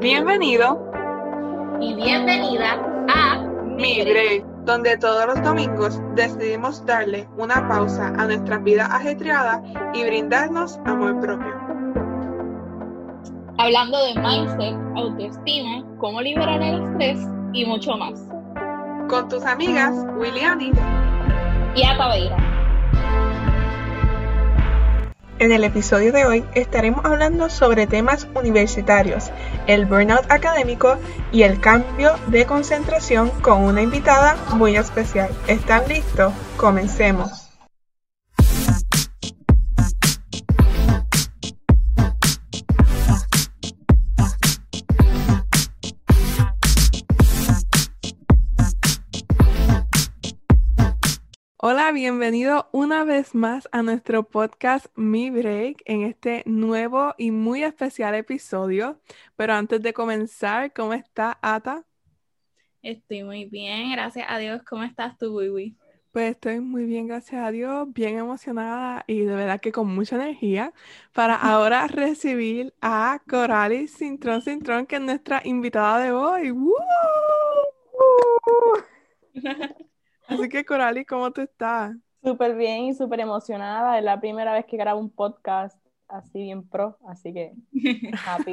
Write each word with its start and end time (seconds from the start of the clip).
Bienvenido 0.00 0.80
y 1.78 1.92
bienvenida 1.92 2.72
a 3.14 3.38
Mi 3.66 4.02
Break, 4.02 4.46
donde 4.64 4.96
todos 4.96 5.26
los 5.26 5.42
domingos 5.42 6.00
decidimos 6.14 6.86
darle 6.86 7.28
una 7.36 7.68
pausa 7.68 8.06
a 8.06 8.24
nuestra 8.24 8.56
vida 8.56 8.86
ajetreada 8.86 9.62
y 9.92 10.02
brindarnos 10.04 10.78
amor 10.86 11.20
propio. 11.20 11.54
Hablando 13.58 13.98
de 14.06 14.14
mindset, 14.22 14.74
autoestima, 14.96 15.84
cómo 15.98 16.22
liberar 16.22 16.62
el 16.62 16.82
estrés 16.82 17.18
y 17.52 17.66
mucho 17.66 17.94
más. 17.98 18.26
Con 19.10 19.28
tus 19.28 19.44
amigas 19.44 20.06
Willianis 20.16 20.78
y 21.76 21.84
Ataveira. 21.84 22.49
En 25.40 25.52
el 25.52 25.64
episodio 25.64 26.12
de 26.12 26.26
hoy 26.26 26.44
estaremos 26.54 27.02
hablando 27.02 27.48
sobre 27.48 27.86
temas 27.86 28.28
universitarios, 28.34 29.30
el 29.66 29.86
burnout 29.86 30.30
académico 30.30 30.98
y 31.32 31.44
el 31.44 31.58
cambio 31.60 32.12
de 32.26 32.44
concentración 32.44 33.30
con 33.40 33.62
una 33.62 33.80
invitada 33.80 34.36
muy 34.52 34.76
especial. 34.76 35.30
¿Están 35.48 35.88
listos? 35.88 36.34
Comencemos. 36.58 37.39
Hola, 51.90 51.98
bienvenido 51.98 52.68
una 52.70 53.02
vez 53.02 53.34
más 53.34 53.68
a 53.72 53.82
nuestro 53.82 54.22
podcast 54.22 54.86
Mi 54.94 55.28
Break 55.28 55.82
en 55.86 56.02
este 56.02 56.44
nuevo 56.46 57.16
y 57.18 57.32
muy 57.32 57.64
especial 57.64 58.14
episodio. 58.14 59.00
Pero 59.34 59.54
antes 59.54 59.82
de 59.82 59.92
comenzar, 59.92 60.72
¿cómo 60.72 60.92
está 60.92 61.36
Ata? 61.42 61.84
Estoy 62.80 63.24
muy 63.24 63.46
bien, 63.46 63.90
gracias 63.90 64.24
a 64.28 64.38
Dios. 64.38 64.62
¿Cómo 64.62 64.84
estás 64.84 65.18
tú, 65.18 65.36
Wiwi? 65.36 65.76
Pues 66.12 66.30
estoy 66.30 66.60
muy 66.60 66.84
bien, 66.84 67.08
gracias 67.08 67.42
a 67.42 67.50
Dios, 67.50 67.92
bien 67.92 68.18
emocionada 68.18 69.02
y 69.08 69.22
de 69.22 69.34
verdad 69.34 69.60
que 69.60 69.72
con 69.72 69.92
mucha 69.92 70.14
energía 70.14 70.72
para 71.12 71.34
ahora 71.42 71.88
recibir 71.88 72.72
a 72.80 73.20
Coralis 73.28 73.96
Cintrón 73.96 74.42
Cintrón, 74.42 74.86
que 74.86 74.94
es 74.94 75.02
nuestra 75.02 75.42
invitada 75.44 75.98
de 75.98 76.12
hoy. 76.12 76.54
Así 80.30 80.48
que, 80.48 80.64
Corali, 80.64 81.04
¿cómo 81.04 81.32
tú 81.32 81.40
estás? 81.40 81.96
Súper 82.22 82.54
bien 82.54 82.84
y 82.84 82.94
súper 82.94 83.20
emocionada. 83.20 83.98
Es 83.98 84.04
la 84.04 84.20
primera 84.20 84.52
vez 84.52 84.64
que 84.66 84.76
grabo 84.76 85.00
un 85.00 85.10
podcast 85.10 85.76
así 86.06 86.42
bien 86.42 86.68
pro, 86.68 86.98
así 87.06 87.32
que 87.32 87.52
happy. 88.26 88.52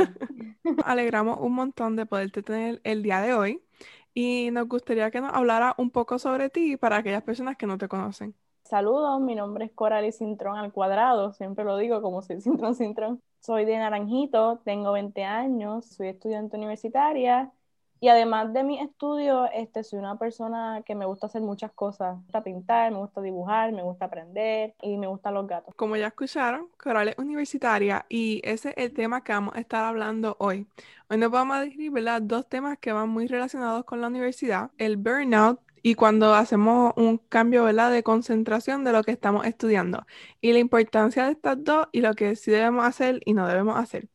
Alegramos 0.85 1.39
un 1.39 1.53
montón 1.53 1.95
de 1.95 2.05
poderte 2.05 2.41
tener 2.41 2.81
el 2.83 3.03
día 3.03 3.21
de 3.21 3.33
hoy 3.33 3.63
y 4.13 4.49
nos 4.51 4.67
gustaría 4.67 5.11
que 5.11 5.21
nos 5.21 5.33
hablara 5.33 5.75
un 5.77 5.91
poco 5.91 6.17
sobre 6.17 6.49
ti 6.49 6.77
para 6.77 6.97
aquellas 6.97 7.23
personas 7.23 7.57
que 7.57 7.67
no 7.67 7.77
te 7.77 7.87
conocen. 7.87 8.35
Saludos, 8.63 9.21
mi 9.21 9.35
nombre 9.35 9.65
es 9.65 9.71
Coralie 9.71 10.11
Cintrón 10.11 10.57
al 10.57 10.73
cuadrado, 10.73 11.31
siempre 11.33 11.63
lo 11.63 11.77
digo 11.77 12.01
como 12.01 12.21
soy 12.21 12.41
Cintrón 12.41 12.75
Cintrón. 12.75 13.21
Soy 13.39 13.65
de 13.65 13.77
Naranjito, 13.77 14.61
tengo 14.65 14.91
20 14.93 15.23
años, 15.23 15.85
soy 15.85 16.07
estudiante 16.09 16.57
universitaria 16.57 17.51
y 17.99 18.09
además 18.09 18.53
de 18.53 18.63
mi 18.63 18.79
estudio, 18.79 19.49
este, 19.53 19.83
soy 19.83 19.99
una 19.99 20.17
persona 20.17 20.81
que 20.85 20.95
me 20.95 21.05
gusta 21.05 21.27
hacer 21.27 21.41
muchas 21.41 21.71
cosas. 21.71 22.15
Me 22.17 22.23
gusta 22.23 22.43
pintar, 22.43 22.91
me 22.91 22.97
gusta 22.97 23.21
dibujar, 23.21 23.71
me 23.71 23.83
gusta 23.83 24.05
aprender 24.05 24.75
y 24.81 24.97
me 24.97 25.07
gustan 25.07 25.33
los 25.33 25.47
gatos. 25.47 25.73
Como 25.75 25.95
ya 25.95 26.07
escucharon, 26.07 26.67
Coral 26.77 27.09
es 27.09 27.17
universitaria 27.17 28.05
y 28.09 28.41
ese 28.43 28.69
es 28.69 28.75
el 28.77 28.93
tema 28.93 29.23
que 29.23 29.33
vamos 29.33 29.55
a 29.55 29.59
estar 29.59 29.85
hablando 29.85 30.35
hoy. 30.39 30.67
Hoy 31.09 31.17
nos 31.17 31.31
vamos 31.31 31.57
a 31.57 31.61
describir 31.61 32.05
dos 32.21 32.47
temas 32.47 32.77
que 32.77 32.91
van 32.91 33.09
muy 33.09 33.27
relacionados 33.27 33.85
con 33.85 34.01
la 34.01 34.07
universidad, 34.07 34.71
el 34.77 34.97
burnout 34.97 35.59
y 35.81 35.95
cuando 35.95 36.33
hacemos 36.33 36.93
un 36.97 37.17
cambio 37.17 37.63
¿verdad? 37.63 37.91
de 37.91 38.03
concentración 38.03 38.83
de 38.83 38.91
lo 38.91 39.03
que 39.03 39.11
estamos 39.11 39.45
estudiando 39.45 40.05
y 40.41 40.51
la 40.51 40.59
importancia 40.59 41.25
de 41.25 41.31
estas 41.31 41.63
dos 41.63 41.87
y 41.93 42.01
lo 42.01 42.13
que 42.13 42.35
sí 42.35 42.51
debemos 42.51 42.85
hacer 42.85 43.21
y 43.25 43.33
no 43.33 43.47
debemos 43.47 43.77
hacer. 43.77 44.09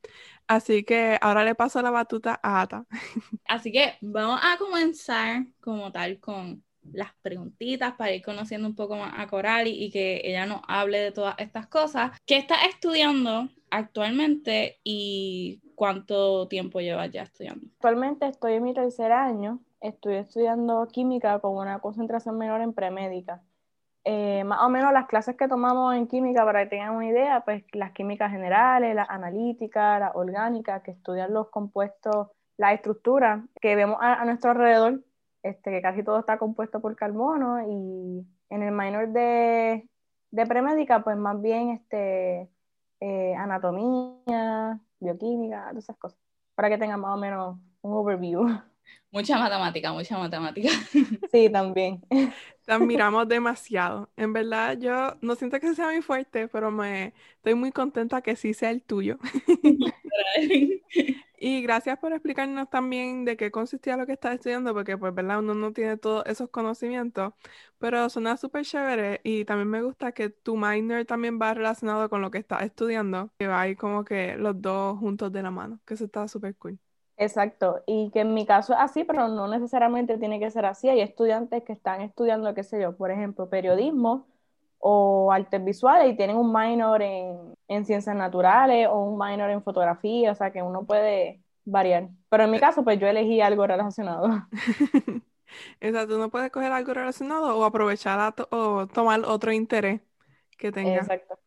Así 0.47 0.85
que 0.85 1.19
ahora 1.21 1.45
le 1.45 1.55
paso 1.55 1.81
la 1.83 1.91
batuta 1.91 2.39
a 2.43 2.63
Ata. 2.63 2.87
Así 3.47 3.73
que 3.73 3.95
vamos 4.01 4.41
a 4.43 4.59
comenzar 4.59 5.47
como 5.61 5.91
tal 5.93 6.19
con 6.21 6.63
las 6.93 7.13
preguntitas 7.23 7.95
para 7.95 8.13
ir 8.13 8.23
conociendo 8.23 8.67
un 8.67 8.75
poco 8.75 8.97
más 8.97 9.15
a 9.17 9.27
Corali 9.27 9.71
y 9.71 9.91
que 9.91 10.21
ella 10.25 10.47
nos 10.47 10.63
hable 10.67 10.99
de 10.99 11.13
todas 11.13 11.37
estas 11.39 11.67
cosas. 11.69 12.11
¿Qué 12.27 12.37
estás 12.37 12.59
estudiando 12.69 13.49
actualmente 13.71 14.81
y 14.85 15.61
cuánto 15.75 16.49
tiempo 16.49 16.81
llevas 16.81 17.11
ya 17.11 17.23
estudiando? 17.23 17.67
Actualmente 17.75 18.27
estoy 18.27 18.55
en 18.55 18.65
mi 18.65 18.75
tercer 18.75 19.13
año. 19.13 19.61
Estoy 19.81 20.17
estudiando 20.17 20.87
química 20.91 21.39
con 21.41 21.57
una 21.57 21.81
concentración 21.81 22.39
menor 22.39 22.61
en 22.61 22.73
premédica. 22.73 23.43
Eh, 24.05 24.43
más 24.45 24.61
o 24.63 24.69
menos 24.69 24.93
las 24.93 25.07
clases 25.07 25.37
que 25.37 25.47
tomamos 25.47 25.95
en 25.95 26.09
química, 26.09 26.45
para 26.45 26.65
que 26.65 26.71
tengan 26.71 26.97
una 26.97 27.07
idea, 27.07 27.45
pues 27.45 27.65
las 27.73 27.93
químicas 27.93 28.33
generales, 28.33 28.95
las 28.97 29.09
analíticas, 29.09 30.01
las 30.01 30.13
orgánicas, 30.15 30.83
que 30.83 30.91
estudian 30.93 31.33
los 31.33 31.51
compuestos, 31.51 32.29
la 32.57 32.73
estructura 32.73 33.47
que 33.61 33.77
vemos 33.77 33.99
a, 34.01 34.25
nuestro 34.25 34.51
alrededor, 34.51 35.01
este, 35.43 35.71
que 35.71 35.83
casi 35.83 36.03
todo 36.03 36.19
está 36.19 36.39
compuesto 36.39 36.81
por 36.81 36.97
carbono, 36.97 37.63
y 37.69 38.27
en 38.51 38.63
el 38.63 38.73
minor 38.73 39.09
de, 39.09 39.89
de 40.31 40.47
premédica, 40.47 41.05
pues 41.05 41.17
más 41.17 41.41
bien 41.41 41.71
este, 41.71 42.51
eh, 43.01 43.35
anatomía, 43.37 44.81
bioquímica, 45.01 45.69
todas 45.71 45.85
esas 45.85 45.97
cosas, 45.97 46.19
para 46.57 46.69
que 46.69 46.79
tengan 46.79 47.01
más 47.01 47.17
o 47.17 47.21
menos 47.21 47.59
un 47.83 47.93
overview. 47.95 48.47
Mucha 49.11 49.39
matemática, 49.39 49.93
mucha 49.93 50.19
matemática. 50.19 50.71
Sí, 51.33 51.49
también. 51.51 52.03
Te 52.65 52.73
admiramos 52.73 53.27
demasiado. 53.29 54.11
En 54.17 54.33
verdad, 54.33 54.79
yo 54.79 55.17
no 55.21 55.35
siento 55.35 55.59
que 55.61 55.75
sea 55.75 55.87
muy 55.89 56.03
fuerte, 56.03 56.49
pero 56.49 56.71
me 56.71 57.15
estoy 57.37 57.55
muy 57.55 57.73
contenta 57.73 58.23
que 58.23 58.37
sí 58.37 58.55
sea 58.55 58.71
el 58.71 58.83
tuyo. 58.83 59.19
y 61.39 61.63
gracias 61.63 61.99
por 61.99 62.13
explicarnos 62.13 62.71
también 62.71 63.25
de 63.25 63.37
qué 63.37 63.51
consistía 63.51 63.97
lo 63.97 64.07
que 64.07 64.13
estás 64.13 64.35
estudiando, 64.35 64.73
porque 64.75 64.97
pues, 64.99 65.15
¿verdad? 65.15 65.41
Uno 65.41 65.55
no 65.55 65.73
tiene 65.73 65.97
todos 65.97 66.25
esos 66.27 66.51
conocimientos, 66.51 67.33
pero 67.79 68.09
suena 68.11 68.37
súper 68.37 68.65
chévere 68.65 69.21
y 69.25 69.45
también 69.45 69.69
me 69.69 69.83
gusta 69.83 70.13
que 70.13 70.31
tu 70.31 70.57
minor 70.57 71.05
también 71.05 71.41
va 71.41 71.55
relacionado 71.55 72.09
con 72.11 72.21
lo 72.23 72.31
que 72.31 72.39
estás 72.39 72.63
estudiando, 72.63 73.33
que 73.39 73.47
va 73.49 73.61
ahí 73.63 73.77
como 73.77 74.05
que 74.05 74.37
los 74.37 74.61
dos 74.61 74.99
juntos 74.99 75.33
de 75.33 75.43
la 75.43 75.51
mano, 75.51 75.81
que 75.87 75.95
eso 75.95 76.05
está 76.05 76.29
súper 76.29 76.57
cool. 76.57 76.79
Exacto, 77.23 77.83
y 77.87 78.11
que 78.11 78.21
en 78.21 78.35
mi 78.35 78.45
caso 78.47 78.73
es 78.73 78.81
así, 78.81 79.05
pero 79.05 79.29
no 79.29 79.47
necesariamente 79.47 80.19
tiene 80.19 80.41
que 80.41 80.51
ser 80.51 80.67
así. 80.67 80.89
Hay 80.89 81.01
estudiantes 81.01 81.63
que 81.63 81.73
están 81.73 82.01
estudiando, 82.01 82.53
qué 82.53 82.65
sé 82.65 82.81
yo, 82.81 82.97
por 82.97 83.13
ejemplo, 83.13 83.49
periodismo 83.49 84.27
o 84.79 85.31
artes 85.31 85.65
visuales 85.65 86.13
y 86.13 86.17
tienen 86.17 86.37
un 86.37 86.53
minor 86.53 87.01
en, 87.01 87.55
ciencias 87.85 88.17
naturales 88.17 88.89
o 88.91 89.05
un 89.05 89.17
minor 89.17 89.51
en 89.51 89.63
fotografía, 89.63 90.33
o 90.33 90.35
sea 90.35 90.51
que 90.51 90.63
uno 90.63 90.85
puede 90.85 91.41
variar. 91.65 92.09
Pero 92.29 92.45
en 92.45 92.51
mi 92.51 92.59
caso, 92.59 92.83
pues 92.83 92.99
yo 92.99 93.07
elegí 93.07 93.41
algo 93.41 93.67
relacionado. 93.67 94.29
Exacto, 95.81 96.17
uno 96.17 96.29
puede 96.29 96.51
coger 96.51 96.73
algo 96.73 96.93
relacionado 96.93 97.57
o 97.57 97.65
aprovechar 97.65 98.35
o 98.51 98.87
tomar 98.89 99.21
otro 99.25 99.53
interés 99.53 100.01
que 100.59 100.73
tenga. 100.73 100.97
Exacto. 100.97 101.39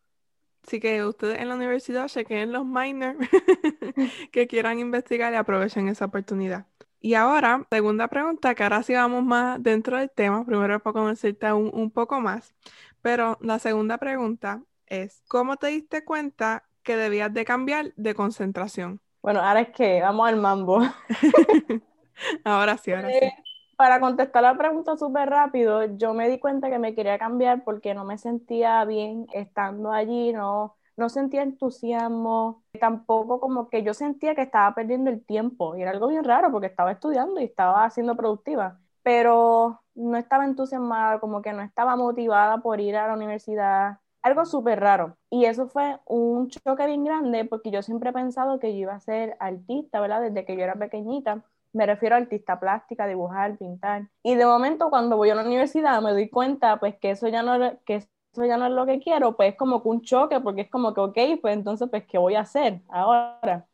Así 0.65 0.79
que 0.79 1.05
ustedes 1.05 1.39
en 1.39 1.49
la 1.49 1.55
universidad 1.55 2.07
chequen 2.07 2.51
los 2.51 2.65
minors 2.65 3.17
que 4.31 4.47
quieran 4.47 4.79
investigar 4.79 5.31
y 5.33 5.35
aprovechen 5.35 5.87
esa 5.87 6.05
oportunidad. 6.05 6.65
Y 6.99 7.13
ahora, 7.13 7.67
segunda 7.69 8.07
pregunta, 8.07 8.55
que 8.55 8.63
ahora 8.63 8.81
sí 8.81 8.93
vamos 8.93 9.23
más 9.23 9.61
dentro 9.61 9.97
del 9.97 10.09
tema, 10.09 10.43
primero 10.43 10.79
para 10.81 10.93
conocerte 10.93 11.51
un, 11.53 11.69
un 11.73 11.91
poco 11.91 12.19
más, 12.19 12.55
pero 13.01 13.37
la 13.41 13.59
segunda 13.59 13.99
pregunta 13.99 14.63
es, 14.87 15.21
¿cómo 15.27 15.57
te 15.57 15.67
diste 15.67 16.03
cuenta 16.03 16.67
que 16.81 16.95
debías 16.95 17.31
de 17.31 17.45
cambiar 17.45 17.93
de 17.95 18.15
concentración? 18.15 19.01
Bueno, 19.21 19.41
ahora 19.41 19.61
es 19.61 19.69
que 19.69 20.01
vamos 20.01 20.27
al 20.27 20.37
mambo. 20.37 20.81
ahora 22.43 22.77
sí, 22.77 22.91
ahora 22.91 23.11
sí. 23.11 23.31
Para 23.77 23.99
contestar 23.99 24.41
la 24.43 24.57
pregunta 24.57 24.95
súper 24.95 25.29
rápido, 25.29 25.83
yo 25.97 26.13
me 26.13 26.29
di 26.29 26.39
cuenta 26.39 26.69
que 26.69 26.79
me 26.79 26.95
quería 26.95 27.19
cambiar 27.19 27.63
porque 27.65 27.93
no 27.93 28.05
me 28.05 28.17
sentía 28.17 28.85
bien 28.85 29.27
estando 29.33 29.91
allí, 29.91 30.31
no, 30.31 30.77
no 30.95 31.09
sentía 31.09 31.43
entusiasmo, 31.43 32.63
tampoco 32.79 33.41
como 33.41 33.69
que 33.69 33.83
yo 33.83 33.93
sentía 33.93 34.33
que 34.33 34.43
estaba 34.43 34.73
perdiendo 34.73 35.09
el 35.09 35.25
tiempo 35.25 35.75
y 35.75 35.81
era 35.81 35.91
algo 35.91 36.07
bien 36.07 36.23
raro 36.23 36.51
porque 36.51 36.67
estaba 36.67 36.93
estudiando 36.93 37.41
y 37.41 37.43
estaba 37.45 37.89
siendo 37.89 38.15
productiva, 38.15 38.79
pero 39.03 39.81
no 39.93 40.17
estaba 40.17 40.45
entusiasmada, 40.45 41.19
como 41.19 41.41
que 41.41 41.51
no 41.51 41.61
estaba 41.61 41.97
motivada 41.97 42.59
por 42.59 42.79
ir 42.79 42.95
a 42.95 43.07
la 43.07 43.13
universidad, 43.13 43.99
algo 44.21 44.45
súper 44.45 44.79
raro. 44.79 45.17
Y 45.29 45.45
eso 45.45 45.67
fue 45.67 45.99
un 46.05 46.47
choque 46.49 46.85
bien 46.87 47.03
grande 47.03 47.43
porque 47.45 47.71
yo 47.71 47.81
siempre 47.81 48.11
he 48.11 48.13
pensado 48.13 48.57
que 48.59 48.71
yo 48.73 48.79
iba 48.83 48.95
a 48.95 48.99
ser 49.01 49.35
artista, 49.41 49.99
¿verdad? 49.99 50.21
Desde 50.21 50.45
que 50.45 50.55
yo 50.55 50.63
era 50.63 50.75
pequeñita 50.75 51.43
me 51.75 51.85
refiero 51.85 52.15
a 52.15 52.19
artista 52.19 52.57
plástica, 52.59 53.05
dibujar, 53.05 53.57
pintar. 53.57 54.07
Y 54.23 54.35
de 54.35 54.45
momento 54.45 54.89
cuando 54.89 55.17
voy 55.17 55.29
a 55.29 55.35
la 55.35 55.43
universidad 55.43 56.01
me 56.01 56.11
doy 56.11 56.29
cuenta 56.29 56.79
pues 56.79 56.95
que 56.97 57.11
eso 57.11 57.27
ya 57.27 57.43
no, 57.43 57.77
que 57.85 57.95
eso 57.95 58.45
ya 58.45 58.57
no 58.57 58.65
es 58.65 58.71
lo 58.71 58.85
que 58.85 58.99
quiero, 58.99 59.35
pues 59.35 59.51
es 59.51 59.57
como 59.57 59.83
que 59.83 59.89
un 59.89 60.01
choque 60.01 60.39
porque 60.39 60.61
es 60.61 60.69
como 60.69 60.93
que, 60.93 61.01
ok, 61.01 61.17
pues 61.41 61.53
entonces 61.53 61.89
pues 61.89 62.05
¿qué 62.05 62.17
voy 62.17 62.35
a 62.35 62.41
hacer 62.41 62.81
ahora? 62.87 63.67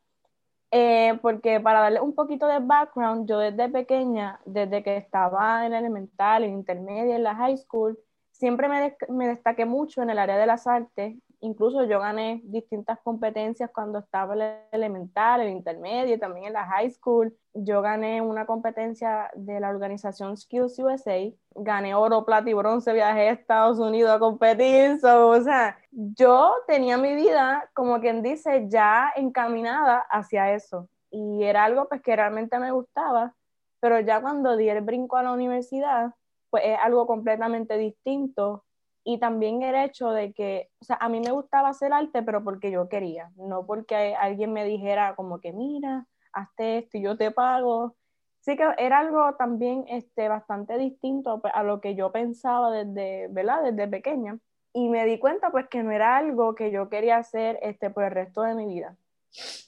Eh, 0.71 1.19
porque 1.21 1.59
para 1.59 1.81
darle 1.81 2.01
un 2.01 2.15
poquito 2.15 2.47
de 2.47 2.59
background, 2.59 3.29
yo 3.29 3.37
desde 3.37 3.69
pequeña, 3.69 4.39
desde 4.45 4.81
que 4.83 4.97
estaba 4.97 5.65
en 5.65 5.73
elemental, 5.73 6.43
en 6.43 6.53
intermedia, 6.53 7.15
en 7.15 7.23
la 7.23 7.35
high 7.35 7.57
school, 7.57 7.99
siempre 8.31 8.67
me, 8.67 8.95
me 9.09 9.27
destaqué 9.27 9.65
mucho 9.65 10.01
en 10.01 10.09
el 10.09 10.17
área 10.17 10.37
de 10.37 10.47
las 10.47 10.65
artes 10.65 11.17
incluso 11.41 11.83
yo 11.83 11.99
gané 11.99 12.41
distintas 12.45 12.99
competencias 13.03 13.69
cuando 13.73 13.99
estaba 13.99 14.33
en 14.35 14.41
el 14.41 14.57
elemental, 14.71 15.41
en 15.41 15.57
intermedio, 15.57 16.17
también 16.19 16.47
en 16.47 16.53
la 16.53 16.65
high 16.65 16.89
school. 16.89 17.35
Yo 17.53 17.81
gané 17.81 18.21
una 18.21 18.45
competencia 18.45 19.29
de 19.35 19.59
la 19.59 19.69
organización 19.69 20.37
Skills 20.37 20.79
USA, 20.79 21.17
gané 21.55 21.93
oro, 21.95 22.25
plata 22.25 22.49
y 22.49 22.53
bronce, 22.53 22.93
viajé 22.93 23.29
a 23.29 23.31
Estados 23.33 23.79
Unidos 23.79 24.11
a 24.11 24.19
competir. 24.19 24.99
o 25.03 25.41
sea, 25.41 25.77
yo 25.91 26.53
tenía 26.67 26.97
mi 26.97 27.15
vida, 27.15 27.69
como 27.73 27.99
quien 27.99 28.21
dice, 28.21 28.67
ya 28.69 29.11
encaminada 29.15 29.99
hacia 30.09 30.53
eso. 30.53 30.87
Y 31.09 31.43
era 31.43 31.65
algo 31.65 31.89
pues 31.89 32.01
que 32.01 32.15
realmente 32.15 32.57
me 32.59 32.71
gustaba, 32.71 33.35
pero 33.79 33.99
ya 33.99 34.21
cuando 34.21 34.55
di 34.55 34.69
el 34.69 34.81
brinco 34.81 35.17
a 35.17 35.23
la 35.23 35.33
universidad, 35.33 36.13
pues 36.49 36.63
es 36.65 36.77
algo 36.81 37.07
completamente 37.07 37.77
distinto 37.77 38.63
y 39.03 39.19
también 39.19 39.61
el 39.63 39.75
hecho 39.75 40.11
de 40.11 40.33
que, 40.33 40.69
o 40.79 40.85
sea, 40.85 40.97
a 40.97 41.09
mí 41.09 41.19
me 41.19 41.31
gustaba 41.31 41.69
hacer 41.69 41.91
arte, 41.93 42.21
pero 42.23 42.43
porque 42.43 42.71
yo 42.71 42.87
quería, 42.87 43.31
no 43.35 43.65
porque 43.65 44.15
alguien 44.15 44.53
me 44.53 44.65
dijera 44.65 45.15
como 45.15 45.39
que, 45.39 45.53
mira, 45.53 46.05
hazte 46.33 46.79
esto 46.79 46.97
y 46.97 47.01
yo 47.03 47.17
te 47.17 47.31
pago. 47.31 47.95
Sí 48.41 48.55
que 48.57 48.67
era 48.77 48.99
algo 48.99 49.35
también 49.35 49.85
este, 49.87 50.27
bastante 50.27 50.77
distinto 50.77 51.41
a 51.53 51.63
lo 51.63 51.79
que 51.79 51.95
yo 51.95 52.11
pensaba 52.11 52.71
desde, 52.71 53.27
¿verdad? 53.29 53.63
Desde 53.63 53.87
pequeña. 53.87 54.39
Y 54.73 54.89
me 54.89 55.05
di 55.05 55.19
cuenta 55.19 55.51
pues 55.51 55.67
que 55.67 55.83
no 55.83 55.91
era 55.91 56.17
algo 56.17 56.55
que 56.55 56.71
yo 56.71 56.89
quería 56.89 57.17
hacer 57.17 57.59
este, 57.61 57.89
por 57.89 58.03
el 58.03 58.11
resto 58.11 58.41
de 58.41 58.55
mi 58.55 58.65
vida. 58.65 58.95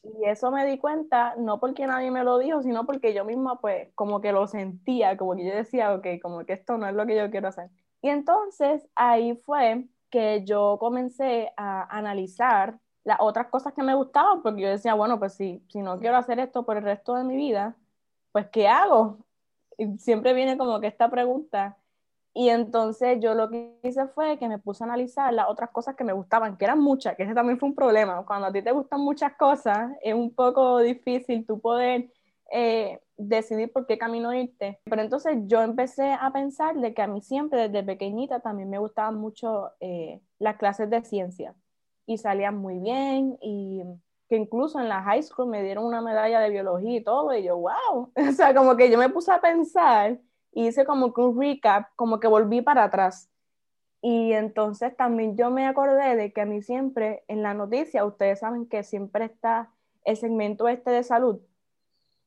Y 0.04 0.26
eso 0.26 0.52
me 0.52 0.66
di 0.66 0.78
cuenta 0.78 1.36
no 1.38 1.60
porque 1.60 1.88
nadie 1.88 2.12
me 2.12 2.24
lo 2.24 2.38
dijo, 2.38 2.62
sino 2.64 2.86
porque 2.86 3.14
yo 3.14 3.26
misma 3.26 3.60
pues 3.60 3.90
como 3.96 4.22
que 4.22 4.32
lo 4.32 4.48
sentía, 4.48 5.18
como 5.18 5.36
que 5.36 5.46
yo 5.46 5.56
decía, 5.56 5.94
ok, 5.94 6.08
como 6.22 6.46
que 6.46 6.54
esto 6.54 6.78
no 6.78 6.88
es 6.88 6.96
lo 6.96 7.06
que 7.06 7.16
yo 7.16 7.30
quiero 7.32 7.50
hacer. 7.50 7.70
Y 8.04 8.10
entonces 8.10 8.86
ahí 8.96 9.34
fue 9.46 9.86
que 10.10 10.44
yo 10.44 10.78
comencé 10.78 11.54
a 11.56 11.84
analizar 11.98 12.78
las 13.06 13.18
otras 13.22 13.48
cosas 13.48 13.74
que 13.74 13.82
me 13.82 13.96
gustaban, 13.96 14.44
porque 14.44 14.62
yo 14.62 14.70
decía, 14.70 14.94
bueno, 14.94 15.18
pues 15.20 15.36
si, 15.36 15.64
si 15.70 15.82
no 15.82 15.98
quiero 16.00 16.18
hacer 16.18 16.38
esto 16.40 16.66
por 16.66 16.76
el 16.76 16.84
resto 16.84 17.16
de 17.16 17.24
mi 17.24 17.38
vida, 17.38 17.78
pues 18.34 18.48
¿qué 18.50 18.68
hago? 18.68 19.20
Siempre 19.98 20.34
viene 20.34 20.58
como 20.58 20.82
que 20.82 20.88
esta 20.88 21.10
pregunta. 21.10 21.78
Y 22.34 22.50
entonces 22.50 23.20
yo 23.22 23.36
lo 23.36 23.50
que 23.50 23.80
hice 23.84 24.06
fue 24.08 24.38
que 24.38 24.50
me 24.50 24.60
puse 24.60 24.84
a 24.84 24.88
analizar 24.88 25.34
las 25.34 25.48
otras 25.50 25.70
cosas 25.70 25.96
que 25.96 26.04
me 26.04 26.14
gustaban, 26.14 26.58
que 26.58 26.66
eran 26.66 26.82
muchas, 26.82 27.16
que 27.16 27.24
ese 27.24 27.34
también 27.34 27.58
fue 27.58 27.70
un 27.70 27.76
problema. 27.76 28.26
Cuando 28.26 28.48
a 28.48 28.52
ti 28.52 28.62
te 28.62 28.74
gustan 28.74 29.00
muchas 29.00 29.34
cosas, 29.38 29.92
es 30.02 30.14
un 30.14 30.36
poco 30.36 30.80
difícil 30.80 31.46
tú 31.46 31.62
poder 31.62 32.12
eh, 32.52 33.00
decidir 33.18 33.71
por 33.71 33.86
qué 33.86 33.98
camino 33.98 34.33
irte. 34.33 34.80
Pero 34.86 35.01
entonces 35.01 35.38
yo 35.45 35.62
empecé 35.62 36.13
a 36.13 36.31
pensar 36.31 36.75
de 36.75 36.94
que 36.94 37.01
a 37.01 37.07
mí 37.07 37.21
siempre 37.21 37.69
desde 37.69 37.83
pequeñita 37.83 38.39
también 38.39 38.69
me 38.69 38.80
gustaban 38.80 39.15
mucho 39.15 39.71
eh, 39.80 40.21
las 40.39 40.57
clases 40.57 40.89
de 40.89 41.04
ciencia 41.04 41.56
y 42.06 42.18
salían 42.18 42.57
muy 42.57 42.80
bien 42.80 43.38
y 43.42 43.83
que 44.30 44.36
incluso 44.36 44.80
en 44.80 44.89
la 44.89 45.04
high 45.04 45.24
school 45.24 45.48
me 45.48 45.63
dieron 45.63 45.86
una 45.86 46.01
medalla 46.01 46.39
de 46.39 46.50
biología 46.50 46.98
y 46.98 47.04
todo 47.04 47.33
y 47.36 47.44
yo, 47.44 47.57
wow, 47.57 48.12
o 48.30 48.31
sea, 48.33 48.54
como 48.54 48.75
que 48.75 48.89
yo 48.89 48.98
me 48.98 49.10
puse 49.10 49.31
a 49.31 49.42
pensar 49.42 50.19
y 50.51 50.68
hice 50.68 50.86
como 50.86 51.13
que 51.13 51.21
un 51.21 51.39
recap, 51.39 51.88
como 51.95 52.19
que 52.19 52.27
volví 52.27 52.62
para 52.62 52.83
atrás. 52.83 53.30
Y 54.01 54.33
entonces 54.33 54.95
también 54.98 55.38
yo 55.38 55.50
me 55.50 55.65
acordé 55.65 56.15
de 56.18 56.33
que 56.33 56.42
a 56.42 56.45
mí 56.45 56.62
siempre 56.62 57.24
en 57.27 57.42
la 57.42 57.54
noticia, 57.54 58.04
ustedes 58.04 58.39
saben 58.39 58.68
que 58.68 58.83
siempre 58.83 59.25
está 59.25 59.71
el 60.04 60.18
segmento 60.18 60.68
este 60.68 60.92
de 60.92 61.04
salud, 61.04 61.39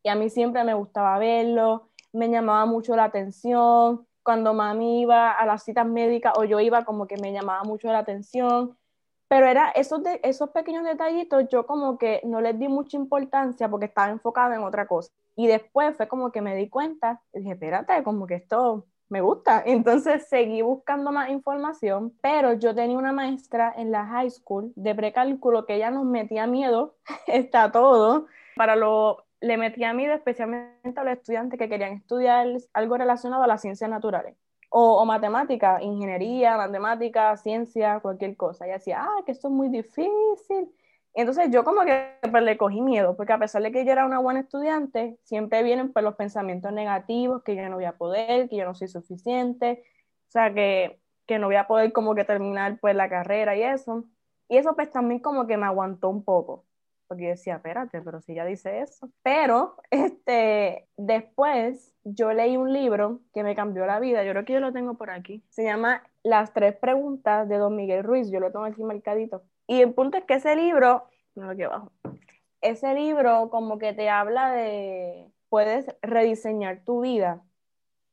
y 0.07 0.09
a 0.09 0.15
mí 0.15 0.31
siempre 0.31 0.63
me 0.63 0.73
gustaba 0.73 1.19
verlo, 1.19 1.89
me 2.13 2.29
llamaba 2.29 2.65
mucho 2.65 2.95
la 2.95 3.03
atención, 3.03 4.07
cuando 4.23 4.55
mami 4.55 5.01
iba 5.01 5.33
a 5.33 5.45
las 5.47 5.65
citas 5.65 5.85
médicas 5.85 6.33
o 6.37 6.45
yo 6.45 6.61
iba 6.61 6.85
como 6.85 7.09
que 7.09 7.17
me 7.17 7.33
llamaba 7.33 7.65
mucho 7.65 7.89
la 7.89 7.99
atención, 7.99 8.79
pero 9.27 9.47
era 9.47 9.71
esos, 9.71 10.05
de, 10.05 10.21
esos 10.23 10.51
pequeños 10.51 10.85
detallitos 10.85 11.49
yo 11.49 11.67
como 11.67 11.99
que 11.99 12.21
no 12.23 12.41
les 12.41 12.57
di 12.57 12.69
mucha 12.69 12.97
importancia 12.97 13.69
porque 13.69 13.87
estaba 13.87 14.11
enfocada 14.11 14.55
en 14.55 14.63
otra 14.63 14.87
cosa. 14.87 15.11
Y 15.35 15.49
después 15.49 15.97
fue 15.97 16.07
como 16.07 16.31
que 16.31 16.41
me 16.41 16.55
di 16.55 16.69
cuenta 16.69 17.21
y 17.33 17.41
dije, 17.41 17.55
espérate, 17.55 18.05
como 18.05 18.29
que 18.29 18.37
esto 18.37 18.87
me 19.09 19.23
gusta. 19.23 19.61
Entonces 19.67 20.29
seguí 20.29 20.63
buscando 20.63 21.11
más 21.11 21.31
información, 21.31 22.17
pero 22.23 22.53
yo 22.53 22.77
tenía 22.77 22.97
una 22.97 23.11
maestra 23.11 23.75
en 23.77 23.91
la 23.91 24.07
high 24.07 24.31
school 24.31 24.73
de 24.77 24.95
precálculo 24.95 25.67
que 25.67 25.75
ella 25.75 25.91
nos 25.91 26.05
metía 26.05 26.47
miedo, 26.47 26.95
está 27.27 27.73
todo, 27.73 28.27
para 28.55 28.77
lo 28.77 29.26
le 29.41 29.57
metía 29.57 29.93
miedo 29.93 30.15
especialmente 30.15 30.99
a 30.99 31.05
los 31.05 31.15
estudiantes 31.15 31.59
que 31.59 31.69
querían 31.69 31.93
estudiar 31.95 32.47
algo 32.73 32.97
relacionado 32.97 33.43
a 33.43 33.47
las 33.47 33.61
ciencias 33.61 33.91
naturales. 33.91 34.37
O, 34.71 35.01
o 35.01 35.05
matemática, 35.07 35.81
ingeniería, 35.81 36.57
matemática, 36.57 37.37
ciencia, 37.37 38.01
cualquier 38.01 38.37
cosa. 38.37 38.67
Y 38.67 38.73
decía, 38.73 39.03
ah, 39.03 39.23
que 39.25 39.33
esto 39.33 39.49
es 39.49 39.55
muy 39.55 39.69
difícil. 39.69 40.71
entonces 41.15 41.51
yo 41.51 41.65
como 41.65 41.85
que 41.85 42.19
pues, 42.31 42.43
le 42.43 42.57
cogí 42.59 42.81
miedo, 42.83 43.17
porque 43.17 43.33
a 43.33 43.39
pesar 43.39 43.63
de 43.63 43.73
que 43.73 43.85
yo 43.85 43.93
era 43.93 44.05
una 44.07 44.19
buena 44.19 44.41
estudiante, 44.41 45.19
siempre 45.23 45.63
vienen 45.63 45.93
pues, 45.93 46.05
los 46.05 46.17
pensamientos 46.17 46.73
negativos, 46.73 47.43
que 47.43 47.57
yo 47.57 47.69
no 47.69 47.77
voy 47.77 47.85
a 47.85 47.97
poder, 47.97 48.49
que 48.49 48.57
yo 48.57 48.65
no 48.65 48.75
soy 48.75 48.89
suficiente, 48.89 49.85
o 50.29 50.31
sea, 50.33 50.53
que, 50.53 51.01
que 51.27 51.39
no 51.39 51.47
voy 51.47 51.57
a 51.57 51.67
poder 51.69 51.93
como 51.93 52.15
que 52.15 52.25
terminar 52.25 52.79
pues 52.81 52.97
la 52.97 53.09
carrera 53.09 53.57
y 53.57 53.63
eso. 53.63 54.05
Y 54.49 54.59
eso 54.59 54.75
pues 54.75 54.91
también 54.93 55.21
como 55.21 55.47
que 55.47 55.57
me 55.57 55.67
aguantó 55.67 56.09
un 56.09 56.25
poco 56.25 56.66
porque 57.07 57.25
yo 57.25 57.29
decía, 57.31 57.57
espérate, 57.57 58.01
pero 58.03 58.21
si 58.21 58.35
ya 58.35 58.45
dice 58.45 58.81
eso. 58.81 59.11
Pero 59.23 59.77
este, 59.91 60.89
después 60.97 61.95
yo 62.05 62.33
leí 62.33 62.57
un 62.57 62.73
libro 62.73 63.21
que 63.33 63.43
me 63.43 63.55
cambió 63.55 63.87
la 63.87 64.01
vida, 64.01 64.25
yo 64.25 64.33
creo 64.33 64.45
que 64.45 64.53
yo 64.53 64.61
lo 64.61 64.73
tengo 64.73 64.95
por 64.95 65.11
aquí, 65.11 65.43
se 65.49 65.65
llama 65.65 66.03
Las 66.23 66.53
tres 66.53 66.77
preguntas 66.77 67.49
de 67.49 67.59
Don 67.59 67.77
Miguel 67.77 68.05
Ruiz, 68.05 68.31
yo 68.31 68.41
lo 68.41 68.53
tengo 68.53 68.65
aquí 68.65 68.83
marcadito. 68.83 69.43
Y 69.67 69.81
el 69.81 69.93
punto 69.95 70.19
es 70.19 70.25
que 70.25 70.35
ese 70.35 70.55
libro, 70.57 71.09
no 71.35 71.47
lo 71.47 71.57
que 71.57 71.65
abajo, 71.65 71.93
ese 72.61 72.95
libro 72.95 73.51
como 73.51 73.79
que 73.79 73.93
te 73.93 74.09
habla 74.09 74.51
de, 74.53 75.31
puedes 75.49 75.87
rediseñar 76.03 76.85
tu 76.85 77.01
vida 77.01 77.43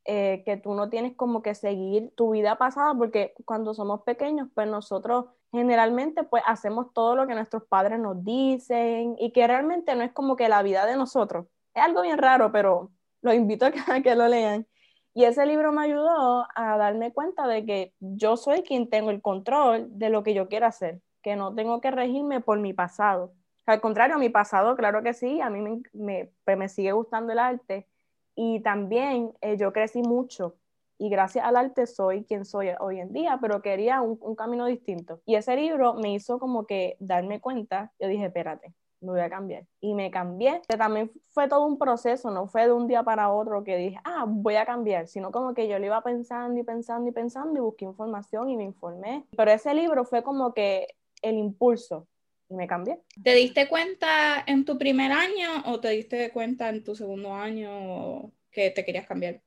eh, 0.05 0.43
que 0.45 0.57
tú 0.57 0.73
no 0.73 0.89
tienes 0.89 1.15
como 1.15 1.41
que 1.41 1.55
seguir 1.55 2.11
tu 2.15 2.31
vida 2.31 2.57
pasada, 2.57 2.93
porque 2.93 3.33
cuando 3.45 3.73
somos 3.73 4.01
pequeños, 4.01 4.49
pues 4.53 4.67
nosotros 4.67 5.25
generalmente 5.53 6.23
pues 6.23 6.43
hacemos 6.47 6.91
todo 6.93 7.15
lo 7.15 7.27
que 7.27 7.35
nuestros 7.35 7.63
padres 7.63 7.99
nos 7.99 8.23
dicen 8.25 9.15
y 9.19 9.31
que 9.31 9.47
realmente 9.47 9.95
no 9.95 10.03
es 10.03 10.11
como 10.11 10.35
que 10.35 10.49
la 10.49 10.63
vida 10.63 10.85
de 10.85 10.97
nosotros. 10.97 11.45
Es 11.75 11.83
algo 11.83 12.01
bien 12.01 12.17
raro, 12.17 12.51
pero 12.51 12.91
los 13.21 13.35
invito 13.35 13.65
a 13.87 14.01
que, 14.01 14.15
lo 14.15 14.27
lean. 14.27 14.67
Y 15.13 15.25
ese 15.25 15.45
libro 15.45 15.71
me 15.71 15.83
ayudó 15.83 16.47
a 16.55 16.77
darme 16.77 17.13
cuenta 17.13 17.47
de 17.47 17.65
que 17.65 17.93
yo 17.99 18.35
soy 18.35 18.63
quien 18.63 18.89
tengo 18.89 19.11
el 19.11 19.21
control 19.21 19.87
de 19.91 20.09
lo 20.09 20.23
que 20.23 20.33
yo 20.33 20.49
quiero 20.49 20.65
hacer, 20.65 21.01
que 21.21 21.35
no 21.35 21.53
tengo 21.53 21.81
que 21.81 21.91
regirme 21.91 22.41
por 22.41 22.59
mi 22.59 22.73
pasado. 22.73 23.33
Al 23.67 23.79
contrario, 23.79 24.17
mi 24.17 24.29
pasado, 24.29 24.75
claro 24.75 25.03
que 25.03 25.13
sí, 25.13 25.39
a 25.39 25.51
mí 25.51 25.61
me, 25.61 25.81
me, 25.93 26.31
pues 26.43 26.57
me 26.57 26.67
sigue 26.67 26.91
gustando 26.93 27.31
el 27.31 27.39
arte, 27.39 27.87
y 28.35 28.61
también 28.61 29.33
eh, 29.41 29.57
yo 29.57 29.71
crecí 29.71 30.01
mucho 30.01 30.55
y 31.03 31.09
gracias 31.09 31.43
al 31.43 31.57
arte 31.57 31.85
soy 31.85 32.23
quien 32.23 32.45
soy 32.45 32.69
hoy 32.79 33.01
en 33.01 33.11
día, 33.11 33.37
pero 33.41 33.61
quería 33.61 34.01
un, 34.01 34.17
un, 34.21 34.35
camino 34.35 34.67
distinto. 34.67 35.19
Y 35.25 35.35
ese 35.35 35.53
libro 35.57 35.95
me 35.95 36.13
hizo 36.13 36.39
como 36.39 36.65
que 36.65 36.95
darme 36.97 37.41
cuenta, 37.41 37.91
yo 37.99 38.07
dije, 38.07 38.27
espérate, 38.27 38.73
me 39.01 39.11
voy 39.11 39.19
a 39.19 39.29
cambiar. 39.29 39.65
Y 39.81 39.95
me 39.95 40.09
cambié, 40.09 40.61
que 40.65 40.77
también 40.77 41.11
fue 41.31 41.49
todo 41.49 41.65
un 41.65 41.77
proceso, 41.77 42.31
no 42.31 42.47
fue 42.47 42.67
de 42.67 42.71
un 42.71 42.87
día 42.87 43.03
para 43.03 43.33
otro 43.33 43.65
que 43.65 43.75
dije, 43.75 43.97
ah, 44.05 44.23
voy 44.25 44.55
a 44.55 44.65
cambiar, 44.65 45.07
sino 45.09 45.29
como 45.33 45.53
que 45.53 45.67
yo 45.67 45.77
lo 45.77 45.85
iba 45.85 46.01
pensando 46.01 46.57
y 46.57 46.63
pensando 46.63 47.09
y 47.09 47.11
pensando 47.11 47.59
y 47.59 47.61
busqué 47.61 47.83
información 47.83 48.49
y 48.49 48.55
me 48.55 48.63
informé. 48.63 49.25
Pero 49.35 49.51
ese 49.51 49.73
libro 49.73 50.05
fue 50.05 50.23
como 50.23 50.53
que 50.53 50.87
el 51.21 51.35
impulso 51.35 52.07
me 52.47 52.65
cambié. 52.65 53.01
¿Te 53.21 53.35
diste 53.35 53.67
cuenta 53.67 54.41
en 54.47 54.63
tu 54.63 54.77
primer 54.77 55.11
año 55.11 55.63
o 55.65 55.81
te 55.81 55.89
diste 55.89 56.31
cuenta 56.31 56.69
en 56.69 56.81
tu 56.81 56.95
segundo 56.95 57.33
año 57.33 58.31
que 58.51 58.69
te 58.69 58.85
querías 58.85 59.05
cambiar? 59.05 59.41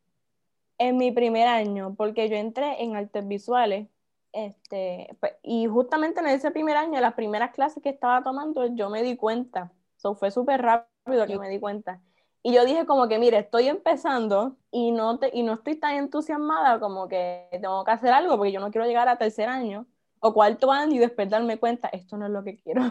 En 0.78 0.96
mi 0.96 1.10
primer 1.10 1.48
año, 1.48 1.94
porque 1.96 2.28
yo 2.28 2.36
entré 2.36 2.82
en 2.82 2.96
artes 2.96 3.26
visuales 3.26 3.88
este, 4.36 5.16
pues, 5.18 5.32
y 5.42 5.66
justamente 5.66 6.20
en 6.20 6.26
ese 6.26 6.50
primer 6.50 6.76
año, 6.76 7.00
las 7.00 7.14
primeras 7.14 7.52
clases 7.52 7.82
que 7.82 7.88
estaba 7.88 8.22
tomando, 8.22 8.66
yo 8.66 8.90
me 8.90 9.02
di 9.02 9.16
cuenta. 9.16 9.72
Eso 9.96 10.14
fue 10.14 10.30
súper 10.30 10.60
rápido 10.60 11.26
que 11.26 11.38
me 11.38 11.48
di 11.48 11.58
cuenta. 11.58 12.02
Y 12.42 12.52
yo 12.52 12.66
dije 12.66 12.84
como 12.84 13.08
que, 13.08 13.18
mire, 13.18 13.38
estoy 13.38 13.68
empezando 13.68 14.56
y 14.70 14.92
no, 14.92 15.18
te, 15.18 15.30
y 15.32 15.42
no 15.42 15.54
estoy 15.54 15.76
tan 15.76 15.96
entusiasmada 15.96 16.78
como 16.80 17.08
que 17.08 17.48
tengo 17.50 17.82
que 17.84 17.90
hacer 17.92 18.12
algo 18.12 18.36
porque 18.36 18.52
yo 18.52 18.60
no 18.60 18.70
quiero 18.70 18.86
llegar 18.86 19.08
a 19.08 19.16
tercer 19.16 19.48
año 19.48 19.86
o 20.20 20.34
cuarto 20.34 20.70
año 20.70 20.96
y 20.96 20.98
después 20.98 21.30
darme 21.30 21.58
cuenta, 21.58 21.88
esto 21.88 22.18
no 22.18 22.26
es 22.26 22.32
lo 22.32 22.44
que 22.44 22.56
quiero. 22.56 22.82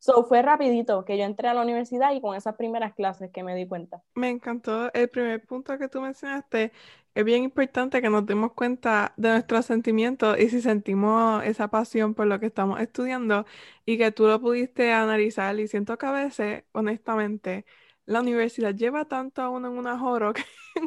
So 0.00 0.24
fue 0.24 0.40
rapidito 0.40 1.04
que 1.04 1.18
yo 1.18 1.24
entré 1.24 1.48
a 1.48 1.54
la 1.54 1.60
universidad 1.60 2.12
y 2.14 2.22
con 2.22 2.34
esas 2.34 2.56
primeras 2.56 2.94
clases 2.94 3.30
que 3.30 3.42
me 3.42 3.54
di 3.54 3.68
cuenta. 3.68 4.02
Me 4.14 4.30
encantó 4.30 4.90
el 4.94 5.10
primer 5.10 5.44
punto 5.44 5.76
que 5.78 5.88
tú 5.88 6.00
mencionaste. 6.00 6.72
Es 7.14 7.24
bien 7.24 7.42
importante 7.42 8.00
que 8.00 8.08
nos 8.08 8.24
demos 8.24 8.52
cuenta 8.52 9.12
de 9.18 9.28
nuestros 9.28 9.66
sentimientos 9.66 10.38
y 10.38 10.48
si 10.48 10.62
sentimos 10.62 11.44
esa 11.44 11.68
pasión 11.68 12.14
por 12.14 12.26
lo 12.26 12.40
que 12.40 12.46
estamos 12.46 12.80
estudiando 12.80 13.44
y 13.84 13.98
que 13.98 14.10
tú 14.10 14.26
lo 14.26 14.40
pudiste 14.40 14.90
analizar. 14.90 15.58
Y 15.60 15.68
siento 15.68 15.98
que 15.98 16.06
a 16.06 16.12
veces, 16.12 16.64
honestamente, 16.72 17.66
la 18.06 18.20
universidad 18.20 18.74
lleva 18.74 19.04
tanto 19.06 19.42
a 19.42 19.48
uno 19.50 19.68
en 19.68 19.78
una 19.78 19.98
joro 19.98 20.32
que 20.34 20.42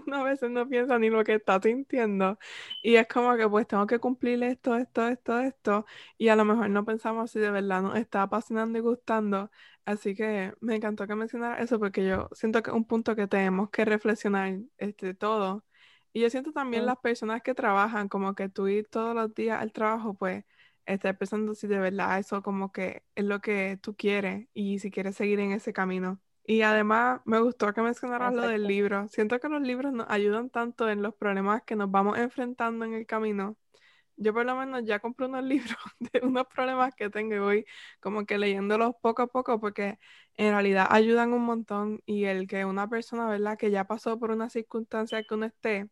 uno 0.05 0.17
a 0.17 0.23
veces 0.23 0.49
no 0.51 0.67
piensa 0.67 0.99
ni 0.99 1.09
lo 1.09 1.23
que 1.23 1.35
está 1.35 1.61
sintiendo. 1.61 2.37
Y 2.81 2.95
es 2.95 3.07
como 3.07 3.35
que 3.37 3.47
pues 3.47 3.67
tengo 3.67 3.87
que 3.87 3.99
cumplir 3.99 4.43
esto, 4.43 4.75
esto, 4.77 5.07
esto, 5.07 5.39
esto. 5.39 5.85
Y 6.17 6.29
a 6.29 6.35
lo 6.35 6.45
mejor 6.45 6.69
no 6.69 6.85
pensamos 6.85 7.31
si 7.31 7.39
de 7.39 7.51
verdad 7.51 7.81
nos 7.81 7.95
está 7.97 8.23
apasionando 8.23 8.77
y 8.79 8.81
gustando. 8.81 9.51
Así 9.85 10.15
que 10.15 10.53
me 10.61 10.75
encantó 10.75 11.07
que 11.07 11.15
mencionara 11.15 11.61
eso 11.61 11.79
porque 11.79 12.05
yo 12.05 12.29
siento 12.33 12.61
que 12.63 12.69
es 12.71 12.75
un 12.75 12.85
punto 12.85 13.15
que 13.15 13.27
tenemos 13.27 13.69
que 13.69 13.85
reflexionar 13.85 14.59
este, 14.77 15.13
todo. 15.13 15.65
Y 16.13 16.21
yo 16.21 16.29
siento 16.29 16.51
también 16.51 16.85
las 16.85 16.97
personas 16.99 17.41
que 17.41 17.55
trabajan, 17.55 18.07
como 18.07 18.35
que 18.35 18.47
tú 18.49 18.67
ir 18.67 18.87
todos 18.87 19.15
los 19.15 19.33
días 19.33 19.61
al 19.61 19.71
trabajo, 19.73 20.13
pues 20.13 20.45
estar 20.85 21.17
pensando 21.17 21.55
si 21.55 21.67
de 21.67 21.79
verdad 21.79 22.19
eso 22.19 22.41
como 22.43 22.71
que 22.71 23.03
es 23.15 23.25
lo 23.25 23.39
que 23.41 23.77
tú 23.81 23.95
quieres 23.95 24.47
y 24.53 24.79
si 24.79 24.91
quieres 24.91 25.15
seguir 25.15 25.39
en 25.39 25.51
ese 25.53 25.73
camino. 25.73 26.21
Y 26.45 26.61
además 26.61 27.21
me 27.25 27.39
gustó 27.39 27.73
que 27.73 27.81
mencionaras 27.81 28.33
lo 28.33 28.47
del 28.47 28.67
libro. 28.67 29.07
Siento 29.09 29.39
que 29.39 29.47
los 29.49 29.61
libros 29.61 29.93
nos 29.93 30.07
ayudan 30.09 30.49
tanto 30.49 30.89
en 30.89 31.01
los 31.01 31.15
problemas 31.15 31.63
que 31.63 31.75
nos 31.75 31.89
vamos 31.89 32.17
enfrentando 32.17 32.83
en 32.85 32.93
el 32.93 33.05
camino. 33.05 33.57
Yo 34.17 34.33
por 34.33 34.45
lo 34.45 34.55
menos 34.55 34.83
ya 34.85 34.99
compré 34.99 35.27
unos 35.27 35.43
libros 35.77 35.77
de 35.99 36.21
unos 36.23 36.45
problemas 36.47 36.93
que 36.95 37.09
tengo 37.09 37.35
y 37.35 37.39
voy 37.39 37.65
como 37.99 38.25
que 38.25 38.37
leyéndolos 38.37 38.95
poco 39.01 39.23
a 39.23 39.27
poco 39.27 39.59
porque 39.59 39.99
en 40.35 40.51
realidad 40.51 40.87
ayudan 40.89 41.33
un 41.33 41.43
montón 41.43 42.01
y 42.05 42.25
el 42.25 42.47
que 42.47 42.65
una 42.65 42.89
persona, 42.89 43.27
¿verdad? 43.27 43.57
Que 43.57 43.71
ya 43.71 43.85
pasó 43.85 44.19
por 44.19 44.31
una 44.31 44.49
circunstancia 44.49 45.23
que 45.23 45.33
uno 45.33 45.45
esté, 45.47 45.89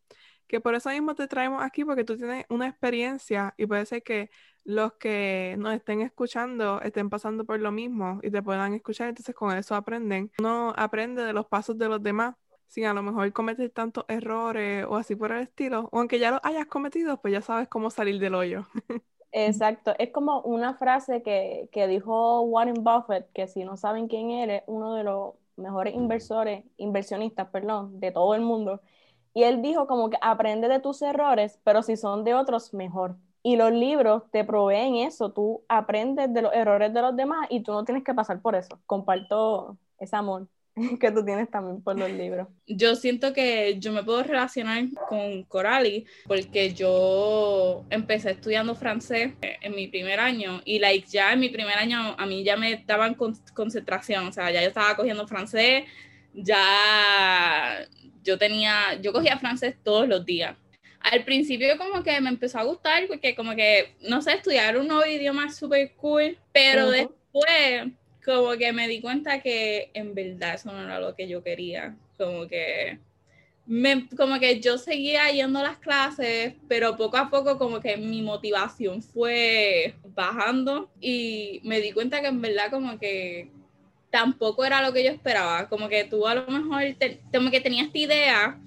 que 0.51 0.59
por 0.59 0.75
eso 0.75 0.89
mismo 0.89 1.15
te 1.15 1.27
traemos 1.27 1.63
aquí 1.63 1.85
porque 1.85 2.03
tú 2.03 2.17
tienes 2.17 2.45
una 2.49 2.67
experiencia 2.67 3.53
y 3.55 3.65
puede 3.65 3.85
ser 3.85 4.03
que 4.03 4.29
los 4.65 4.93
que 4.93 5.55
nos 5.57 5.73
estén 5.73 6.01
escuchando 6.01 6.81
estén 6.81 7.09
pasando 7.09 7.45
por 7.45 7.57
lo 7.61 7.71
mismo 7.71 8.19
y 8.21 8.29
te 8.31 8.43
puedan 8.43 8.73
escuchar, 8.73 9.07
entonces 9.07 9.33
con 9.33 9.57
eso 9.57 9.75
aprenden. 9.75 10.29
Uno 10.39 10.73
aprende 10.75 11.23
de 11.23 11.31
los 11.31 11.47
pasos 11.47 11.77
de 11.77 11.87
los 11.87 12.03
demás 12.03 12.35
sin 12.67 12.85
a 12.85 12.93
lo 12.93 13.01
mejor 13.01 13.31
cometer 13.31 13.69
tantos 13.69 14.03
errores 14.09 14.85
o 14.89 14.97
así 14.97 15.15
por 15.15 15.31
el 15.31 15.43
estilo, 15.43 15.87
o 15.91 15.99
aunque 15.99 16.19
ya 16.19 16.31
los 16.31 16.41
hayas 16.43 16.65
cometido, 16.67 17.21
pues 17.21 17.33
ya 17.33 17.41
sabes 17.41 17.69
cómo 17.69 17.89
salir 17.89 18.19
del 18.19 18.35
hoyo. 18.35 18.67
Exacto, 19.31 19.93
es 19.99 20.11
como 20.11 20.41
una 20.41 20.73
frase 20.73 21.23
que, 21.23 21.69
que 21.71 21.87
dijo 21.87 22.41
Warren 22.41 22.83
Buffett, 22.83 23.31
que 23.31 23.47
si 23.47 23.63
no 23.63 23.77
saben 23.77 24.09
quién 24.09 24.31
eres, 24.31 24.63
uno 24.67 24.95
de 24.95 25.05
los 25.05 25.35
mejores 25.55 25.95
inversores, 25.95 26.65
inversionistas, 26.75 27.47
perdón, 27.49 28.01
de 28.01 28.11
todo 28.11 28.35
el 28.35 28.41
mundo. 28.41 28.81
Y 29.33 29.43
él 29.43 29.61
dijo 29.61 29.87
como 29.87 30.09
que 30.09 30.17
aprende 30.21 30.67
de 30.67 30.79
tus 30.79 31.01
errores, 31.01 31.59
pero 31.63 31.83
si 31.83 31.97
son 31.97 32.23
de 32.23 32.33
otros, 32.33 32.73
mejor. 32.73 33.15
Y 33.43 33.55
los 33.55 33.71
libros 33.71 34.23
te 34.31 34.43
proveen 34.43 34.95
eso, 34.95 35.31
tú 35.31 35.63
aprendes 35.67 36.31
de 36.33 36.43
los 36.43 36.53
errores 36.53 36.93
de 36.93 37.01
los 37.01 37.15
demás 37.15 37.47
y 37.49 37.61
tú 37.63 37.71
no 37.71 37.83
tienes 37.85 38.03
que 38.03 38.13
pasar 38.13 38.41
por 38.41 38.55
eso. 38.55 38.79
Comparto 38.85 39.77
ese 39.97 40.15
amor 40.15 40.47
que 40.99 41.11
tú 41.11 41.25
tienes 41.25 41.49
también 41.49 41.81
por 41.81 41.97
los 41.97 42.11
libros. 42.11 42.47
Yo 42.67 42.95
siento 42.95 43.33
que 43.33 43.77
yo 43.79 43.91
me 43.91 44.03
puedo 44.03 44.23
relacionar 44.23 44.83
con 45.09 45.43
Coralie 45.43 46.05
porque 46.27 46.73
yo 46.73 47.83
empecé 47.89 48.31
estudiando 48.31 48.75
francés 48.75 49.33
en 49.41 49.75
mi 49.75 49.87
primer 49.87 50.19
año 50.19 50.61
y 50.65 50.79
like 50.79 51.07
ya 51.07 51.33
en 51.33 51.39
mi 51.39 51.49
primer 51.49 51.77
año 51.77 52.15
a 52.17 52.25
mí 52.25 52.43
ya 52.43 52.57
me 52.57 52.83
daban 52.85 53.15
concentración, 53.53 54.27
o 54.27 54.31
sea, 54.31 54.51
ya 54.51 54.61
yo 54.61 54.67
estaba 54.67 54.95
cogiendo 54.95 55.27
francés, 55.27 55.85
ya 56.33 57.85
yo 58.23 58.37
tenía, 58.37 58.99
yo 59.01 59.13
cogía 59.13 59.37
francés 59.37 59.75
todos 59.83 60.07
los 60.07 60.25
días. 60.25 60.55
Al 60.99 61.23
principio 61.23 61.77
como 61.77 62.03
que 62.03 62.21
me 62.21 62.29
empezó 62.29 62.59
a 62.59 62.63
gustar 62.63 63.07
porque 63.07 63.35
como 63.35 63.55
que, 63.55 63.95
no 64.01 64.21
sé, 64.21 64.33
estudiar 64.33 64.77
un 64.77 64.87
nuevo 64.87 65.05
idioma 65.05 65.47
es 65.47 65.55
súper 65.55 65.93
cool, 65.95 66.37
pero 66.51 66.91
después 66.91 67.87
como 68.23 68.51
que 68.51 68.71
me 68.71 68.87
di 68.87 69.01
cuenta 69.01 69.41
que 69.41 69.89
en 69.93 70.13
verdad 70.13 70.55
eso 70.55 70.71
no 70.71 70.83
era 70.83 70.99
lo 70.99 71.15
que 71.15 71.27
yo 71.27 71.43
quería, 71.43 71.95
como 72.17 72.47
que... 72.47 72.99
Me, 73.67 74.09
como 74.17 74.39
que 74.39 74.59
yo 74.59 74.77
seguía 74.77 75.29
yendo 75.31 75.59
a 75.59 75.63
las 75.63 75.77
clases, 75.77 76.55
pero 76.67 76.97
poco 76.97 77.15
a 77.17 77.29
poco 77.29 77.57
como 77.57 77.79
que 77.79 77.95
mi 77.95 78.21
motivación 78.21 79.01
fue 79.01 79.93
bajando 80.13 80.91
y 80.99 81.61
me 81.63 81.79
di 81.79 81.91
cuenta 81.93 82.21
que 82.21 82.27
en 82.27 82.41
verdad 82.41 82.69
como 82.69 82.99
que 82.99 83.49
tampoco 84.11 84.65
era 84.65 84.81
lo 84.81 84.93
que 84.93 85.03
yo 85.03 85.09
esperaba, 85.09 85.67
como 85.69 85.89
que 85.89 86.03
tú 86.03 86.27
a 86.27 86.35
lo 86.35 86.45
mejor 86.47 86.83
como 87.33 87.49
que 87.49 87.61
tenías 87.61 87.87
esta 87.87 87.97
idea 87.97 88.59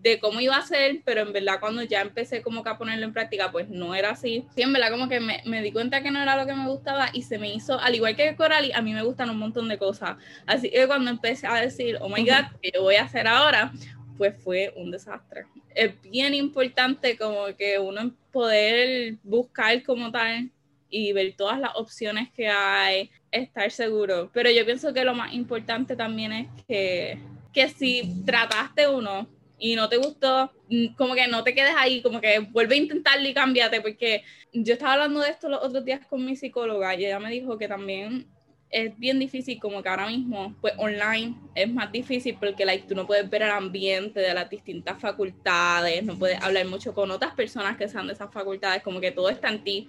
de 0.00 0.18
cómo 0.20 0.40
iba 0.40 0.56
a 0.56 0.62
ser, 0.62 1.02
pero 1.04 1.20
en 1.22 1.32
verdad 1.32 1.58
cuando 1.60 1.82
ya 1.82 2.00
empecé 2.00 2.40
como 2.40 2.62
que 2.62 2.70
a 2.70 2.78
ponerlo 2.78 3.04
en 3.04 3.12
práctica, 3.12 3.50
pues 3.50 3.68
no 3.68 3.94
era 3.94 4.10
así. 4.10 4.46
Sí, 4.54 4.62
en 4.62 4.72
verdad 4.72 4.90
como 4.90 5.08
que 5.08 5.20
me, 5.20 5.42
me 5.44 5.62
di 5.62 5.72
cuenta 5.72 6.02
que 6.02 6.10
no 6.10 6.22
era 6.22 6.36
lo 6.36 6.46
que 6.46 6.54
me 6.54 6.68
gustaba 6.68 7.10
y 7.12 7.22
se 7.22 7.38
me 7.38 7.52
hizo, 7.52 7.78
al 7.78 7.94
igual 7.94 8.16
que 8.16 8.36
Coralie, 8.36 8.72
a 8.72 8.82
mí 8.82 8.94
me 8.94 9.02
gustan 9.02 9.30
un 9.30 9.38
montón 9.38 9.68
de 9.68 9.78
cosas. 9.78 10.16
Así 10.46 10.70
que 10.70 10.86
cuando 10.86 11.10
empecé 11.10 11.46
a 11.46 11.56
decir, 11.56 11.98
oh 12.00 12.08
my 12.08 12.22
God, 12.24 12.46
¿qué 12.62 12.78
voy 12.78 12.94
a 12.94 13.04
hacer 13.04 13.26
ahora? 13.26 13.72
Pues 14.16 14.34
fue 14.42 14.72
un 14.76 14.92
desastre. 14.92 15.46
Es 15.74 16.00
bien 16.02 16.34
importante 16.34 17.18
como 17.18 17.46
que 17.58 17.78
uno 17.78 18.14
poder 18.30 19.16
buscar 19.24 19.82
como 19.82 20.10
tal 20.12 20.50
y 20.88 21.12
ver 21.12 21.34
todas 21.36 21.58
las 21.58 21.72
opciones 21.74 22.30
que 22.30 22.48
hay, 22.48 23.10
estar 23.42 23.70
seguro. 23.70 24.30
Pero 24.32 24.50
yo 24.50 24.64
pienso 24.64 24.92
que 24.92 25.04
lo 25.04 25.14
más 25.14 25.32
importante 25.34 25.96
también 25.96 26.32
es 26.32 26.48
que, 26.66 27.18
que 27.52 27.68
si 27.68 28.22
trataste 28.24 28.88
uno, 28.88 29.28
y 29.58 29.74
no 29.74 29.88
te 29.88 29.96
gustó, 29.96 30.52
mm, 30.68 30.94
como 30.96 31.14
que 31.14 31.26
no 31.28 31.42
te 31.42 31.54
quedes 31.54 31.74
ahí, 31.76 32.02
como 32.02 32.20
que 32.20 32.40
vuelve 32.40 32.74
a 32.74 32.78
intentarlo 32.78 33.28
y 33.28 33.34
cámbiate, 33.34 33.80
porque 33.80 34.22
yo 34.52 34.74
estaba 34.74 34.94
hablando 34.94 35.20
de 35.20 35.30
esto 35.30 35.48
los 35.48 35.62
otros 35.62 35.84
días 35.84 36.06
con 36.06 36.24
mi 36.24 36.36
psicóloga 36.36 36.94
y 36.94 37.06
ella 37.06 37.18
me 37.18 37.30
dijo 37.30 37.56
que 37.56 37.68
también 37.68 38.26
es 38.68 38.98
bien 38.98 39.18
difícil, 39.18 39.58
como 39.60 39.82
que 39.82 39.88
ahora 39.88 40.08
mismo, 40.08 40.54
pues 40.60 40.74
online 40.76 41.36
es 41.54 41.72
más 41.72 41.90
difícil 41.92 42.36
porque 42.38 42.66
like, 42.66 42.86
tú 42.86 42.94
no 42.94 43.06
puedes 43.06 43.28
ver 43.30 43.42
el 43.42 43.50
ambiente 43.50 44.20
de 44.20 44.34
las 44.34 44.50
distintas 44.50 45.00
facultades, 45.00 46.02
no 46.04 46.18
puedes 46.18 46.42
hablar 46.42 46.66
mucho 46.66 46.92
con 46.92 47.10
otras 47.10 47.34
personas 47.34 47.76
que 47.76 47.88
sean 47.88 48.08
de 48.08 48.12
esas 48.12 48.32
facultades, 48.32 48.82
como 48.82 49.00
que 49.00 49.12
todo 49.12 49.30
está 49.30 49.48
en 49.48 49.62
ti 49.62 49.88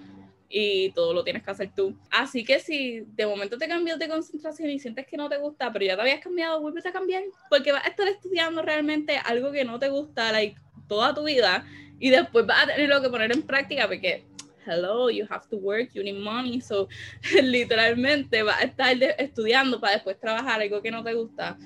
y 0.49 0.91
todo 0.91 1.13
lo 1.13 1.23
tienes 1.23 1.43
que 1.43 1.51
hacer 1.51 1.71
tú. 1.75 1.97
Así 2.09 2.43
que 2.43 2.59
si 2.59 3.01
de 3.15 3.25
momento 3.25 3.57
te 3.57 3.67
cambias 3.67 3.99
de 3.99 4.07
concentración 4.07 4.69
y 4.69 4.79
sientes 4.79 5.05
que 5.05 5.17
no 5.17 5.29
te 5.29 5.37
gusta, 5.37 5.71
pero 5.71 5.85
ya 5.85 5.95
te 5.95 6.01
habías 6.01 6.19
cambiado, 6.19 6.61
vuelves 6.61 6.85
a 6.85 6.91
cambiar, 6.91 7.23
porque 7.49 7.71
vas 7.71 7.85
a 7.85 7.89
estar 7.89 8.07
estudiando 8.07 8.61
realmente 8.61 9.17
algo 9.17 9.51
que 9.51 9.65
no 9.65 9.79
te 9.79 9.89
gusta 9.89 10.31
like, 10.31 10.57
toda 10.87 11.13
tu 11.13 11.23
vida 11.23 11.65
y 11.99 12.09
después 12.09 12.45
vas 12.45 12.63
a 12.63 12.67
tenerlo 12.67 13.01
que 13.01 13.09
poner 13.09 13.31
en 13.31 13.41
práctica 13.41 13.87
porque 13.87 14.23
hello, 14.65 15.09
you 15.09 15.25
have 15.29 15.47
to 15.49 15.57
work, 15.57 15.89
you 15.93 16.03
need 16.03 16.19
money, 16.19 16.61
so 16.61 16.87
literalmente 17.41 18.43
vas 18.43 18.61
a 18.61 18.65
estar 18.65 18.95
estudiando 19.17 19.79
para 19.79 19.93
después 19.93 20.19
trabajar 20.19 20.61
algo 20.61 20.81
que 20.81 20.91
no 20.91 21.03
te 21.03 21.13
gusta. 21.13 21.57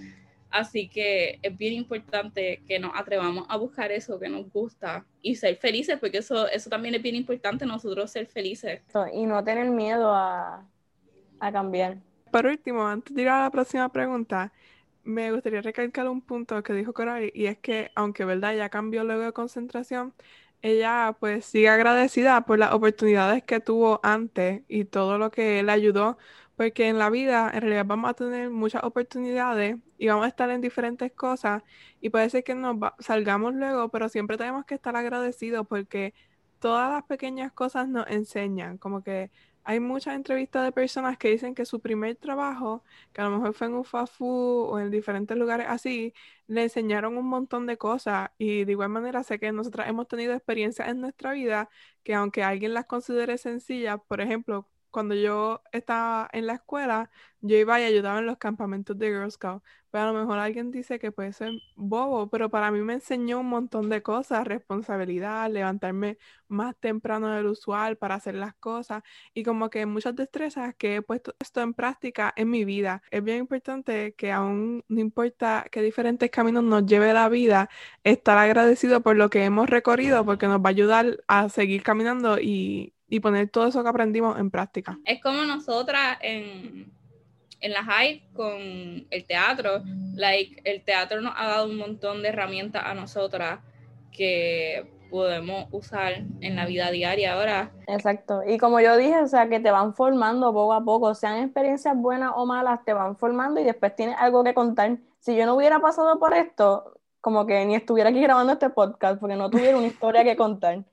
Así 0.52 0.90
que 0.90 1.40
es 1.42 1.58
bien 1.58 1.74
importante 1.74 2.62
que 2.68 2.78
nos 2.78 2.92
atrevamos 2.94 3.46
a 3.50 3.56
buscar 3.58 3.92
eso 3.92 4.20
que 4.20 4.30
nos 4.30 4.52
gusta 4.52 5.06
y 5.22 5.36
ser 5.36 5.56
felices, 5.56 5.98
porque 6.00 6.18
eso, 6.18 6.48
eso 6.50 6.70
también 6.70 6.96
es 6.96 7.02
bien 7.02 7.16
importante, 7.16 7.66
nosotros 7.66 8.12
ser 8.12 8.28
felices. 8.28 8.82
Y 9.14 9.26
no 9.26 9.44
tener 9.44 9.70
miedo 9.70 10.14
a, 10.14 10.68
a 11.40 11.52
cambiar. 11.52 11.98
Por 12.32 12.46
último, 12.46 12.86
antes 12.86 13.16
de 13.16 13.22
ir 13.22 13.30
a 13.30 13.44
la 13.44 13.50
próxima 13.50 13.90
pregunta, 13.90 14.52
me 15.04 15.32
gustaría 15.32 15.62
recalcar 15.62 16.08
un 16.08 16.22
punto 16.22 16.62
que 16.64 16.74
dijo 16.74 16.94
Coray, 16.94 17.32
y 17.34 17.46
es 17.46 17.58
que 17.58 17.92
aunque 17.96 18.26
verdad 18.26 18.56
ya 18.56 18.70
cambió 18.70 19.04
luego 19.04 19.24
de 19.24 19.32
concentración, 19.34 20.14
ella 20.62 21.16
pues 21.20 21.46
sigue 21.46 21.70
agradecida 21.70 22.42
por 22.46 22.60
las 22.60 22.74
oportunidades 22.74 23.44
que 23.44 23.60
tuvo 23.60 24.00
antes 24.04 24.62
y 24.68 24.86
todo 24.86 25.18
lo 25.18 25.32
que 25.32 25.64
le 25.64 25.72
ayudó 25.72 26.18
porque 26.62 26.90
en 26.90 27.00
la 27.00 27.10
vida 27.10 27.50
en 27.52 27.62
realidad 27.62 27.86
vamos 27.88 28.12
a 28.12 28.14
tener 28.14 28.52
muchas 28.52 28.84
oportunidades 28.84 29.78
y 29.98 30.08
vamos 30.08 30.26
a 30.26 30.28
estar 30.28 30.52
en 30.52 30.62
diferentes 30.62 31.12
cosas 31.12 31.64
y 32.02 32.12
puede 32.12 32.30
ser 32.30 32.44
que 32.44 32.54
nos 32.54 32.78
salgamos 33.00 33.56
luego, 33.56 33.90
pero 33.90 34.10
siempre 34.10 34.38
tenemos 34.38 34.66
que 34.66 34.76
estar 34.76 34.96
agradecidos 34.96 35.66
porque 35.68 36.14
todas 36.60 36.92
las 36.92 37.04
pequeñas 37.06 37.52
cosas 37.52 37.88
nos 37.90 38.06
enseñan, 38.08 38.78
como 38.78 39.02
que 39.04 39.32
hay 39.64 39.80
muchas 39.80 40.16
entrevistas 40.16 40.64
de 40.64 40.72
personas 40.72 41.18
que 41.18 41.30
dicen 41.30 41.56
que 41.56 41.66
su 41.66 41.80
primer 41.80 42.16
trabajo, 42.18 42.84
que 43.12 43.22
a 43.22 43.24
lo 43.26 43.32
mejor 43.38 43.54
fue 43.56 43.66
en 43.68 43.74
un 43.74 43.84
fast 43.84 44.16
food 44.16 44.70
o 44.70 44.80
en 44.80 44.92
diferentes 44.92 45.36
lugares 45.38 45.66
así, 45.68 46.14
le 46.48 46.62
enseñaron 46.64 47.18
un 47.18 47.28
montón 47.28 47.66
de 47.66 47.78
cosas. 47.78 48.30
Y 48.38 48.66
de 48.66 48.72
igual 48.74 48.90
manera 48.90 49.24
sé 49.24 49.40
que 49.40 49.52
nosotras 49.52 49.90
hemos 49.90 50.08
tenido 50.08 50.34
experiencias 50.36 50.90
en 50.90 51.02
nuestra 51.02 51.34
vida 51.34 51.70
que 52.04 52.14
aunque 52.14 52.44
alguien 52.44 52.74
las 52.76 52.86
considere 52.86 53.38
sencillas, 53.40 54.00
por 54.08 54.22
ejemplo, 54.22 54.68
cuando 54.92 55.16
yo 55.16 55.62
estaba 55.72 56.30
en 56.34 56.48
la 56.48 56.54
escuela, 56.54 57.10
yo 57.42 57.58
iba 57.58 57.80
y 57.82 57.84
ayudaba 57.86 58.20
en 58.20 58.28
los 58.28 58.38
campamentos 58.38 58.98
de 58.98 59.08
Girl 59.08 59.32
Scout. 59.32 59.64
Pero 59.90 60.06
a 60.06 60.14
lo 60.14 60.20
mejor 60.20 60.40
alguien 60.40 60.72
dice 60.72 61.00
que 61.00 61.12
puede 61.12 61.34
ser 61.34 61.52
bobo, 61.76 62.30
pero 62.30 62.50
para 62.50 62.72
mí 62.72 62.80
me 62.82 62.94
enseñó 62.94 63.40
un 63.42 63.50
montón 63.50 63.90
de 63.90 64.02
cosas, 64.02 64.48
responsabilidad, 64.48 65.50
levantarme 65.52 66.18
más 66.48 66.76
temprano 66.78 67.30
del 67.30 67.48
usual 67.48 67.98
para 67.98 68.16
hacer 68.16 68.36
las 68.36 68.54
cosas 68.56 69.04
y 69.34 69.44
como 69.44 69.70
que 69.70 69.86
muchas 69.86 70.16
destrezas 70.16 70.76
que 70.76 70.98
he 70.98 71.02
puesto 71.02 71.36
esto 71.40 71.62
en 71.62 71.74
práctica 71.74 72.34
en 72.38 72.50
mi 72.50 72.64
vida. 72.66 73.02
Es 73.12 73.24
bien 73.24 73.40
importante 73.40 74.14
que 74.16 74.32
aún 74.32 74.84
no 74.88 75.00
importa 75.02 75.66
qué 75.72 75.82
diferentes 75.82 76.30
caminos 76.32 76.64
nos 76.64 76.86
lleve 76.86 77.14
la 77.14 77.28
vida, 77.30 77.70
estar 78.04 78.38
agradecido 78.38 79.02
por 79.02 79.16
lo 79.18 79.30
que 79.30 79.44
hemos 79.44 79.70
recorrido 79.70 80.26
porque 80.26 80.48
nos 80.48 80.60
va 80.62 80.70
a 80.70 80.70
ayudar 80.70 81.24
a 81.28 81.50
seguir 81.50 81.84
caminando 81.84 82.40
y, 82.40 82.94
y 83.12 83.20
poner 83.20 83.50
todo 83.50 83.68
eso 83.68 83.84
que 83.84 83.90
aprendimos 83.90 84.40
en 84.40 84.50
práctica. 84.50 84.98
Es 85.06 85.22
como 85.22 85.44
nosotras 85.44 86.18
en 86.22 86.92
en 87.62 87.72
la 87.72 87.84
high 87.84 88.24
con 88.34 88.58
el 89.10 89.26
teatro, 89.28 89.84
like, 90.16 90.62
el 90.66 90.84
teatro 90.84 91.22
nos 91.22 91.34
ha 91.38 91.48
dado 91.48 91.68
un 91.68 91.78
montón 91.78 92.22
de 92.24 92.30
herramientas 92.30 92.84
a 92.86 92.94
nosotras 92.94 93.60
que 94.12 94.92
podemos 95.10 95.68
usar 95.72 96.24
en 96.40 96.56
la 96.56 96.66
vida 96.66 96.90
diaria 96.90 97.34
ahora. 97.34 97.72
Exacto. 97.88 98.42
Y 98.48 98.58
como 98.58 98.80
yo 98.80 98.98
dije, 98.98 99.20
o 99.22 99.28
sea, 99.28 99.48
que 99.48 99.60
te 99.60 99.70
van 99.70 99.94
formando 99.94 100.52
poco 100.54 100.74
a 100.74 100.84
poco, 100.84 101.14
sean 101.14 101.44
experiencias 101.44 101.96
buenas 101.96 102.32
o 102.36 102.46
malas, 102.46 102.84
te 102.84 102.94
van 102.94 103.16
formando 103.16 103.60
y 103.60 103.64
después 103.64 103.96
tienes 103.96 104.16
algo 104.18 104.44
que 104.44 104.54
contar. 104.54 104.98
Si 105.20 105.36
yo 105.36 105.46
no 105.46 105.56
hubiera 105.56 105.80
pasado 105.80 106.18
por 106.18 106.34
esto, 106.34 106.96
como 107.20 107.46
que 107.46 107.64
ni 107.66 107.76
estuviera 107.76 108.10
aquí 108.10 108.22
grabando 108.22 108.54
este 108.54 108.70
podcast 108.70 109.20
porque 109.20 109.36
no 109.36 109.50
tuviera 109.50 109.78
una 109.78 109.88
historia 109.88 110.24
que 110.24 110.36
contar. 110.36 110.84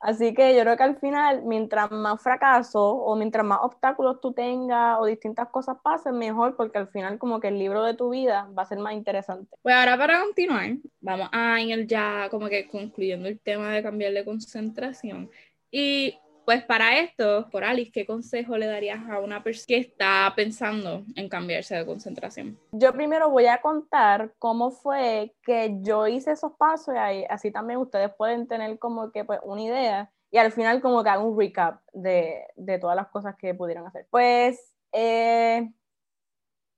Así 0.00 0.34
que 0.34 0.54
yo 0.54 0.60
creo 0.62 0.76
que 0.76 0.82
al 0.82 0.98
final, 0.98 1.42
mientras 1.44 1.90
más 1.90 2.22
fracasos 2.22 2.74
o 2.74 3.16
mientras 3.16 3.44
más 3.44 3.60
obstáculos 3.62 4.20
tú 4.20 4.32
tengas 4.32 4.98
o 5.00 5.06
distintas 5.06 5.48
cosas 5.48 5.78
pasen, 5.82 6.18
mejor, 6.18 6.54
porque 6.56 6.78
al 6.78 6.88
final 6.88 7.18
como 7.18 7.40
que 7.40 7.48
el 7.48 7.58
libro 7.58 7.82
de 7.82 7.94
tu 7.94 8.10
vida 8.10 8.48
va 8.56 8.62
a 8.62 8.66
ser 8.66 8.78
más 8.78 8.92
interesante. 8.92 9.56
Pues 9.62 9.74
ahora 9.74 9.96
para 9.96 10.20
continuar, 10.20 10.76
vamos 11.00 11.28
a 11.32 11.60
ir 11.60 11.86
ya 11.86 12.28
como 12.30 12.48
que 12.48 12.68
concluyendo 12.68 13.26
el 13.26 13.40
tema 13.40 13.72
de 13.72 13.82
cambiar 13.82 14.12
de 14.12 14.24
concentración. 14.24 15.30
Y 15.70 16.18
pues 16.46 16.64
para 16.64 17.00
esto, 17.00 17.48
por 17.50 17.64
Alice, 17.64 17.90
¿qué 17.90 18.06
consejo 18.06 18.56
le 18.56 18.66
darías 18.66 19.00
a 19.10 19.18
una 19.18 19.42
persona 19.42 19.66
que 19.66 19.78
está 19.78 20.32
pensando 20.36 21.02
en 21.16 21.28
cambiarse 21.28 21.74
de 21.74 21.84
concentración? 21.84 22.56
Yo 22.70 22.92
primero 22.92 23.28
voy 23.28 23.46
a 23.46 23.60
contar 23.60 24.32
cómo 24.38 24.70
fue 24.70 25.34
que 25.42 25.76
yo 25.82 26.06
hice 26.06 26.30
esos 26.30 26.52
pasos 26.52 26.94
y 26.94 27.24
así 27.24 27.50
también 27.50 27.80
ustedes 27.80 28.14
pueden 28.16 28.46
tener 28.46 28.78
como 28.78 29.10
que 29.10 29.24
pues 29.24 29.40
una 29.42 29.60
idea 29.60 30.12
y 30.30 30.38
al 30.38 30.52
final 30.52 30.80
como 30.80 31.02
que 31.02 31.10
hago 31.10 31.28
un 31.28 31.36
recap 31.36 31.80
de, 31.92 32.44
de 32.54 32.78
todas 32.78 32.94
las 32.94 33.08
cosas 33.08 33.34
que 33.36 33.52
pudieron 33.52 33.84
hacer. 33.84 34.06
Pues 34.08 34.72
eh, 34.92 35.68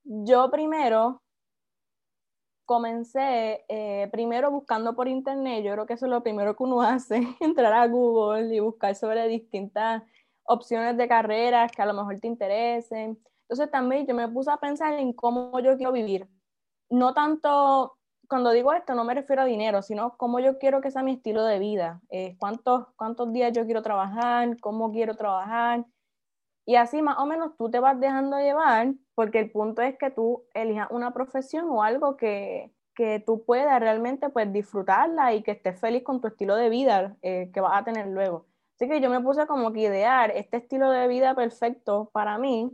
yo 0.03 0.51
primero 0.51 1.23
comencé 2.69 3.65
eh, 3.69 4.11
primero 4.13 4.51
buscando 4.51 4.95
por 4.95 5.09
internet, 5.09 5.65
yo 5.65 5.73
creo 5.73 5.87
que 5.87 5.95
eso 5.95 6.05
es 6.05 6.11
lo 6.11 6.23
primero 6.23 6.55
que 6.55 6.63
uno 6.63 6.83
hace, 6.83 7.27
entrar 7.41 7.73
a 7.73 7.87
Google 7.89 8.55
y 8.55 8.61
buscar 8.61 8.95
sobre 8.95 9.27
distintas 9.27 10.03
opciones 10.45 10.99
de 10.99 11.09
carreras 11.09 11.73
que 11.73 11.81
a 11.81 11.87
lo 11.87 11.95
mejor 11.95 12.21
te 12.21 12.27
interesen. 12.27 13.19
Entonces 13.49 13.71
también 13.71 14.07
yo 14.07 14.15
me 14.15 14.29
puse 14.29 14.51
a 14.51 14.59
pensar 14.59 14.93
en 14.93 15.15
cómo 15.15 15.59
yo 15.61 15.79
quiero 15.79 15.93
vivir. 15.93 16.29
No 16.91 17.15
tanto, 17.15 17.97
cuando 18.29 18.51
digo 18.51 18.75
esto, 18.75 18.95
no 18.95 19.05
me 19.05 19.15
refiero 19.15 19.43
a 19.43 19.47
dinero, 19.47 19.81
sino 19.81 20.19
cómo 20.19 20.39
yo 20.39 20.59
quiero 20.59 20.83
que 20.83 20.91
sea 20.91 21.03
mi 21.03 21.13
estilo 21.13 21.45
de 21.47 21.59
vida, 21.59 22.03
eh, 22.11 22.37
cuántos, 22.39 22.87
cuántos 22.97 23.33
días 23.33 23.55
yo 23.55 23.65
quiero 23.65 23.81
trabajar, 23.81 24.61
cómo 24.61 24.93
quiero 24.93 25.15
trabajar. 25.17 25.87
Y 26.67 26.77
así 26.77 27.01
más 27.01 27.19
o 27.19 27.25
menos 27.25 27.57
tú 27.57 27.71
te 27.71 27.81
vas 27.81 27.99
dejando 27.99 28.37
llevar 28.39 28.93
porque 29.19 29.41
el 29.41 29.51
punto 29.51 29.83
es 29.83 29.99
que 29.99 30.13
tú 30.13 30.45
elijas 30.55 30.87
una 30.93 31.13
profesión 31.13 31.67
o 31.71 31.83
algo 31.83 32.17
que, 32.17 32.73
que 32.95 33.19
tú 33.19 33.45
puedas 33.45 33.81
realmente 33.81 34.29
pues 34.29 34.53
disfrutarla 34.53 35.35
y 35.35 35.43
que 35.43 35.51
estés 35.51 35.81
feliz 35.81 36.05
con 36.05 36.21
tu 36.21 36.29
estilo 36.29 36.55
de 36.55 36.69
vida 36.69 37.17
eh, 37.23 37.51
que 37.53 37.61
vas 37.61 37.81
a 37.81 37.85
tener 37.85 38.07
luego. 38.07 38.47
Así 38.77 38.89
que 38.89 39.01
yo 39.01 39.11
me 39.11 39.21
puse 39.21 39.45
como 39.49 39.73
que 39.73 39.81
idear 39.81 40.31
este 40.31 40.59
estilo 40.59 40.93
de 40.93 41.09
vida 41.09 41.35
perfecto 41.35 42.11
para 42.13 42.39
mí 42.39 42.71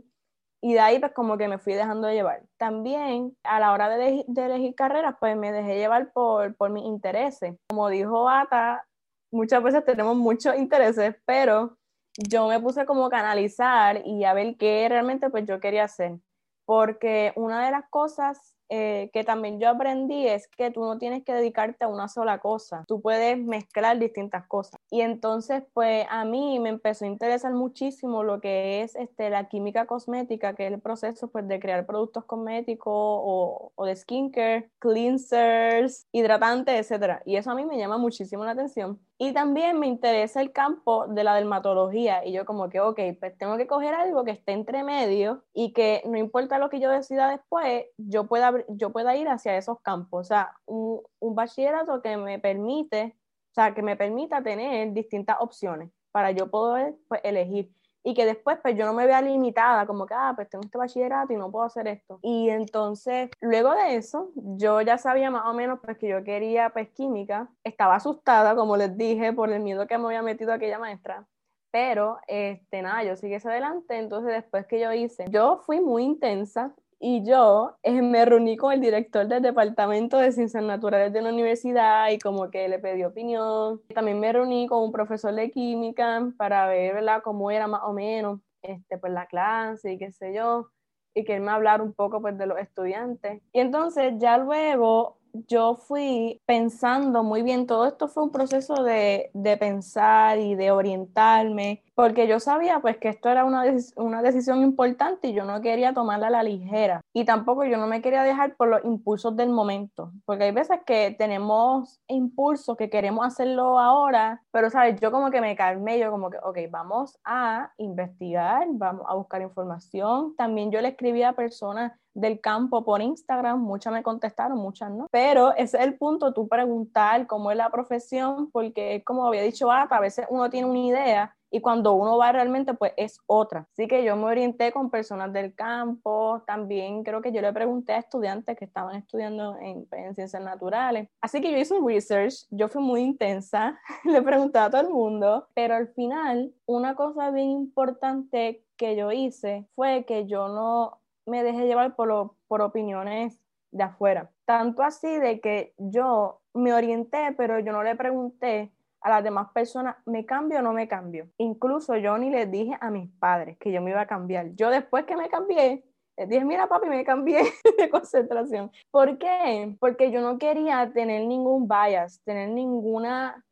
y 0.61 0.73
de 0.73 0.81
ahí 0.81 0.99
pues 0.99 1.13
como 1.13 1.35
que 1.35 1.47
me 1.47 1.57
fui 1.57 1.73
dejando 1.73 2.11
llevar. 2.11 2.43
También 2.57 3.35
a 3.41 3.59
la 3.59 3.71
hora 3.71 3.89
de, 3.89 4.23
elegir 4.27 4.75
carreras 4.75 5.15
pues 5.19 5.35
me 5.35 5.51
dejé 5.51 5.79
llevar 5.79 6.13
por, 6.13 6.55
por 6.57 6.69
mis 6.69 6.85
intereses. 6.85 7.55
Como 7.69 7.89
dijo 7.89 8.29
Ata, 8.29 8.85
muchas 9.31 9.63
veces 9.63 9.83
tenemos 9.83 10.15
muchos 10.15 10.55
intereses, 10.57 11.15
pero 11.25 11.75
yo 12.17 12.47
me 12.47 12.59
puse 12.59 12.85
como 12.85 13.09
canalizar 13.09 14.05
y 14.05 14.25
a 14.25 14.35
ver 14.35 14.57
qué 14.57 14.85
realmente 14.87 15.31
pues 15.31 15.47
yo 15.47 15.59
quería 15.59 15.85
hacer 15.85 16.19
porque 16.65 17.33
una 17.35 17.65
de 17.65 17.71
las 17.71 17.87
cosas 17.89 18.55
eh, 18.69 19.11
que 19.13 19.23
también 19.23 19.59
yo 19.59 19.69
aprendí 19.69 20.27
es 20.27 20.47
que 20.47 20.71
tú 20.71 20.81
no 20.81 20.97
tienes 20.97 21.23
que 21.23 21.33
dedicarte 21.33 21.85
a 21.85 21.87
una 21.87 22.07
sola 22.07 22.39
cosa, 22.39 22.83
tú 22.87 22.99
puedes 22.99 23.37
mezclar 23.37 23.99
distintas 23.99 24.47
cosas. 24.47 24.79
Y 24.89 25.01
entonces, 25.01 25.63
pues 25.73 26.07
a 26.09 26.25
mí 26.25 26.59
me 26.59 26.69
empezó 26.69 27.05
a 27.05 27.07
interesar 27.07 27.53
muchísimo 27.53 28.23
lo 28.23 28.41
que 28.41 28.81
es 28.81 28.95
este, 28.95 29.29
la 29.29 29.49
química 29.49 29.85
cosmética, 29.85 30.55
que 30.55 30.65
es 30.65 30.73
el 30.73 30.81
proceso 30.81 31.27
pues, 31.27 31.47
de 31.47 31.59
crear 31.59 31.85
productos 31.85 32.25
cosméticos 32.25 32.93
o, 32.95 33.71
o 33.75 33.85
de 33.85 33.95
skincare, 33.95 34.71
cleansers, 34.79 36.07
hidratantes, 36.11 36.89
etc. 36.89 37.21
Y 37.25 37.35
eso 37.35 37.51
a 37.51 37.55
mí 37.55 37.65
me 37.65 37.77
llama 37.77 37.99
muchísimo 37.99 38.45
la 38.45 38.51
atención. 38.51 38.99
Y 39.17 39.31
también 39.31 39.79
me 39.79 39.87
interesa 39.87 40.41
el 40.41 40.51
campo 40.51 41.07
de 41.07 41.23
la 41.23 41.35
dermatología 41.35 42.25
y 42.25 42.33
yo 42.33 42.45
como 42.45 42.69
que, 42.69 42.81
ok, 42.81 42.99
pues 43.17 43.37
tengo 43.37 43.55
que 43.55 43.65
coger 43.65 43.93
algo 43.93 44.25
que 44.25 44.31
esté 44.31 44.51
entre 44.51 44.83
medio 44.83 45.45
y 45.53 45.71
que 45.71 46.01
no 46.05 46.17
importa 46.17 46.59
lo 46.59 46.69
que 46.69 46.81
yo 46.81 46.89
decida 46.89 47.29
después, 47.29 47.85
yo 47.97 48.27
pueda, 48.27 48.53
yo 48.67 48.91
pueda 48.91 49.15
ir 49.15 49.29
hacia 49.29 49.55
esos 49.55 49.79
campos. 49.81 50.21
O 50.21 50.23
sea, 50.25 50.53
un, 50.65 51.01
un 51.19 51.33
bachillerato 51.33 52.01
que 52.01 52.17
me 52.17 52.39
permite, 52.39 53.15
o 53.51 53.53
sea, 53.53 53.73
que 53.73 53.81
me 53.81 53.95
permita 53.95 54.43
tener 54.43 54.91
distintas 54.91 55.37
opciones 55.39 55.91
para 56.11 56.31
yo 56.31 56.51
poder 56.51 56.95
pues, 57.07 57.21
elegir 57.23 57.71
y 58.05 58.13
que 58.13 58.25
después 58.25 58.59
pues 58.61 58.77
yo 58.77 58.85
no 58.85 58.93
me 58.93 59.07
vea 59.07 59.19
limitada 59.21 59.87
como 59.87 60.05
que, 60.05 60.13
ah, 60.13 60.33
pues 60.35 60.47
tengo 60.47 60.63
este 60.63 60.77
bachillerato 60.77 61.33
y 61.33 61.37
no 61.37 61.51
puedo 61.51 61.65
hacer 61.65 61.87
esto. 61.87 62.19
Y 62.21 62.49
entonces, 62.49 63.31
luego 63.41 63.73
de 63.73 63.95
eso, 63.95 64.31
yo 64.35 64.79
ya 64.81 64.99
sabía 64.99 65.31
más 65.31 65.47
o 65.47 65.53
menos 65.53 65.79
pues 65.83 65.97
que 65.97 66.07
yo 66.07 66.23
quería 66.23 66.69
pues 66.69 66.89
química, 66.91 67.49
estaba 67.63 67.95
asustada, 67.95 68.55
como 68.55 68.77
les 68.77 68.95
dije, 68.95 69.33
por 69.33 69.49
el 69.51 69.61
miedo 69.61 69.87
que 69.87 69.97
me 69.97 70.05
había 70.05 70.21
metido 70.21 70.53
aquella 70.53 70.77
maestra. 70.77 71.25
Pero, 71.71 72.19
este, 72.27 72.83
nada, 72.83 73.03
yo 73.03 73.15
seguí 73.17 73.33
adelante, 73.33 73.97
entonces 73.97 74.33
después 74.33 74.67
que 74.67 74.79
yo 74.79 74.93
hice, 74.93 75.25
yo 75.29 75.57
fui 75.65 75.81
muy 75.81 76.03
intensa 76.03 76.75
y 76.99 77.25
yo 77.25 77.77
eh, 77.83 78.01
me 78.01 78.25
reuní 78.25 78.57
con 78.57 78.71
el 78.73 78.81
director 78.81 79.27
del 79.27 79.41
Departamento 79.41 80.17
de 80.17 80.31
Ciencias 80.31 80.63
Naturales 80.63 81.11
de 81.11 81.21
la 81.21 81.29
universidad 81.29 82.09
y 82.09 82.19
como 82.19 82.49
que 82.49 82.67
le 82.67 82.79
pedí 82.79 83.03
opinión. 83.03 83.81
También 83.93 84.19
me 84.19 84.31
reuní 84.31 84.67
con 84.67 84.83
un 84.83 84.91
profesor 84.91 85.33
de 85.33 85.51
química 85.51 86.27
para 86.37 86.67
ver 86.67 86.95
cómo 87.23 87.51
era 87.51 87.67
más 87.67 87.81
o 87.83 87.93
menos 87.93 88.39
este, 88.61 88.97
pues, 88.97 89.13
la 89.13 89.27
clase 89.27 89.93
y 89.93 89.97
qué 89.97 90.11
sé 90.11 90.33
yo, 90.33 90.69
y 91.13 91.23
que 91.23 91.35
él 91.35 91.41
me 91.41 91.51
hablara 91.51 91.83
un 91.83 91.93
poco 91.93 92.21
pues, 92.21 92.37
de 92.37 92.47
los 92.47 92.57
estudiantes. 92.57 93.41
Y 93.53 93.59
entonces 93.59 94.13
ya 94.17 94.37
luego 94.37 95.19
yo 95.47 95.75
fui 95.75 96.41
pensando 96.45 97.23
muy 97.23 97.41
bien, 97.41 97.67
todo 97.67 97.85
esto 97.85 98.07
fue 98.07 98.23
un 98.23 98.31
proceso 98.31 98.83
de, 98.83 99.29
de 99.33 99.57
pensar 99.57 100.39
y 100.39 100.55
de 100.55 100.71
orientarme 100.71 101.83
porque 101.95 102.27
yo 102.27 102.39
sabía 102.39 102.81
pues 102.81 102.97
que 102.97 103.07
esto 103.07 103.29
era 103.29 103.45
una, 103.45 103.63
una 103.95 104.21
decisión 104.21 104.61
importante 104.61 105.29
y 105.29 105.33
yo 105.33 105.45
no 105.45 105.61
quería 105.61 105.93
tomarla 105.93 106.27
a 106.27 106.29
la 106.29 106.43
ligera. 106.43 107.01
Y 107.13 107.23
tampoco 107.23 107.63
yo 107.63 107.77
no 107.77 107.87
me 107.87 108.01
quería 108.01 108.21
dejar 108.21 108.55
por 108.55 108.67
los 108.67 108.83
impulsos 108.83 109.35
del 109.35 109.49
momento, 109.49 110.11
porque 110.25 110.43
hay 110.43 110.51
veces 110.51 110.79
que 110.85 111.15
tenemos 111.17 112.01
impulsos 112.07 112.75
que 112.75 112.89
queremos 112.89 113.25
hacerlo 113.25 113.79
ahora, 113.79 114.43
pero 114.51 114.69
sabes, 114.69 114.99
yo 114.99 115.11
como 115.11 115.31
que 115.31 115.41
me 115.41 115.55
calmé, 115.55 115.97
yo 115.97 116.11
como 116.11 116.29
que, 116.29 116.37
ok, 116.43 116.57
vamos 116.69 117.17
a 117.23 117.71
investigar, 117.77 118.67
vamos 118.71 119.05
a 119.07 119.15
buscar 119.15 119.41
información, 119.41 120.35
también 120.35 120.71
yo 120.71 120.81
le 120.81 120.89
escribí 120.89 121.23
a 121.23 121.33
personas 121.33 121.93
del 122.15 122.39
campo 122.39 122.83
por 122.83 123.01
Instagram, 123.01 123.61
muchas 123.61 123.93
me 123.93 124.01
contestaron, 124.01 124.57
muchas 124.57 124.89
no, 124.89 125.07
pero 125.11 125.53
es 125.55 125.73
el 125.75 125.95
punto, 125.97 126.33
tú 126.33 126.47
preguntar 126.47 127.27
cómo 127.27 127.51
es 127.51 127.57
la 127.57 127.69
profesión, 127.69 128.49
porque 128.51 129.03
como 129.05 129.27
había 129.27 129.43
dicho 129.43 129.69
a 129.71 129.99
veces 129.99 130.25
uno 130.29 130.49
tiene 130.49 130.67
una 130.67 130.79
idea 130.79 131.35
y 131.51 131.61
cuando 131.61 131.93
uno 131.93 132.17
va 132.17 132.31
realmente 132.31 132.73
pues 132.73 132.93
es 132.97 133.19
otra. 133.27 133.67
Así 133.71 133.87
que 133.87 134.03
yo 134.03 134.15
me 134.15 134.25
orienté 134.25 134.71
con 134.71 134.89
personas 134.89 135.31
del 135.31 135.53
campo, 135.53 136.43
también 136.45 137.03
creo 137.03 137.21
que 137.21 137.31
yo 137.31 137.41
le 137.41 137.53
pregunté 137.53 137.93
a 137.93 137.99
estudiantes 137.99 138.57
que 138.57 138.65
estaban 138.65 138.95
estudiando 138.95 139.57
en, 139.59 139.87
ciencias 140.13 140.43
naturales. 140.43 141.07
Así 141.21 141.41
que 141.41 141.51
yo 141.51 141.57
hice 141.57 141.73
un 141.73 141.87
research, 141.87 142.45
yo 142.49 142.67
fui 142.67 142.81
muy 142.81 143.01
intensa, 143.01 143.79
le 144.03 144.21
pregunté 144.21 144.59
a 144.59 144.69
todo 144.69 144.81
el 144.81 144.89
mundo, 144.89 145.47
pero 145.53 145.75
al 145.75 145.87
final 145.87 146.53
una 146.65 146.95
cosa 146.95 147.31
bien 147.31 147.51
importante 147.51 148.63
que 148.77 148.95
yo 148.95 149.11
hice 149.11 149.65
fue 149.75 150.03
que 150.03 150.25
yo 150.27 150.49
no 150.49 150.99
me 151.25 151.43
dejé 151.43 151.65
llevar 151.65 151.95
por, 151.95 152.35
por 152.47 152.61
opiniones 152.61 153.41
de 153.71 153.83
afuera. 153.83 154.31
Tanto 154.45 154.83
así 154.83 155.17
de 155.19 155.39
que 155.39 155.73
yo 155.77 156.41
me 156.53 156.73
orienté, 156.73 157.33
pero 157.37 157.59
yo 157.59 157.71
no 157.71 157.83
le 157.83 157.95
pregunté 157.95 158.71
a 159.01 159.09
las 159.09 159.23
demás 159.23 159.51
personas, 159.53 159.97
¿me 160.05 160.25
cambio 160.25 160.59
o 160.59 160.61
no 160.61 160.73
me 160.73 160.87
cambio? 160.87 161.29
Incluso 161.37 161.95
yo 161.97 162.17
ni 162.17 162.29
les 162.31 162.49
dije 162.49 162.75
a 162.79 162.89
mis 162.89 163.11
padres 163.19 163.57
que 163.59 163.71
yo 163.71 163.81
me 163.81 163.91
iba 163.91 164.01
a 164.01 164.07
cambiar. 164.07 164.55
Yo 164.55 164.69
después 164.69 165.05
que 165.05 165.15
me 165.15 165.29
cambié, 165.29 165.83
les 166.17 166.29
dije, 166.29 166.45
mira 166.45 166.67
papi, 166.67 166.87
me 166.87 167.03
cambié 167.03 167.43
de 167.77 167.89
concentración. 167.89 168.71
¿Por 168.89 169.17
qué? 169.17 169.75
Porque 169.79 170.09
yo 170.09 170.21
no 170.21 170.39
quería 170.39 170.91
tener 170.93 171.27
ningún 171.27 171.67
bias, 171.67 172.21
tener 172.23 172.49
ninguna 172.49 173.43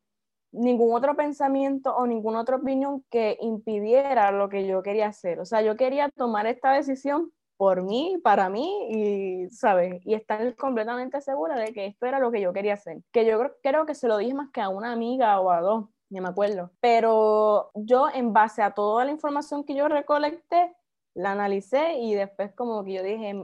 ningún 0.54 0.94
otro 0.94 1.16
pensamiento 1.16 1.94
o 1.96 2.06
ninguna 2.06 2.40
otra 2.40 2.56
opinión 2.56 3.04
que 3.10 3.36
impidiera 3.40 4.30
lo 4.30 4.48
que 4.48 4.66
yo 4.66 4.82
quería 4.82 5.08
hacer. 5.08 5.40
O 5.40 5.44
sea, 5.44 5.62
yo 5.62 5.76
quería 5.76 6.08
tomar 6.10 6.46
esta 6.46 6.72
decisión 6.72 7.32
por 7.56 7.82
mí, 7.82 8.18
para 8.22 8.48
mí 8.48 8.88
y, 8.90 9.50
¿sabes? 9.50 10.00
Y 10.04 10.14
estar 10.14 10.54
completamente 10.56 11.20
segura 11.20 11.56
de 11.56 11.72
que 11.72 11.86
esto 11.86 12.06
era 12.06 12.18
lo 12.18 12.30
que 12.30 12.40
yo 12.40 12.52
quería 12.52 12.74
hacer. 12.74 12.98
Que 13.12 13.24
yo 13.26 13.38
creo, 13.62 13.86
que 13.86 13.94
se 13.94 14.08
lo 14.08 14.18
dije 14.18 14.34
más 14.34 14.50
que 14.50 14.60
a 14.60 14.68
una 14.68 14.92
amiga 14.92 15.40
o 15.40 15.50
a 15.50 15.60
dos, 15.60 15.86
ni 16.10 16.20
me 16.20 16.28
acuerdo. 16.28 16.70
Pero 16.80 17.70
yo, 17.74 18.08
en 18.12 18.32
base 18.32 18.62
a 18.62 18.72
toda 18.72 19.04
la 19.04 19.12
información 19.12 19.64
que 19.64 19.74
yo 19.74 19.88
recolecté, 19.88 20.74
la 21.14 21.32
analicé 21.32 21.94
y 21.98 22.14
después 22.14 22.52
como 22.54 22.84
que 22.84 22.94
yo 22.94 23.02
dije, 23.02 23.34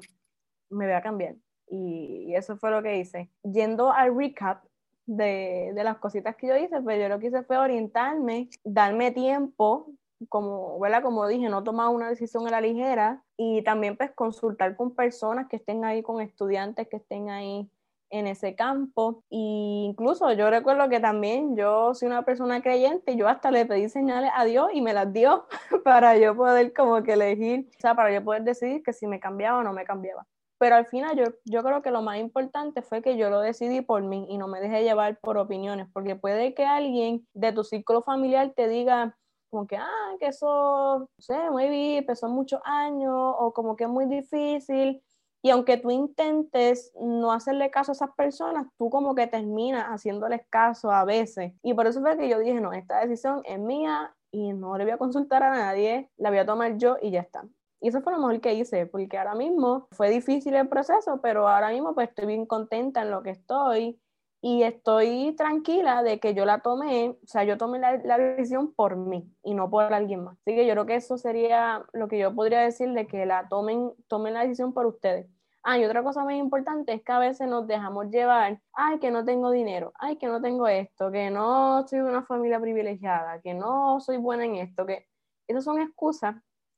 me 0.71 0.87
voy 0.87 0.95
a 0.95 1.03
cambiar. 1.03 1.37
Y, 1.69 2.35
eso 2.35 2.57
fue 2.57 2.71
lo 2.71 2.83
que 2.83 2.99
hice. 2.99 3.31
Yendo 3.43 3.93
al 3.93 4.17
recap 4.17 4.65
de, 5.07 5.73
de 5.75 5.85
las 5.85 5.99
cositas 5.99 6.37
que 6.37 6.49
yo 6.49 6.57
hice, 6.57 6.81
pues 6.83 7.01
yo 7.01 7.09
lo 7.09 7.19
que 7.19 7.29
hice 7.29 7.43
fue 7.45 7.59
orientarme, 7.59 8.49
darme 8.65 9.13
tiempo 9.13 9.93
como, 10.29 10.79
como 11.03 11.27
dije, 11.27 11.49
no 11.49 11.65
tomar 11.65 11.89
una 11.89 12.09
decisión 12.09 12.47
a 12.47 12.51
la 12.51 12.61
ligera 12.61 13.23
y 13.37 13.63
también 13.63 13.97
pues 13.97 14.11
consultar 14.15 14.77
con 14.77 14.95
personas 14.95 15.49
que 15.49 15.57
estén 15.57 15.85
ahí, 15.85 16.03
con 16.03 16.21
estudiantes 16.21 16.89
que 16.89 16.97
estén 16.97 17.31
ahí 17.31 17.71
en 18.11 18.27
ese 18.27 18.55
campo. 18.55 19.23
Y 19.31 19.87
incluso 19.89 20.33
yo 20.33 20.51
recuerdo 20.51 20.89
que 20.89 21.01
también 21.01 21.57
yo 21.57 21.95
soy 21.95 22.09
una 22.09 22.25
persona 22.25 22.63
creyente, 22.63 23.17
yo 23.17 23.29
hasta 23.29 23.51
le 23.51 23.65
pedí 23.67 23.89
señales 23.89 24.31
a 24.35 24.45
Dios 24.45 24.71
y 24.75 24.83
me 24.83 24.93
las 24.93 25.13
dio 25.13 25.47
para 25.85 26.17
yo 26.19 26.37
poder 26.37 26.73
como 26.75 27.03
que 27.03 27.15
elegir, 27.15 27.69
o 27.77 27.81
sea, 27.81 27.95
para 27.95 28.13
yo 28.13 28.23
poder 28.23 28.43
decidir 28.43 28.83
que 28.83 28.93
si 28.93 29.07
me 29.07 29.21
cambiaba 29.21 29.61
o 29.61 29.63
no 29.63 29.73
me 29.73 29.85
cambiaba. 29.85 30.27
Pero 30.59 30.77
al 30.77 30.85
final 30.85 31.17
yo, 31.17 31.25
yo 31.47 31.63
creo 31.63 31.81
que 31.81 31.91
lo 31.91 32.03
más 32.03 32.19
importante 32.19 32.83
fue 32.83 33.01
que 33.01 33.17
yo 33.17 33.31
lo 33.31 33.41
decidí 33.41 33.81
por 33.81 34.03
mí 34.03 34.27
y 34.29 34.37
no 34.37 34.47
me 34.47 34.61
dejé 34.61 34.83
llevar 34.83 35.19
por 35.21 35.39
opiniones, 35.39 35.89
porque 35.91 36.17
puede 36.17 36.53
que 36.53 36.67
alguien 36.67 37.27
de 37.33 37.53
tu 37.53 37.65
círculo 37.65 38.03
familiar 38.03 38.53
te 38.55 38.69
diga, 38.69 39.17
como 39.51 39.67
que, 39.67 39.77
ah, 39.77 40.15
que 40.19 40.27
eso, 40.29 41.01
no 41.01 41.09
sé, 41.19 41.51
maybe 41.51 42.05
pasó 42.07 42.29
muchos 42.29 42.61
años 42.65 43.13
o 43.15 43.53
como 43.53 43.77
que 43.77 43.85
es 43.85 43.91
muy 43.91 44.07
difícil. 44.07 45.03
Y 45.43 45.51
aunque 45.51 45.79
tú 45.79 45.91
intentes 45.91 46.93
no 47.01 47.33
hacerle 47.33 47.71
caso 47.71 47.93
a 47.93 47.95
esas 47.95 48.11
personas, 48.15 48.67
tú 48.79 48.91
como 48.91 49.15
que 49.15 49.27
terminas 49.27 49.87
haciéndoles 49.87 50.43
caso 50.51 50.93
a 50.93 51.05
veces. 51.05 51.55
Y 51.63 51.75
por 51.75 51.87
eso 51.87 52.01
fue 52.01 52.17
que 52.19 52.29
yo 52.29 52.39
dije, 52.39 52.61
no, 52.61 52.73
esta 52.73 53.01
decisión 53.01 53.43
es 53.45 53.59
mía 53.59 54.15
y 54.31 54.53
no 54.53 54.77
le 54.77 54.85
voy 54.85 54.93
a 54.93 54.99
consultar 54.99 55.43
a 55.43 55.51
nadie, 55.51 56.11
la 56.17 56.31
voy 56.31 56.39
a 56.39 56.47
tomar 56.47 56.77
yo 56.77 56.97
y 57.01 57.11
ya 57.11 57.21
está. 57.21 57.45
Y 57.81 57.89
eso 57.89 58.03
fue 58.03 58.13
lo 58.13 58.19
mejor 58.19 58.41
que 58.43 58.53
hice, 58.55 58.87
porque 58.87 59.17
ahora 59.17 59.35
mismo 59.35 59.89
fue 59.93 60.11
difícil 60.11 60.55
el 60.55 60.69
proceso, 60.69 61.21
pero 61.23 61.49
ahora 61.49 61.71
mismo 61.71 61.95
pues 61.95 62.11
estoy 62.11 62.27
bien 62.27 62.45
contenta 62.45 63.03
en 63.03 63.11
lo 63.11 63.23
que 63.23 63.31
estoy 63.31 63.99
y 64.43 64.63
estoy 64.63 65.35
tranquila 65.37 66.03
de 66.03 66.19
que 66.19 66.35
yo 66.35 66.45
la 66.47 66.61
tomé, 66.61 67.11
o 67.11 67.27
sea, 67.27 67.45
yo 67.45 67.59
tomé 67.59 67.79
la, 67.79 68.19
decisión 68.19 68.73
por 68.73 68.97
mí 68.97 69.31
y 69.43 69.55
no 69.55 69.69
por 69.69 69.93
alguien 69.93 70.25
más. 70.25 70.39
Así 70.41 70.55
que 70.55 70.67
yo 70.67 70.73
creo 70.73 70.87
que 70.87 70.95
eso 70.95 71.19
sería 71.19 71.85
lo 71.93 72.09
que 72.09 72.19
yo 72.19 72.35
podría 72.35 72.61
decir 72.61 72.93
de 72.93 73.07
que 73.07 73.27
la 73.27 73.49
tomen, 73.49 73.93
tomen 74.09 74.35
la 74.35 74.43
decisión 74.43 74.73
por 74.73 74.87
ustedes. 74.87 75.27
Ah, 75.63 75.79
y 75.79 75.85
otra 75.85 76.03
cosa 76.03 76.25
muy 76.25 76.37
importante 76.37 76.95
es 76.95 77.03
que 77.03 77.13
a 77.13 77.19
veces 77.19 77.47
nos 77.47 77.67
dejamos 77.67 78.11
llevar, 78.11 78.61
ay, 78.73 78.99
que 78.99 79.11
no 79.11 79.27
tengo 79.27 79.51
dinero, 79.51 79.93
ay, 79.99 80.17
que 80.17 80.27
no 80.27 80.41
tengo 80.41 80.67
esto, 80.67 81.11
que 81.11 81.31
no 81.31 81.87
soy 81.87 81.99
de 81.99 82.07
una 82.07 82.23
familia 82.23 82.59
privilegiada, 82.59 83.43
que 83.43 83.53
no 83.53 84.01
soy 84.01 84.17
buena 84.17 84.47
en 84.47 84.57
esto, 84.57 84.87
que 84.87 85.07
esas 85.49 85.65
son 85.65 85.79
excusas, 85.81 86.37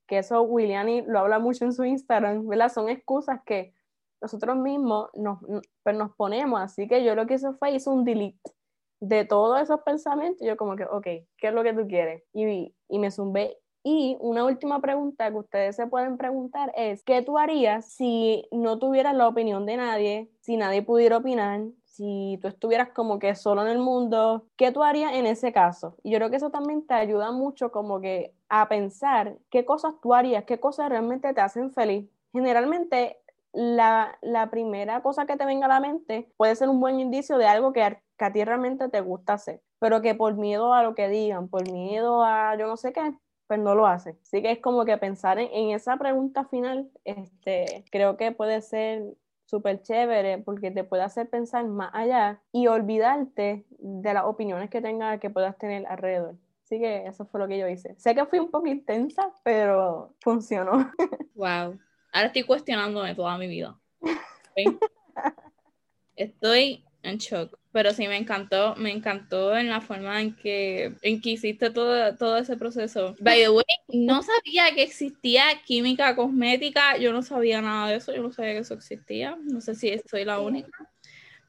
que 0.08 0.18
eso 0.18 0.42
Williani 0.42 1.02
lo 1.02 1.20
habla 1.20 1.38
mucho 1.38 1.64
en 1.64 1.72
su 1.72 1.84
Instagram, 1.84 2.48
¿verdad? 2.48 2.70
Son 2.72 2.88
excusas 2.88 3.40
que 3.46 3.72
nosotros 4.22 4.56
mismos 4.56 5.10
nos, 5.14 5.38
pues 5.82 5.96
nos 5.96 6.14
ponemos. 6.14 6.60
Así 6.60 6.88
que 6.88 7.04
yo 7.04 7.14
lo 7.14 7.26
que 7.26 7.34
hice 7.34 7.52
fue, 7.52 7.72
hice 7.72 7.90
un 7.90 8.04
delete 8.04 8.52
de 9.00 9.24
todos 9.24 9.60
esos 9.60 9.80
pensamientos. 9.82 10.46
Yo 10.46 10.56
como 10.56 10.76
que, 10.76 10.84
ok, 10.84 11.04
¿qué 11.36 11.48
es 11.48 11.52
lo 11.52 11.62
que 11.62 11.74
tú 11.74 11.86
quieres? 11.86 12.22
Y, 12.32 12.74
y 12.88 12.98
me 12.98 13.10
zumbé. 13.10 13.58
Y 13.84 14.16
una 14.20 14.44
última 14.44 14.80
pregunta 14.80 15.28
que 15.30 15.38
ustedes 15.38 15.74
se 15.74 15.88
pueden 15.88 16.16
preguntar 16.16 16.72
es, 16.76 17.02
¿qué 17.02 17.20
tú 17.20 17.36
harías 17.36 17.92
si 17.92 18.46
no 18.52 18.78
tuvieras 18.78 19.14
la 19.16 19.26
opinión 19.26 19.66
de 19.66 19.76
nadie, 19.76 20.30
si 20.40 20.56
nadie 20.56 20.82
pudiera 20.82 21.16
opinar, 21.16 21.62
si 21.84 22.38
tú 22.40 22.48
estuvieras 22.48 22.90
como 22.90 23.18
que 23.18 23.34
solo 23.34 23.62
en 23.62 23.68
el 23.68 23.78
mundo, 23.78 24.46
¿qué 24.56 24.70
tú 24.70 24.82
harías 24.82 25.12
en 25.14 25.26
ese 25.26 25.52
caso? 25.52 25.96
Y 26.02 26.12
yo 26.12 26.18
creo 26.18 26.30
que 26.30 26.36
eso 26.36 26.50
también 26.50 26.86
te 26.86 26.94
ayuda 26.94 27.32
mucho 27.32 27.70
como 27.70 28.00
que 28.00 28.34
a 28.48 28.68
pensar 28.68 29.36
qué 29.50 29.64
cosas 29.64 29.94
tú 30.00 30.14
harías, 30.14 30.44
qué 30.44 30.58
cosas 30.60 30.88
realmente 30.88 31.34
te 31.34 31.40
hacen 31.40 31.72
feliz. 31.72 32.08
Generalmente 32.32 33.21
la, 33.52 34.48
primera 34.50 35.02
cosa 35.02 35.26
que 35.26 35.36
te 35.36 35.44
venga 35.44 35.66
a 35.66 35.68
la 35.68 35.80
mente 35.80 36.32
puede 36.36 36.56
ser 36.56 36.68
un 36.68 36.80
buen 36.80 37.00
indicio 37.00 37.38
de 37.38 37.46
algo 37.46 37.72
que 37.72 37.82
a, 37.82 38.32
ti 38.32 38.44
realmente 38.44 38.88
te 38.88 39.00
gusta 39.00 39.34
hacer, 39.34 39.62
pero 39.78 40.00
que 40.00 40.14
por 40.14 40.34
miedo 40.36 40.74
a 40.74 40.82
lo 40.82 40.94
que 40.94 41.08
digan, 41.08 41.48
por 41.48 41.70
miedo 41.70 42.24
a 42.24 42.56
yo 42.56 42.66
no 42.68 42.76
sé 42.76 42.92
qué, 42.92 43.14
pues 43.48 43.58
no 43.58 43.74
lo 43.74 43.86
hace. 43.86 44.16
Así 44.22 44.42
que 44.42 44.52
es 44.52 44.60
como 44.60 44.84
que 44.84 44.96
pensar 44.96 45.38
en, 45.38 45.70
esa 45.70 45.96
pregunta 45.96 46.44
final, 46.44 46.90
este, 47.04 47.84
creo 47.90 48.16
que 48.16 48.32
puede 48.32 48.60
ser 48.62 49.02
súper 49.44 49.82
chévere 49.82 50.38
porque 50.38 50.70
te 50.70 50.84
puede 50.84 51.02
hacer 51.02 51.28
pensar 51.28 51.66
más 51.66 51.90
allá 51.94 52.40
y 52.52 52.68
olvidarte 52.68 53.66
de 53.78 54.14
las 54.14 54.24
opiniones 54.24 54.70
que 54.70 54.80
tengas, 54.80 55.18
que 55.20 55.30
puedas 55.30 55.58
tener 55.58 55.86
alrededor. 55.88 56.36
Así 56.64 56.78
que 56.78 57.06
eso 57.06 57.26
fue 57.26 57.40
lo 57.40 57.48
que 57.48 57.58
yo 57.58 57.68
hice. 57.68 57.94
Sé 57.98 58.14
que 58.14 58.24
fui 58.24 58.38
un 58.38 58.50
poco 58.50 58.68
intensa, 58.68 59.32
pero 59.42 60.14
funcionó. 60.20 60.90
Wow. 61.34 61.78
Ahora 62.12 62.26
estoy 62.26 62.42
cuestionándome 62.42 63.14
toda 63.14 63.38
mi 63.38 63.48
vida. 63.48 63.78
Estoy 66.14 66.84
en 67.02 67.18
shock. 67.18 67.58
Pero 67.72 67.94
sí 67.94 68.06
me 68.06 68.18
encantó, 68.18 68.76
me 68.76 68.90
encantó 68.90 69.56
en 69.56 69.70
la 69.70 69.80
forma 69.80 70.20
en 70.20 70.36
que, 70.36 70.94
en 71.00 71.22
que 71.22 71.30
hiciste 71.30 71.70
todo, 71.70 72.14
todo 72.16 72.36
ese 72.36 72.58
proceso. 72.58 73.16
By 73.18 73.40
the 73.40 73.48
way, 73.48 73.64
no 73.88 74.22
sabía 74.22 74.74
que 74.74 74.82
existía 74.82 75.44
química 75.64 76.14
cosmética, 76.14 76.98
yo 76.98 77.12
no 77.12 77.22
sabía 77.22 77.62
nada 77.62 77.88
de 77.88 77.96
eso, 77.96 78.14
yo 78.14 78.22
no 78.22 78.30
sabía 78.30 78.52
que 78.52 78.58
eso 78.58 78.74
existía, 78.74 79.38
no 79.42 79.62
sé 79.62 79.74
si 79.74 79.98
soy 80.06 80.26
la 80.26 80.38
única. 80.38 80.70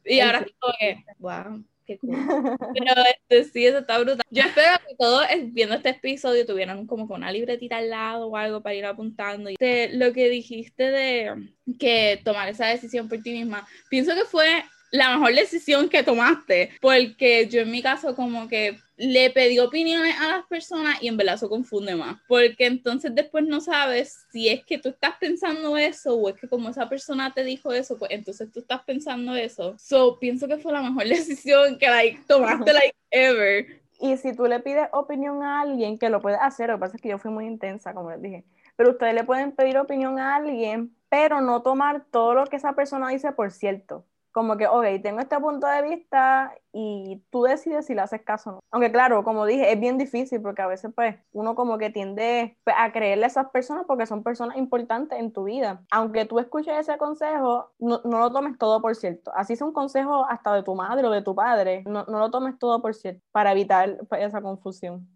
Y 0.05 0.21
ahora 0.21 0.39
estoy, 0.39 1.03
wow. 1.19 1.65
Qué 1.85 1.97
cool. 1.97 2.11
Pero 2.77 3.03
este, 3.29 3.51
sí, 3.51 3.65
eso 3.65 3.79
está 3.79 3.99
brutal. 3.99 4.25
Yo 4.29 4.43
espero 4.43 4.71
que 4.87 4.95
todos 4.97 5.25
viendo 5.47 5.75
este 5.75 5.89
episodio 5.89 6.45
tuvieran 6.45 6.87
como 6.87 7.07
con 7.07 7.17
una 7.17 7.31
libretita 7.31 7.77
al 7.77 7.89
lado 7.89 8.27
o 8.27 8.37
algo 8.37 8.61
para 8.61 8.75
ir 8.75 8.85
apuntando. 8.85 9.49
Y 9.49 9.57
lo 9.91 10.13
que 10.13 10.29
dijiste 10.29 10.83
de 10.83 11.49
que 11.79 12.21
tomar 12.23 12.49
esa 12.49 12.67
decisión 12.67 13.09
por 13.09 13.21
ti 13.21 13.31
misma, 13.31 13.67
pienso 13.89 14.13
que 14.15 14.25
fue 14.25 14.63
la 14.91 15.17
mejor 15.17 15.33
decisión 15.33 15.89
que 15.89 16.03
tomaste, 16.03 16.69
porque 16.79 17.47
yo 17.49 17.61
en 17.61 17.71
mi 17.71 17.81
caso 17.81 18.15
como 18.15 18.47
que 18.47 18.77
le 18.95 19.29
pedí 19.31 19.59
opiniones 19.59 20.15
a 20.19 20.27
las 20.27 20.45
personas 20.45 21.01
y 21.01 21.07
en 21.07 21.17
verdad 21.17 21.35
eso 21.35 21.49
confunde 21.49 21.95
más, 21.95 22.19
porque 22.27 22.67
entonces 22.67 23.13
después 23.13 23.45
no 23.45 23.59
sabes 23.59 24.25
si 24.31 24.49
es 24.49 24.63
que 24.63 24.77
tú 24.77 24.89
estás 24.89 25.15
pensando 25.19 25.77
eso 25.77 26.15
o 26.15 26.29
es 26.29 26.35
que 26.35 26.47
como 26.47 26.69
esa 26.69 26.87
persona 26.87 27.33
te 27.33 27.43
dijo 27.43 27.73
eso, 27.73 27.97
pues 27.97 28.11
entonces 28.11 28.51
tú 28.51 28.59
estás 28.59 28.83
pensando 28.83 29.35
eso. 29.35 29.75
So, 29.79 30.19
pienso 30.19 30.47
que 30.47 30.57
fue 30.57 30.71
la 30.73 30.81
mejor 30.81 31.05
decisión 31.07 31.77
que 31.77 31.87
like, 31.87 32.21
tomaste 32.27 32.73
like 32.73 32.95
ever. 33.09 33.81
Y 33.99 34.17
si 34.17 34.35
tú 34.35 34.45
le 34.45 34.59
pides 34.59 34.87
opinión 34.91 35.43
a 35.43 35.61
alguien, 35.61 35.97
que 35.97 36.09
lo 36.09 36.21
puede 36.21 36.35
hacer, 36.35 36.69
lo 36.69 36.75
que 36.75 36.81
pasa 36.81 36.95
es 36.97 37.01
que 37.01 37.09
yo 37.09 37.17
fui 37.17 37.31
muy 37.31 37.45
intensa, 37.45 37.93
como 37.93 38.11
les 38.11 38.21
dije, 38.21 38.43
pero 38.75 38.91
ustedes 38.91 39.13
le 39.13 39.23
pueden 39.23 39.53
pedir 39.53 39.77
opinión 39.77 40.19
a 40.19 40.35
alguien, 40.35 40.95
pero 41.09 41.41
no 41.41 41.61
tomar 41.61 42.05
todo 42.11 42.33
lo 42.33 42.45
que 42.45 42.57
esa 42.57 42.73
persona 42.73 43.09
dice 43.09 43.31
por 43.31 43.51
cierto 43.51 44.05
como 44.33 44.57
que, 44.57 44.67
ok, 44.67 44.83
tengo 45.01 45.19
este 45.19 45.39
punto 45.39 45.67
de 45.67 45.81
vista 45.83 46.53
y 46.73 47.23
tú 47.29 47.43
decides 47.43 47.85
si 47.85 47.93
le 47.93 48.01
haces 48.01 48.21
caso 48.23 48.49
o 48.49 48.53
no. 48.53 48.59
Aunque 48.71 48.91
claro, 48.91 49.23
como 49.23 49.45
dije, 49.45 49.71
es 49.71 49.79
bien 49.79 49.97
difícil 49.97 50.41
porque 50.41 50.63
a 50.63 50.67
veces 50.67 50.91
pues 50.93 51.15
uno 51.31 51.55
como 51.55 51.77
que 51.77 51.91
tiende 51.91 52.57
pues, 52.63 52.75
a 52.77 52.91
creerle 52.91 53.25
a 53.25 53.27
esas 53.27 53.49
personas 53.51 53.85
porque 53.87 54.07
son 54.07 54.23
personas 54.23 54.57
importantes 54.57 55.19
en 55.19 55.31
tu 55.31 55.43
vida. 55.45 55.83
Aunque 55.91 56.25
tú 56.25 56.39
escuches 56.39 56.75
ese 56.77 56.97
consejo, 56.97 57.69
no, 57.77 58.01
lo 58.03 58.31
tomes 58.31 58.57
todo 58.57 58.81
por 58.81 58.95
cierto. 58.95 59.31
Así 59.35 59.53
es 59.53 59.61
un 59.61 59.71
consejo 59.71 60.25
hasta 60.27 60.53
de 60.55 60.63
tu 60.63 60.73
madre 60.75 61.07
o 61.07 61.11
de 61.11 61.21
tu 61.21 61.35
padre, 61.35 61.83
no, 61.85 62.03
no 62.05 62.17
lo 62.17 62.31
tomes 62.31 62.57
todo 62.57 62.81
por 62.81 62.95
cierto 62.95 63.21
para 63.31 63.51
evitar 63.51 63.99
pues, 64.09 64.23
esa 64.23 64.41
confusión. 64.41 65.07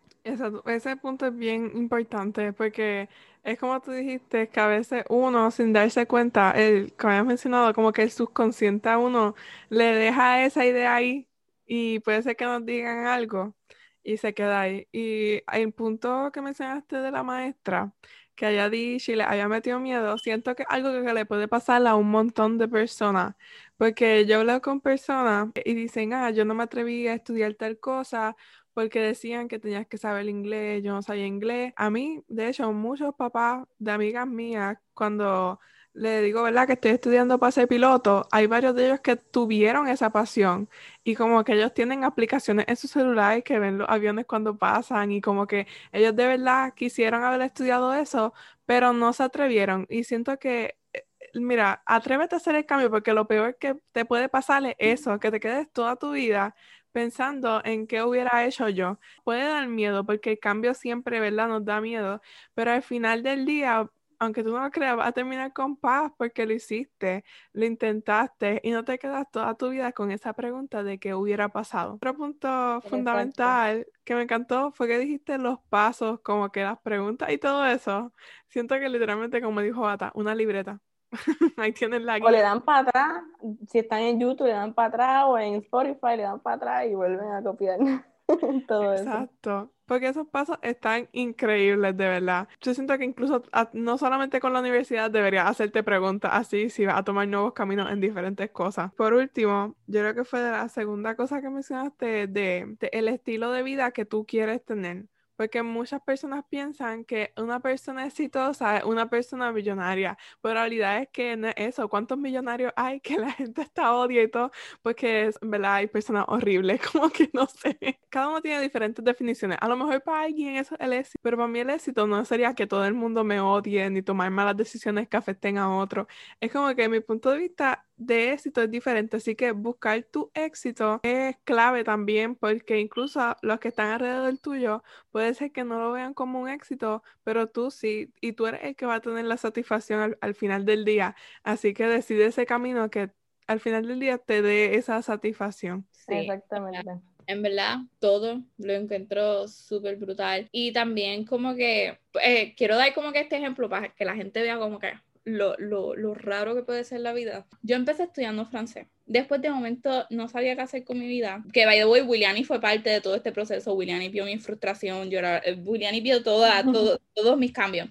Ese 0.66 0.98
punto 0.98 1.28
es 1.28 1.36
bien 1.36 1.72
importante 1.76 2.54
porque 2.54 3.10
es 3.44 3.58
como 3.60 3.80
tú 3.82 3.92
dijiste, 3.92 4.50
que 4.50 4.60
a 4.60 4.68
veces 4.68 5.06
uno, 5.10 5.52
sin 5.52 5.72
darse 5.74 6.06
cuenta, 6.08 6.52
el 6.52 6.94
que 6.94 7.08
habías 7.08 7.26
mencionado, 7.26 7.74
como 7.74 7.94
que 7.94 8.04
el 8.04 8.12
subconsciente 8.12 8.90
a 8.90 8.98
uno 8.98 9.36
le 9.70 9.86
deja 9.86 10.44
esa 10.46 10.66
idea 10.66 10.96
ahí 10.96 11.30
y 11.66 12.00
puede 12.00 12.24
ser 12.24 12.36
que 12.36 12.46
nos 12.46 12.66
digan 12.66 13.06
algo 13.08 13.56
y 14.04 14.18
se 14.18 14.34
queda 14.34 14.62
ahí. 14.62 14.88
Y 14.92 15.44
el 15.52 15.72
punto 15.74 16.32
que 16.34 16.42
mencionaste 16.42 16.98
de 16.98 17.12
la 17.12 17.24
maestra, 17.24 17.94
que 18.36 18.46
haya 18.46 18.70
dicho 18.70 19.12
y 19.12 19.16
le 19.16 19.24
haya 19.24 19.48
metido 19.48 19.80
miedo, 19.80 20.18
siento 20.18 20.56
que 20.56 20.64
es 20.64 20.70
algo 20.70 20.92
que 21.04 21.14
le 21.14 21.26
puede 21.26 21.48
pasar 21.48 21.86
a 21.88 21.96
un 21.96 22.10
montón 22.10 22.58
de 22.58 22.68
personas. 22.68 23.36
Porque 23.78 24.26
yo 24.26 24.40
hablo 24.40 24.62
con 24.62 24.82
personas 24.82 25.50
y 25.66 25.74
dicen, 25.74 26.14
ah, 26.14 26.32
yo 26.32 26.46
no 26.46 26.54
me 26.56 26.64
atreví 26.64 27.08
a 27.08 27.14
estudiar 27.16 27.56
tal 27.56 27.80
cosa 27.80 28.36
porque 28.78 29.00
decían 29.02 29.48
que 29.48 29.58
tenías 29.58 29.88
que 29.88 29.98
saber 29.98 30.30
inglés, 30.30 30.84
yo 30.84 30.94
no 30.94 31.02
sabía 31.02 31.26
inglés. 31.26 31.74
A 31.78 31.90
mí, 31.90 32.24
de 32.28 32.50
hecho, 32.50 32.72
muchos 32.74 33.16
papás 33.16 33.66
de 33.80 33.92
amigas 33.92 34.28
mías, 34.28 34.78
cuando 34.94 35.60
le 35.94 36.22
digo, 36.22 36.44
¿verdad? 36.44 36.68
Que 36.68 36.74
estoy 36.74 36.92
estudiando 36.92 37.40
para 37.40 37.52
ser 37.52 37.68
piloto, 37.68 38.28
hay 38.32 38.46
varios 38.46 38.76
de 38.76 38.86
ellos 38.86 39.00
que 39.00 39.16
tuvieron 39.16 39.88
esa 39.88 40.12
pasión 40.12 40.70
y 41.04 41.16
como 41.16 41.44
que 41.44 41.54
ellos 41.54 41.74
tienen 41.74 42.04
aplicaciones 42.04 42.66
en 42.68 42.76
sus 42.76 42.92
celulares 42.92 43.44
que 43.44 43.58
ven 43.58 43.80
los 43.80 43.90
aviones 43.90 44.28
cuando 44.28 44.56
pasan 44.56 45.12
y 45.12 45.22
como 45.22 45.48
que 45.48 45.66
ellos 45.92 46.16
de 46.16 46.28
verdad 46.28 46.76
quisieron 46.76 47.24
haber 47.24 47.42
estudiado 47.42 47.96
eso, 47.96 48.34
pero 48.68 48.94
no 48.94 49.12
se 49.12 49.24
atrevieron 49.24 49.88
y 49.90 50.04
siento 50.04 50.38
que, 50.38 50.78
eh, 50.94 51.08
mira, 51.34 51.82
atrévete 51.88 52.36
a 52.36 52.38
hacer 52.38 52.54
el 52.56 52.68
cambio 52.68 52.92
porque 52.92 53.14
lo 53.14 53.28
peor 53.28 53.58
que 53.58 53.76
te 53.92 54.06
puede 54.06 54.30
pasar 54.30 54.64
es 54.68 54.76
eso, 54.78 55.20
que 55.20 55.32
te 55.32 55.40
quedes 55.40 55.72
toda 55.72 55.96
tu 55.96 56.12
vida 56.12 56.56
pensando 56.98 57.62
en 57.64 57.86
qué 57.86 58.02
hubiera 58.02 58.44
hecho 58.44 58.70
yo. 58.70 58.98
Puede 59.24 59.44
dar 59.44 59.68
miedo 59.68 60.04
porque 60.04 60.32
el 60.32 60.40
cambio 60.40 60.74
siempre, 60.74 61.20
¿verdad? 61.20 61.48
Nos 61.48 61.64
da 61.64 61.80
miedo, 61.80 62.22
pero 62.56 62.72
al 62.72 62.82
final 62.82 63.22
del 63.22 63.46
día 63.46 63.88
aunque 64.20 64.44
tú 64.44 64.50
no 64.52 64.60
lo 64.64 64.72
creas, 64.72 64.98
vas 64.98 65.10
a 65.10 65.12
terminar 65.12 65.54
con 65.54 65.76
paz 65.78 66.12
porque 66.18 66.48
lo 66.48 66.54
hiciste, 66.54 67.24
lo 67.54 67.66
intentaste 67.66 68.62
y 68.64 68.72
no 68.72 68.84
te 68.84 68.98
quedas 68.98 69.30
toda 69.32 69.54
tu 69.54 69.70
vida 69.70 69.92
con 69.92 70.10
esa 70.12 70.34
pregunta 70.34 70.82
de 70.82 70.98
qué 70.98 71.14
hubiera 71.14 71.50
pasado. 71.50 71.94
Otro 71.96 72.16
punto 72.16 72.82
fundamental 72.82 73.86
que 74.04 74.16
me 74.16 74.24
encantó 74.24 74.72
fue 74.72 74.88
que 74.88 74.98
dijiste 74.98 75.38
los 75.38 75.60
pasos, 75.70 76.20
como 76.22 76.52
que 76.52 76.64
las 76.64 76.80
preguntas 76.80 77.30
y 77.32 77.38
todo 77.38 77.64
eso. 77.68 78.12
Siento 78.50 78.74
que 78.80 78.90
literalmente, 78.90 79.40
como 79.40 79.62
dijo 79.62 79.82
Bata, 79.82 80.12
una 80.16 80.34
libreta. 80.34 80.82
Ahí 81.58 81.72
tienes 81.72 82.02
la 82.02 82.20
guía. 82.20 82.28
O 82.28 82.32
le 82.32 82.42
dan 82.42 82.62
para 82.62 82.80
atrás, 82.80 83.24
si 83.70 83.80
están 83.80 84.02
en 84.02 84.20
YouTube, 84.20 84.48
le 84.48 84.54
dan 84.54 84.74
para 84.74 84.88
atrás, 84.90 85.24
o 85.28 85.38
en 85.38 85.56
Spotify, 85.56 86.18
le 86.18 86.24
dan 86.24 86.40
para 86.40 86.56
atrás 86.56 86.86
y 86.86 86.96
vuelven 86.96 87.32
a 87.32 87.42
copiar 87.42 87.80
todo 88.68 88.94
eso. 88.94 89.04
Exacto. 89.04 89.72
Porque 89.86 90.10
esos 90.10 90.28
pasos 90.28 90.58
están 90.64 91.08
increíbles, 91.14 91.96
de 91.96 92.08
verdad. 92.10 92.50
Yo 92.60 92.74
siento 92.74 92.98
que 92.98 93.06
incluso 93.06 93.42
no 93.72 93.98
solamente 93.98 94.42
con 94.42 94.52
la 94.52 94.60
universidad 94.60 95.10
debería 95.10 95.48
hacerte 95.48 95.82
preguntas 95.82 96.32
así 96.34 96.70
si 96.70 96.86
vas 96.86 96.98
a 96.98 97.04
tomar 97.04 97.26
nuevos 97.30 97.54
caminos 97.54 97.90
en 97.90 98.02
diferentes 98.02 98.52
cosas. 98.52 98.94
Por 98.96 99.14
último, 99.14 99.78
yo 99.88 100.02
creo 100.02 100.14
que 100.14 100.26
fue 100.26 100.42
de 100.42 100.52
la 100.52 100.68
segunda 100.68 101.16
cosa 101.16 101.42
que 101.42 101.50
mencionaste 101.50 102.28
de, 102.28 102.76
de 102.80 102.90
el 102.92 103.08
estilo 103.08 103.52
de 103.52 103.64
vida 103.64 103.92
que 103.92 104.04
tú 104.04 104.26
quieres 104.26 104.64
tener. 104.66 105.06
Porque 105.38 105.64
muchas 105.64 106.02
personas 106.02 106.44
piensan 106.50 107.06
que 107.06 107.34
una 107.38 107.62
persona 107.62 108.06
exitosa 108.06 108.78
es 108.80 108.84
una 108.84 109.10
persona 109.10 109.52
millonaria, 109.54 110.18
pero 110.42 110.56
la 110.56 110.62
realidad 110.62 111.00
es 111.02 111.10
que 111.10 111.38
no 111.38 111.48
es 111.50 111.56
eso. 111.58 111.90
¿Cuántos 111.90 112.18
millonarios 112.18 112.74
hay 112.76 113.00
que 113.00 113.18
la 113.18 113.32
gente 113.32 113.62
está 113.62 113.96
odia 113.96 114.24
y 114.24 114.30
todo? 114.30 114.52
Porque, 114.82 115.28
es, 115.28 115.40
¿verdad? 115.42 115.76
Hay 115.76 115.88
personas 115.88 116.26
horribles, 116.28 116.82
como 116.92 117.10
que 117.10 117.30
no 117.34 117.48
sé. 117.48 117.78
Cada 118.10 118.30
uno 118.30 118.42
tiene 118.42 118.62
diferentes 118.62 119.04
definiciones. 119.06 119.58
A 119.62 119.68
lo 119.70 119.78
mejor 119.78 120.04
para 120.04 120.24
alguien 120.24 120.58
eso 120.58 120.76
es 120.76 120.82
el 120.82 120.94
éxito, 120.94 121.20
pero 121.22 121.38
para 121.38 121.48
mí 121.50 121.60
el 121.60 121.70
éxito 121.70 122.08
no 122.08 122.26
sería 122.26 122.54
que 122.54 122.68
todo 122.68 122.86
el 122.86 122.94
mundo 122.94 123.24
me 123.24 123.40
odie 123.40 123.90
ni 123.90 124.02
tomar 124.02 124.32
malas 124.32 124.58
decisiones 124.58 125.08
que 125.08 125.18
afecten 125.18 125.58
a 125.58 125.76
otro. 125.78 126.08
Es 126.40 126.52
como 126.52 126.76
que 126.76 126.90
mi 126.90 127.00
punto 127.00 127.32
de 127.32 127.38
vista 127.40 127.87
de 127.98 128.32
éxito 128.32 128.62
es 128.62 128.72
diferente, 128.72 129.18
así 129.18 129.36
que 129.36 129.52
buscar 129.52 130.04
tu 130.04 130.32
éxito 130.34 131.00
es 131.04 131.36
clave 131.44 131.84
también 131.84 132.36
porque 132.36 132.80
incluso 132.80 133.36
los 133.42 133.60
que 133.60 133.70
están 133.70 133.92
alrededor 133.92 134.38
tuyo 134.38 134.84
puede 135.12 135.34
ser 135.34 135.52
que 135.52 135.64
no 135.64 135.80
lo 135.80 135.92
vean 135.92 136.14
como 136.14 136.40
un 136.40 136.50
éxito, 136.50 137.04
pero 137.24 137.48
tú 137.48 137.72
sí, 137.72 138.14
y 138.22 138.34
tú 138.34 138.46
eres 138.46 138.62
el 138.64 138.76
que 138.76 138.86
va 138.86 138.96
a 138.96 139.02
tener 139.02 139.26
la 139.26 139.38
satisfacción 139.38 140.16
al, 140.22 140.36
final 140.36 140.66
del 140.66 140.86
día, 140.86 141.16
así 141.44 141.74
que 141.74 141.88
decide 141.88 142.28
ese 142.28 142.46
camino 142.46 142.90
que 142.90 143.12
al 143.48 143.60
final 143.60 143.88
del 143.88 144.00
día 144.00 144.18
te 144.18 144.42
dé 144.42 144.76
esa 144.76 145.02
satisfacción. 145.02 145.88
Sí, 145.92 146.16
exactamente. 146.16 146.92
En 147.26 147.42
verdad, 147.42 147.80
todo 148.00 148.42
lo 148.58 148.74
encuentro 148.74 149.48
súper 149.50 149.98
brutal. 149.98 150.48
Y 150.52 150.72
también 150.72 151.26
como 151.26 151.56
que, 151.56 152.00
eh, 152.24 152.56
quiero 152.56 152.78
dar 152.78 152.94
como 152.94 153.12
que 153.12 153.20
este 153.20 153.38
ejemplo 153.38 153.68
para 153.70 153.90
que 153.90 154.06
la 154.06 154.16
gente 154.16 154.42
vea 154.42 154.58
como 154.58 154.80
que 154.80 154.94
lo, 155.28 155.56
lo, 155.58 155.94
lo, 155.94 156.14
raro 156.14 156.56
que 156.56 156.64
puede 156.64 156.86
ser 156.86 157.02
la 157.02 157.12
vida. 157.12 157.46
Yo 157.62 157.76
empecé 157.76 158.04
estudiando 158.04 158.46
francés. 158.46 158.88
Después 159.06 159.42
de 159.42 159.50
momento 159.50 160.06
no 160.10 160.30
sabía 160.30 160.56
qué 160.56 160.62
hacer 160.62 160.84
con 160.86 160.98
mi 160.98 161.08
vida. 161.08 161.44
Que 161.52 161.66
by 161.66 161.78
the 161.78 161.86
way, 161.86 162.02
Williani 162.02 162.46
fue 162.46 162.62
parte 162.62 162.90
de 162.90 163.02
todo 163.02 163.16
este 163.16 163.34
proceso. 163.34 163.74
Williani 163.74 164.08
vio 164.08 164.24
mi 164.24 164.38
frustración, 164.38 165.10
llorar. 165.10 165.42
Eh, 165.46 165.56
Williani 165.66 166.00
vio 166.00 166.24
toda, 166.24 166.64
todo, 166.72 167.02
todos 167.14 167.38
mis 167.38 167.52
cambios. 167.52 167.90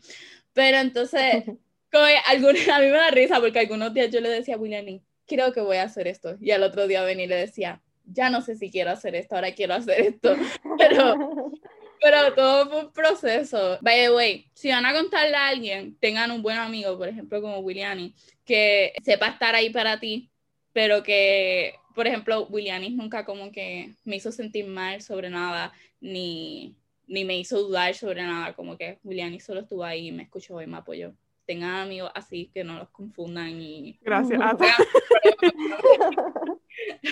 Pero 0.55 0.79
entonces, 0.79 1.45
como 1.93 2.07
algunos, 2.27 2.69
a 2.73 2.79
mí 2.79 2.87
me 2.87 2.93
da 2.93 3.11
risa 3.11 3.39
porque 3.39 3.59
algunos 3.59 3.93
días 3.93 4.11
yo 4.11 4.21
le 4.21 4.31
decía 4.31 4.55
a 4.55 4.59
Williani, 4.59 5.03
creo 5.27 5.53
que 5.53 5.61
voy 5.61 5.77
a 5.77 5.83
hacer 5.83 6.09
esto. 6.09 6.37
Y 6.41 6.53
al 6.53 6.63
otro 6.63 6.87
día 6.87 7.03
venía 7.03 7.27
y 7.27 7.29
le 7.29 7.37
decía, 7.37 7.83
ya 8.07 8.31
no 8.31 8.41
sé 8.41 8.57
si 8.57 8.71
quiero 8.71 8.93
hacer 8.93 9.15
esto, 9.15 9.35
ahora 9.35 9.53
quiero 9.53 9.75
hacer 9.75 10.01
esto. 10.01 10.37
Pero 10.79 11.53
pero 12.01 12.35
todo 12.35 12.69
fue 12.69 12.85
un 12.85 12.93
proceso. 12.93 13.79
By 13.81 14.01
the 14.01 14.15
way, 14.15 14.51
si 14.55 14.71
van 14.71 14.87
a 14.87 14.93
contarle 14.93 15.37
a 15.37 15.49
alguien, 15.49 15.97
tengan 15.99 16.31
un 16.31 16.43
buen 16.43 16.59
amigo, 16.59 16.97
por 16.97 17.09
ejemplo, 17.09 17.41
como 17.41 17.59
Williani, 17.59 18.15
que 18.45 18.93
sepa 19.03 19.29
estar 19.29 19.55
ahí 19.55 19.71
para 19.71 19.99
ti, 19.99 20.31
pero 20.73 21.03
que, 21.03 21.75
por 21.95 22.07
ejemplo, 22.07 22.47
Williani 22.49 22.91
nunca 22.91 23.25
como 23.25 23.51
que 23.51 23.95
me 24.05 24.17
hizo 24.17 24.33
sentir 24.33 24.67
mal 24.67 25.03
sobre 25.03 25.31
nada, 25.31 25.73
ni, 26.01 26.77
ni 27.07 27.25
me 27.25 27.39
hizo 27.39 27.63
dudar 27.63 27.95
sobre 27.95 28.23
nada, 28.23 28.55
como 28.55 28.77
que 28.77 28.99
Williani 29.03 29.41
solo 29.41 29.61
estuvo 29.61 29.85
ahí, 29.85 30.13
me 30.13 30.25
escuchó 30.25 30.61
y 30.61 30.67
me 30.67 30.79
apoyó 30.79 31.15
tengan 31.47 31.77
amigos 31.77 32.11
así 32.15 32.51
que 32.53 32.65
no 32.65 32.77
los 32.77 32.91
confundan 32.91 33.61
y... 33.61 33.99
Gracias. 34.03 34.39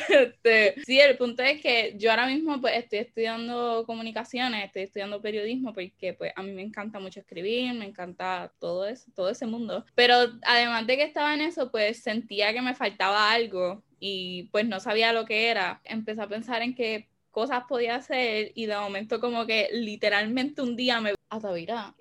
este, 0.09 0.75
sí, 0.85 1.01
el 1.01 1.17
punto 1.17 1.43
es 1.43 1.61
que 1.61 1.95
yo 1.97 2.11
ahora 2.11 2.27
mismo 2.27 2.61
pues 2.61 2.77
estoy 2.77 3.01
estudiando 3.01 3.85
comunicaciones, 3.87 4.65
estoy 4.65 4.83
estudiando 4.83 5.21
periodismo 5.21 5.73
porque 5.73 6.15
pues 6.15 6.33
a 6.37 6.43
mí 6.43 6.53
me 6.53 6.63
encanta 6.63 7.01
mucho 7.01 7.21
escribir, 7.21 7.75
me 7.75 7.87
encanta 7.87 8.53
todo 8.59 8.87
eso, 8.87 9.11
todo 9.15 9.31
ese 9.31 9.47
mundo. 9.47 9.85
Pero 9.95 10.15
además 10.43 10.87
de 10.87 10.97
que 10.97 11.05
estaba 11.05 11.35
en 11.35 11.41
eso, 11.41 11.71
pues 11.71 12.03
sentía 12.03 12.53
que 12.53 12.63
me 12.63 12.75
faltaba 12.75 13.33
algo 13.33 13.83
y 13.99 14.45
pues 14.53 14.67
no 14.67 14.81
sabía 14.81 15.13
lo 15.13 15.25
que 15.25 15.49
era. 15.49 15.81
Empecé 15.85 16.23
a 16.23 16.29
pensar 16.29 16.63
en 16.63 16.75
qué 16.75 17.09
cosas 17.31 17.65
podía 17.69 17.97
hacer 17.97 18.53
y 18.55 18.67
de 18.67 18.77
momento 18.77 19.21
como 19.21 19.47
que 19.47 19.69
literalmente 19.73 20.63
un 20.63 20.77
día 20.77 21.01
me... 21.01 21.15
Atavira 21.31 21.95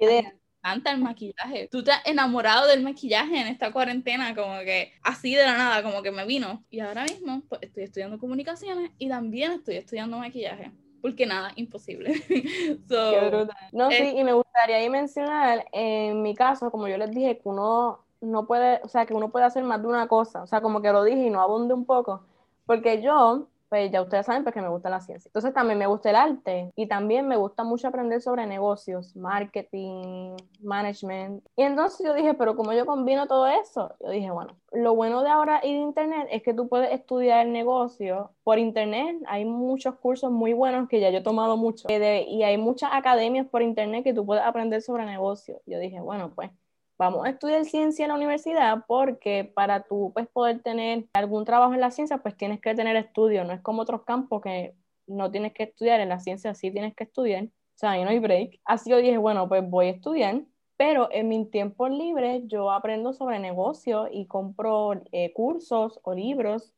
encanta 0.63 0.91
el 0.91 1.01
maquillaje. 1.01 1.67
Tú 1.69 1.83
te 1.83 1.91
has 1.91 2.05
enamorado 2.05 2.67
del 2.67 2.83
maquillaje 2.83 3.39
en 3.39 3.47
esta 3.47 3.71
cuarentena, 3.71 4.33
como 4.33 4.59
que 4.59 4.93
así 5.03 5.35
de 5.35 5.43
la 5.43 5.57
nada, 5.57 5.83
como 5.83 6.01
que 6.01 6.11
me 6.11 6.25
vino. 6.25 6.63
Y 6.69 6.79
ahora 6.79 7.03
mismo 7.03 7.41
pues, 7.49 7.61
estoy 7.63 7.83
estudiando 7.83 8.17
comunicaciones 8.17 8.91
y 8.97 9.09
también 9.09 9.51
estoy 9.51 9.75
estudiando 9.75 10.17
maquillaje. 10.17 10.71
Porque 11.01 11.25
nada, 11.25 11.51
imposible. 11.57 12.13
no, 13.73 13.91
sí, 13.91 14.13
y 14.15 14.23
me 14.23 14.31
gustaría 14.31 14.89
mencionar, 14.89 15.65
en 15.73 16.21
mi 16.21 16.33
caso, 16.33 16.71
como 16.71 16.87
yo 16.87 16.97
les 16.97 17.11
dije, 17.11 17.37
que 17.39 17.49
uno 17.49 17.99
no 18.21 18.47
puede, 18.47 18.79
o 18.83 18.87
sea, 18.87 19.05
que 19.05 19.13
uno 19.13 19.29
puede 19.29 19.43
hacer 19.43 19.65
más 19.65 19.81
de 19.81 19.87
una 19.89 20.07
cosa. 20.07 20.43
O 20.43 20.47
sea, 20.47 20.61
como 20.61 20.81
que 20.81 20.93
lo 20.93 21.03
dije 21.03 21.25
y 21.25 21.29
no 21.29 21.41
abunde 21.41 21.73
un 21.73 21.85
poco. 21.85 22.25
Porque 22.65 23.01
yo 23.01 23.49
pues 23.73 23.89
ya 23.89 24.03
ustedes 24.03 24.27
saben 24.27 24.43
pues, 24.43 24.53
que 24.53 24.61
me 24.61 24.69
gusta 24.69 24.91
la 24.91 25.01
ciencia. 25.01 25.29
Entonces 25.29 25.51
también 25.51 25.79
me 25.79 25.87
gusta 25.87 26.11
el 26.11 26.15
arte 26.15 26.71
y 26.75 26.85
también 26.85 27.27
me 27.27 27.37
gusta 27.37 27.63
mucho 27.63 27.87
aprender 27.87 28.21
sobre 28.21 28.45
negocios, 28.45 29.15
marketing, 29.15 30.35
management. 30.61 31.43
Y 31.55 31.63
entonces 31.63 32.05
yo 32.05 32.13
dije, 32.13 32.35
pero 32.35 32.55
como 32.55 32.73
yo 32.73 32.85
combino 32.85 33.25
todo 33.25 33.47
eso, 33.47 33.95
yo 33.99 34.11
dije, 34.11 34.29
bueno, 34.29 34.55
lo 34.71 34.93
bueno 34.93 35.23
de 35.23 35.29
ahora 35.31 35.59
y 35.63 35.73
de 35.73 35.79
internet 35.79 36.27
es 36.29 36.43
que 36.43 36.53
tú 36.53 36.69
puedes 36.69 36.91
estudiar 36.91 37.47
el 37.47 37.51
negocio 37.51 38.29
por 38.43 38.59
internet. 38.59 39.17
Hay 39.25 39.43
muchos 39.43 39.95
cursos 39.95 40.29
muy 40.29 40.53
buenos 40.53 40.87
que 40.87 40.99
ya 40.99 41.09
yo 41.09 41.17
he 41.17 41.23
tomado 41.23 41.57
mucho 41.57 41.87
eh, 41.89 42.27
y 42.29 42.43
hay 42.43 42.59
muchas 42.59 42.91
academias 42.93 43.47
por 43.47 43.63
internet 43.63 44.03
que 44.03 44.13
tú 44.13 44.23
puedes 44.23 44.43
aprender 44.43 44.83
sobre 44.83 45.07
negocios. 45.07 45.59
Yo 45.65 45.79
dije, 45.79 45.99
bueno, 45.99 46.31
pues 46.35 46.51
vamos 46.97 47.25
a 47.25 47.29
estudiar 47.29 47.65
ciencia 47.65 48.05
en 48.05 48.09
la 48.09 48.15
universidad 48.15 48.85
porque 48.87 49.51
para 49.55 49.83
tú 49.83 50.11
pues, 50.13 50.27
poder 50.27 50.61
tener 50.61 51.05
algún 51.13 51.45
trabajo 51.45 51.73
en 51.73 51.81
la 51.81 51.91
ciencia, 51.91 52.19
pues 52.19 52.37
tienes 52.37 52.61
que 52.61 52.75
tener 52.75 52.95
estudio, 52.95 53.43
no 53.43 53.53
es 53.53 53.61
como 53.61 53.81
otros 53.81 54.03
campos 54.03 54.41
que 54.41 54.75
no 55.07 55.31
tienes 55.31 55.53
que 55.53 55.63
estudiar, 55.63 55.99
en 55.99 56.09
la 56.09 56.19
ciencia 56.19 56.53
sí 56.55 56.71
tienes 56.71 56.95
que 56.95 57.03
estudiar, 57.03 57.45
o 57.45 57.77
sea, 57.77 57.91
ahí 57.91 58.03
no 58.03 58.09
hay 58.09 58.19
break. 58.19 58.59
Así 58.65 58.89
yo 58.89 58.97
dije, 58.97 59.17
bueno, 59.17 59.49
pues 59.49 59.67
voy 59.67 59.87
a 59.87 59.91
estudiar, 59.91 60.43
pero 60.77 61.09
en 61.11 61.27
mi 61.27 61.45
tiempo 61.49 61.89
libre 61.89 62.43
yo 62.45 62.71
aprendo 62.71 63.13
sobre 63.13 63.39
negocio 63.39 64.07
y 64.11 64.27
compro 64.27 65.01
eh, 65.11 65.33
cursos 65.33 65.99
o 66.03 66.13
libros 66.13 66.73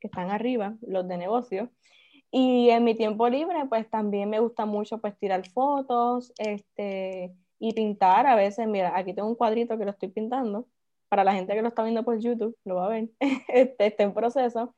que 0.00 0.08
están 0.08 0.30
arriba, 0.30 0.76
los 0.82 1.06
de 1.08 1.16
negocio. 1.18 1.70
Y 2.30 2.70
en 2.70 2.84
mi 2.84 2.94
tiempo 2.94 3.28
libre, 3.28 3.66
pues 3.68 3.88
también 3.90 4.30
me 4.30 4.38
gusta 4.40 4.64
mucho 4.64 4.98
pues 4.98 5.16
tirar 5.18 5.48
fotos, 5.48 6.32
este, 6.38 7.34
y 7.60 7.74
pintar 7.74 8.26
a 8.26 8.34
veces, 8.34 8.66
mira, 8.66 8.96
aquí 8.96 9.14
tengo 9.14 9.28
un 9.28 9.36
cuadrito 9.36 9.78
que 9.78 9.84
lo 9.84 9.92
estoy 9.92 10.08
pintando, 10.08 10.66
para 11.08 11.24
la 11.24 11.34
gente 11.34 11.54
que 11.54 11.62
lo 11.62 11.68
está 11.68 11.82
viendo 11.82 12.04
por 12.04 12.18
YouTube, 12.18 12.56
lo 12.64 12.76
va 12.76 12.86
a 12.86 12.88
ver, 12.88 13.10
este, 13.48 14.02
en 14.02 14.14
proceso, 14.14 14.74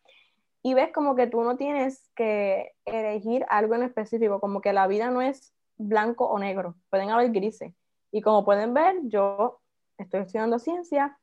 y 0.62 0.75
ves 0.75 0.92
como 0.92 1.14
que 1.14 1.27
tú 1.29 1.42
no 1.42 1.57
tienes 1.57 2.11
que 2.14 2.73
elegir 2.85 3.47
algo 3.49 3.75
en 3.77 3.85
específico, 3.85 4.40
como 4.40 4.61
que 4.61 4.73
la 4.73 4.87
vida 4.87 5.11
no 5.11 5.23
es 5.23 5.55
blanco 5.79 6.27
o 6.27 6.38
negro, 6.38 6.75
pueden 6.90 7.11
haber 7.11 7.31
grises, 7.31 7.73
Y 8.11 8.21
como 8.21 8.45
pueden 8.45 8.75
ver, 8.75 8.97
yo 9.05 9.61
estoy 9.97 10.21
estudiando 10.21 10.59
ciencia, 10.59 11.18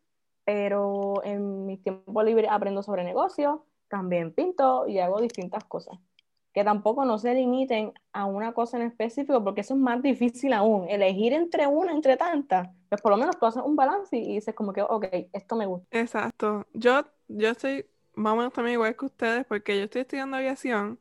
pero 0.45 1.22
en 1.24 1.65
mi 1.65 1.78
tiempo 1.78 2.24
libre 2.24 2.48
aprendo 2.50 2.84
sobre 2.84 3.04
negocios, 3.04 3.60
también 3.89 4.34
pinto 4.34 4.88
y 4.88 5.00
hago 5.00 5.19
distintas 5.19 5.63
cosas. 5.65 6.00
Que 6.54 6.64
tampoco 6.64 7.06
no 7.06 7.18
se 7.18 7.34
limiten 7.34 7.94
a 8.12 8.26
una 8.26 8.54
cosa 8.54 8.78
en 8.78 8.84
específico, 8.84 9.44
porque 9.44 9.62
eso 9.62 9.76
es 9.76 9.80
más 9.80 10.02
difícil 10.02 10.54
aún. 10.54 10.90
Elegir 10.90 11.34
entre 11.34 11.68
una, 11.68 11.92
entre 11.92 12.18
tantas, 12.18 12.70
pues 12.90 13.02
por 13.02 13.12
lo 13.12 13.18
menos 13.18 13.38
tú 13.40 13.46
haces 13.46 13.64
un 13.64 13.76
balance 13.76 14.18
y 14.18 14.36
dices 14.36 14.56
como 14.56 14.74
que, 14.74 14.82
ok, 14.82 15.06
esto 15.34 15.56
me 15.56 15.66
gusta. 15.66 15.88
Exacto. 15.98 16.66
Yo, 16.74 17.06
yo 17.28 17.50
estoy 17.50 17.86
más 18.16 18.34
o 18.34 18.36
menos 18.38 18.54
también 18.54 18.74
igual 18.74 18.96
que 18.96 19.06
ustedes, 19.06 19.46
porque 19.46 19.78
yo 19.78 19.84
estoy 19.84 20.02
estudiando 20.02 20.38
aviación 20.38 21.00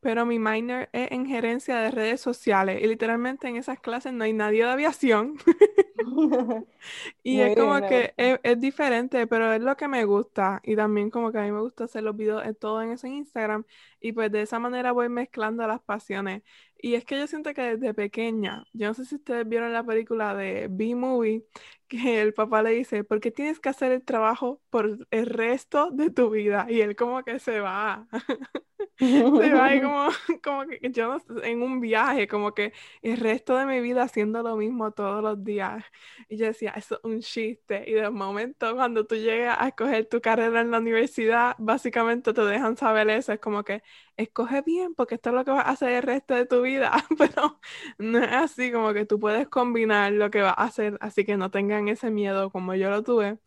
pero 0.00 0.24
mi 0.24 0.38
minor 0.38 0.88
es 0.92 1.12
en 1.12 1.26
gerencia 1.26 1.76
de 1.78 1.90
redes 1.90 2.20
sociales 2.20 2.82
y 2.82 2.86
literalmente 2.86 3.48
en 3.48 3.56
esas 3.56 3.78
clases 3.80 4.12
no 4.12 4.24
hay 4.24 4.32
nadie 4.32 4.64
de 4.64 4.70
aviación. 4.70 5.36
y 7.22 7.40
es 7.40 7.56
como 7.56 7.80
que 7.86 8.14
es, 8.16 8.60
diferente, 8.60 9.26
pero 9.26 9.52
es 9.52 9.60
lo 9.60 9.76
que 9.76 9.88
me 9.88 10.04
gusta. 10.04 10.60
Y 10.64 10.76
también 10.76 11.10
como 11.10 11.32
que 11.32 11.38
a 11.38 11.42
mí 11.42 11.52
me 11.52 11.60
gusta 11.60 11.84
hacer 11.84 12.02
los 12.02 12.16
videos 12.16 12.44
en 12.44 12.54
todo 12.54 12.82
en 12.82 12.92
ese 12.92 13.08
Instagram. 13.08 13.64
Y 14.00 14.12
pues 14.12 14.32
de 14.32 14.42
esa 14.42 14.58
manera 14.58 14.92
voy 14.92 15.08
mezclando 15.08 15.66
las 15.66 15.80
pasiones. 15.80 16.42
Y 16.82 16.94
es 16.94 17.04
que 17.04 17.18
yo 17.18 17.26
siento 17.26 17.52
que 17.54 17.62
desde 17.76 17.94
pequeña, 17.94 18.64
yo 18.72 18.88
no 18.88 18.94
sé 18.94 19.04
si 19.04 19.16
ustedes 19.16 19.48
vieron 19.48 19.72
la 19.72 19.84
película 19.84 20.34
de 20.34 20.68
B-Movie, 20.70 21.44
que 21.88 22.20
el 22.22 22.34
papá 22.34 22.62
le 22.62 22.70
dice, 22.70 23.04
¿por 23.04 23.20
qué 23.20 23.30
tienes 23.32 23.58
que 23.60 23.68
hacer 23.68 23.92
el 23.92 24.04
trabajo 24.04 24.62
por 24.70 25.06
el 25.10 25.26
resto 25.26 25.90
de 25.90 26.10
tu 26.10 26.30
vida? 26.30 26.66
Y 26.68 26.80
él 26.80 26.96
como 26.96 27.22
que 27.24 27.38
se 27.40 27.60
va. 27.60 28.06
se 28.98 29.52
va 29.54 29.74
y 29.74 29.80
como, 29.82 30.08
como 30.42 30.66
que 30.66 30.90
yo 30.90 31.18
en 31.42 31.62
un 31.62 31.80
viaje, 31.80 32.28
como 32.28 32.54
que 32.54 32.72
el 33.02 33.16
resto 33.16 33.56
de 33.56 33.66
mi 33.66 33.80
vida 33.80 34.02
haciendo 34.02 34.42
lo 34.42 34.56
mismo 34.56 34.92
todos 34.92 35.22
los 35.22 35.42
días. 35.44 35.84
Y 36.28 36.36
yo 36.36 36.46
decía, 36.46 36.70
eso 36.76 36.96
es 36.96 37.00
un 37.04 37.20
chiste. 37.20 37.84
Y 37.88 37.92
de 37.94 38.10
momento, 38.10 38.74
cuando 38.74 39.06
tú 39.06 39.16
llegas 39.16 39.56
a 39.60 39.68
escoger 39.68 40.06
tu 40.08 40.20
carrera 40.20 40.60
en 40.60 40.70
la 40.70 40.78
universidad, 40.78 41.56
básicamente 41.58 42.32
te 42.32 42.42
dejan 42.42 42.76
saber 42.76 43.08
eso. 43.10 43.32
Es 43.32 43.40
como 43.40 43.64
que 43.64 43.82
escoge 44.20 44.62
bien, 44.62 44.94
porque 44.94 45.16
esto 45.16 45.30
es 45.30 45.34
lo 45.36 45.44
que 45.44 45.50
vas 45.52 45.66
a 45.66 45.70
hacer 45.70 45.90
el 45.92 46.02
resto 46.02 46.34
de 46.34 46.46
tu 46.46 46.62
vida. 46.62 46.92
Pero 47.18 47.60
no 47.98 48.18
es 48.22 48.32
así, 48.32 48.72
como 48.72 48.92
que 48.92 49.06
tú 49.06 49.18
puedes 49.20 49.48
combinar 49.48 50.12
lo 50.12 50.30
que 50.30 50.42
vas 50.42 50.54
a 50.56 50.64
hacer, 50.64 50.96
así 51.00 51.24
que 51.24 51.36
no 51.36 51.50
tengan 51.50 51.88
ese 51.88 52.10
miedo 52.10 52.50
como 52.50 52.74
yo 52.74 52.90
lo 52.90 53.02
tuve 53.02 53.38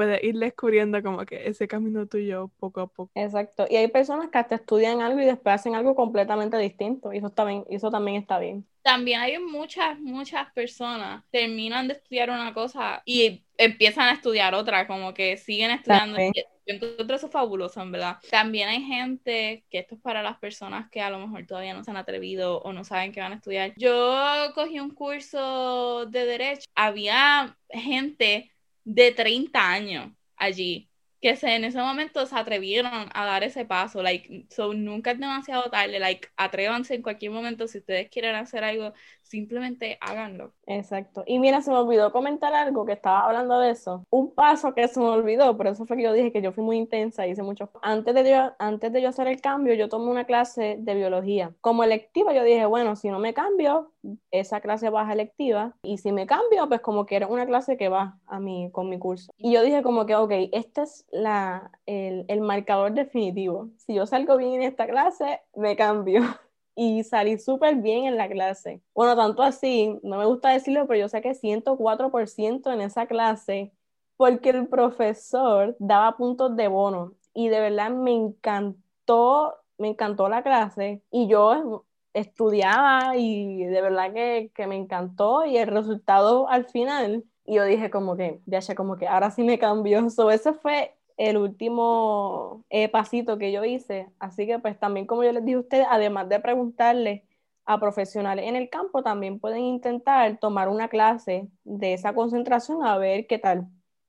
puedes 0.00 0.24
ir 0.24 0.38
descubriendo 0.38 1.02
como 1.02 1.26
que 1.26 1.46
ese 1.46 1.68
camino 1.68 2.06
tuyo 2.06 2.50
poco 2.58 2.80
a 2.80 2.86
poco. 2.86 3.10
Exacto. 3.14 3.66
Y 3.68 3.76
hay 3.76 3.88
personas 3.88 4.30
que 4.30 4.38
hasta 4.38 4.54
estudian 4.54 5.02
algo 5.02 5.20
y 5.20 5.26
después 5.26 5.54
hacen 5.54 5.74
algo 5.74 5.94
completamente 5.94 6.56
distinto. 6.56 7.12
Y 7.12 7.18
eso, 7.18 7.26
está 7.26 7.44
bien, 7.44 7.66
eso 7.68 7.90
también 7.90 8.16
está 8.16 8.38
bien. 8.38 8.66
También 8.80 9.20
hay 9.20 9.38
muchas, 9.38 10.00
muchas 10.00 10.50
personas 10.54 11.22
terminan 11.30 11.86
de 11.86 11.94
estudiar 11.94 12.30
una 12.30 12.54
cosa 12.54 13.02
y 13.04 13.44
empiezan 13.58 14.08
a 14.08 14.12
estudiar 14.12 14.54
otra, 14.54 14.86
como 14.86 15.12
que 15.12 15.36
siguen 15.36 15.70
estudiando. 15.70 16.16
Yo 16.16 16.76
encuentro 16.76 17.16
eso 17.16 17.28
fabuloso, 17.28 17.82
en 17.82 17.92
verdad. 17.92 18.16
También 18.30 18.70
hay 18.70 18.82
gente, 18.82 19.66
que 19.68 19.80
esto 19.80 19.96
es 19.96 20.00
para 20.00 20.22
las 20.22 20.38
personas 20.38 20.88
que 20.88 21.02
a 21.02 21.10
lo 21.10 21.18
mejor 21.18 21.44
todavía 21.46 21.74
no 21.74 21.84
se 21.84 21.90
han 21.90 21.98
atrevido 21.98 22.62
o 22.62 22.72
no 22.72 22.84
saben 22.84 23.12
que 23.12 23.20
van 23.20 23.32
a 23.32 23.36
estudiar. 23.36 23.74
Yo 23.76 24.16
cogí 24.54 24.80
un 24.80 24.94
curso 24.94 26.06
de 26.06 26.24
derecho. 26.24 26.64
Había 26.74 27.58
gente 27.68 28.50
de 28.84 29.12
30 29.12 29.70
años 29.70 30.12
allí 30.36 30.89
que 31.20 31.36
se, 31.36 31.54
en 31.54 31.64
ese 31.64 31.78
momento 31.78 32.24
se 32.26 32.36
atrevieron 32.36 33.08
a 33.12 33.24
dar 33.26 33.44
ese 33.44 33.64
paso, 33.64 34.02
like, 34.02 34.46
so 34.48 34.72
nunca 34.72 35.10
es 35.10 35.18
demasiado 35.18 35.70
tarde, 35.70 35.98
like, 35.98 36.28
atrévanse 36.36 36.94
en 36.94 37.02
cualquier 37.02 37.32
momento, 37.32 37.66
si 37.68 37.78
ustedes 37.78 38.08
quieren 38.08 38.34
hacer 38.34 38.64
algo, 38.64 38.92
simplemente 39.22 39.98
háganlo. 40.00 40.52
Exacto. 40.66 41.22
Y 41.26 41.38
mira, 41.38 41.62
se 41.62 41.70
me 41.70 41.76
olvidó 41.76 42.10
comentar 42.10 42.54
algo 42.54 42.84
que 42.84 42.92
estaba 42.92 43.26
hablando 43.26 43.58
de 43.60 43.70
eso. 43.70 44.04
Un 44.10 44.34
paso 44.34 44.74
que 44.74 44.88
se 44.88 44.98
me 44.98 45.06
olvidó, 45.06 45.56
pero 45.56 45.70
eso 45.70 45.86
fue 45.86 45.96
que 45.96 46.02
yo 46.02 46.12
dije 46.12 46.32
que 46.32 46.42
yo 46.42 46.52
fui 46.52 46.64
muy 46.64 46.76
intensa, 46.76 47.26
hice 47.26 47.42
mucho. 47.42 47.70
Antes 47.82 48.14
de 48.14 48.28
yo, 48.28 48.52
antes 48.58 48.92
de 48.92 49.02
yo 49.02 49.08
hacer 49.08 49.28
el 49.28 49.40
cambio, 49.40 49.74
yo 49.74 49.88
tomé 49.88 50.10
una 50.10 50.24
clase 50.24 50.76
de 50.78 50.94
biología. 50.94 51.52
Como 51.60 51.84
electiva, 51.84 52.32
yo 52.32 52.42
dije, 52.42 52.66
bueno, 52.66 52.96
si 52.96 53.08
no 53.08 53.18
me 53.18 53.34
cambio, 53.34 53.92
esa 54.30 54.60
clase 54.60 54.90
va 54.90 55.08
a 55.08 55.12
electiva. 55.12 55.76
Y 55.82 55.98
si 55.98 56.12
me 56.12 56.26
cambio, 56.26 56.68
pues 56.68 56.80
como 56.80 57.06
que 57.06 57.16
era 57.16 57.26
una 57.26 57.46
clase 57.46 57.76
que 57.76 57.88
va 57.88 58.18
a 58.26 58.40
mí, 58.40 58.70
con 58.72 58.88
mi 58.88 58.98
curso. 58.98 59.32
Y 59.36 59.52
yo 59.52 59.62
dije 59.62 59.82
como 59.82 60.06
que, 60.06 60.14
ok, 60.14 60.32
este 60.52 60.82
es 60.82 61.06
la, 61.10 61.70
el, 61.86 62.24
el 62.28 62.40
marcador 62.40 62.92
definitivo. 62.92 63.70
Si 63.78 63.94
yo 63.94 64.06
salgo 64.06 64.36
bien 64.36 64.54
en 64.54 64.62
esta 64.62 64.86
clase, 64.86 65.40
me 65.54 65.76
cambio. 65.76 66.22
y 66.74 67.04
salí 67.04 67.38
súper 67.38 67.76
bien 67.76 68.04
en 68.06 68.16
la 68.16 68.28
clase. 68.28 68.80
Bueno, 68.94 69.16
tanto 69.16 69.42
así, 69.42 69.98
no 70.02 70.18
me 70.18 70.24
gusta 70.26 70.50
decirlo, 70.50 70.86
pero 70.86 71.00
yo 71.00 71.08
sé 71.08 71.20
que 71.20 71.34
104% 71.34 72.72
en 72.72 72.80
esa 72.80 73.06
clase, 73.06 73.72
porque 74.16 74.50
el 74.50 74.68
profesor 74.68 75.76
daba 75.78 76.16
puntos 76.16 76.56
de 76.56 76.68
bono 76.68 77.14
y 77.34 77.48
de 77.48 77.60
verdad 77.60 77.90
me 77.90 78.12
encantó, 78.14 79.56
me 79.78 79.88
encantó 79.88 80.28
la 80.28 80.42
clase 80.42 81.02
y 81.10 81.28
yo 81.28 81.84
estudiaba 82.12 83.16
y 83.16 83.64
de 83.64 83.82
verdad 83.82 84.12
que, 84.12 84.50
que 84.54 84.66
me 84.66 84.76
encantó 84.76 85.44
y 85.46 85.56
el 85.58 85.68
resultado 85.68 86.48
al 86.48 86.66
final, 86.66 87.24
y 87.44 87.56
yo 87.56 87.64
dije 87.64 87.90
como 87.90 88.16
que, 88.16 88.40
ya 88.46 88.60
como 88.74 88.96
que 88.96 89.08
ahora 89.08 89.30
sí 89.30 89.42
me 89.42 89.58
cambió. 89.58 90.08
So, 90.10 90.30
ese 90.30 90.52
fue 90.54 90.96
el 91.20 91.36
último 91.36 92.64
eh, 92.70 92.88
pasito 92.88 93.36
que 93.36 93.52
yo 93.52 93.62
hice. 93.64 94.08
Así 94.18 94.46
que 94.46 94.58
pues 94.58 94.78
también 94.78 95.06
como 95.06 95.22
yo 95.22 95.32
les 95.32 95.44
dije 95.44 95.56
a 95.56 95.60
ustedes, 95.60 95.86
además 95.90 96.30
de 96.30 96.40
preguntarle 96.40 97.26
a 97.66 97.78
profesionales 97.78 98.46
en 98.48 98.56
el 98.56 98.70
campo, 98.70 99.02
también 99.02 99.38
pueden 99.38 99.60
intentar 99.64 100.38
tomar 100.38 100.70
una 100.70 100.88
clase 100.88 101.48
de 101.64 101.92
esa 101.92 102.14
concentración 102.14 102.86
a 102.86 102.96
ver 102.96 103.26
qué 103.26 103.38
tal. 103.38 103.68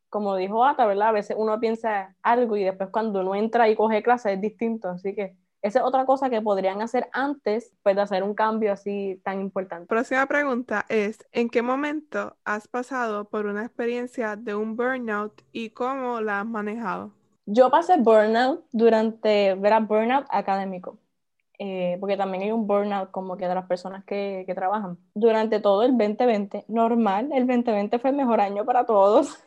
Como 0.10 0.38
dijo 0.38 0.63
Ata, 0.65 0.86
¿verdad? 0.86 1.10
A 1.10 1.12
veces 1.12 1.36
uno 1.38 1.60
piensa 1.60 2.15
algo 2.24 2.56
y 2.56 2.63
después 2.63 2.89
cuando 2.91 3.19
uno 3.21 3.36
entra 3.36 3.67
y 3.69 3.76
coge 3.76 4.02
clase 4.04 4.34
es 4.34 4.41
distinto. 4.41 4.89
Así 4.89 5.13
que 5.13 5.36
esa 5.62 5.80
es 5.80 5.86
otra 5.86 6.06
cosa 6.06 6.30
que 6.30 6.41
podrían 6.41 6.82
hacer 6.82 7.08
antes 7.13 7.74
pues, 7.84 7.95
de 7.95 8.02
hacer 8.02 8.24
un 8.24 8.34
cambio 8.34 8.74
así 8.74 9.21
tan 9.24 9.41
importante. 9.41 9.88
Próxima 9.88 10.26
pregunta 10.26 10.86
es, 10.89 11.26
¿en 11.32 11.50
qué 11.50 11.62
momento 11.62 12.36
has 12.43 12.67
pasado 12.67 13.26
por 13.26 13.45
una 13.45 13.63
experiencia 13.63 14.36
de 14.36 14.56
un 14.56 14.76
burnout 14.76 15.41
y 15.52 15.69
cómo 15.69 16.21
la 16.21 16.41
has 16.41 16.45
manejado? 16.45 17.12
Yo 17.45 17.69
pasé 17.69 17.97
burnout 17.97 18.63
durante, 18.71 19.56
verá, 19.56 19.80
burnout 19.80 20.26
académico. 20.30 20.97
Eh, 21.63 21.97
porque 22.00 22.17
también 22.17 22.41
hay 22.41 22.52
un 22.52 22.65
burnout 22.65 23.12
como 23.12 23.38
que 23.38 23.47
de 23.47 23.54
las 23.54 23.67
personas 23.67 24.04
que, 24.04 24.45
que 24.47 24.56
trabajan. 24.56 24.97
Durante 25.13 25.60
todo 25.60 25.84
el 25.84 25.95
2020, 25.95 26.65
normal, 26.67 27.30
el 27.34 27.45
2020 27.45 28.00
fue 28.00 28.10
el 28.10 28.15
mejor 28.15 28.41
año 28.41 28.65
para 28.65 28.86
todos. 28.86 29.38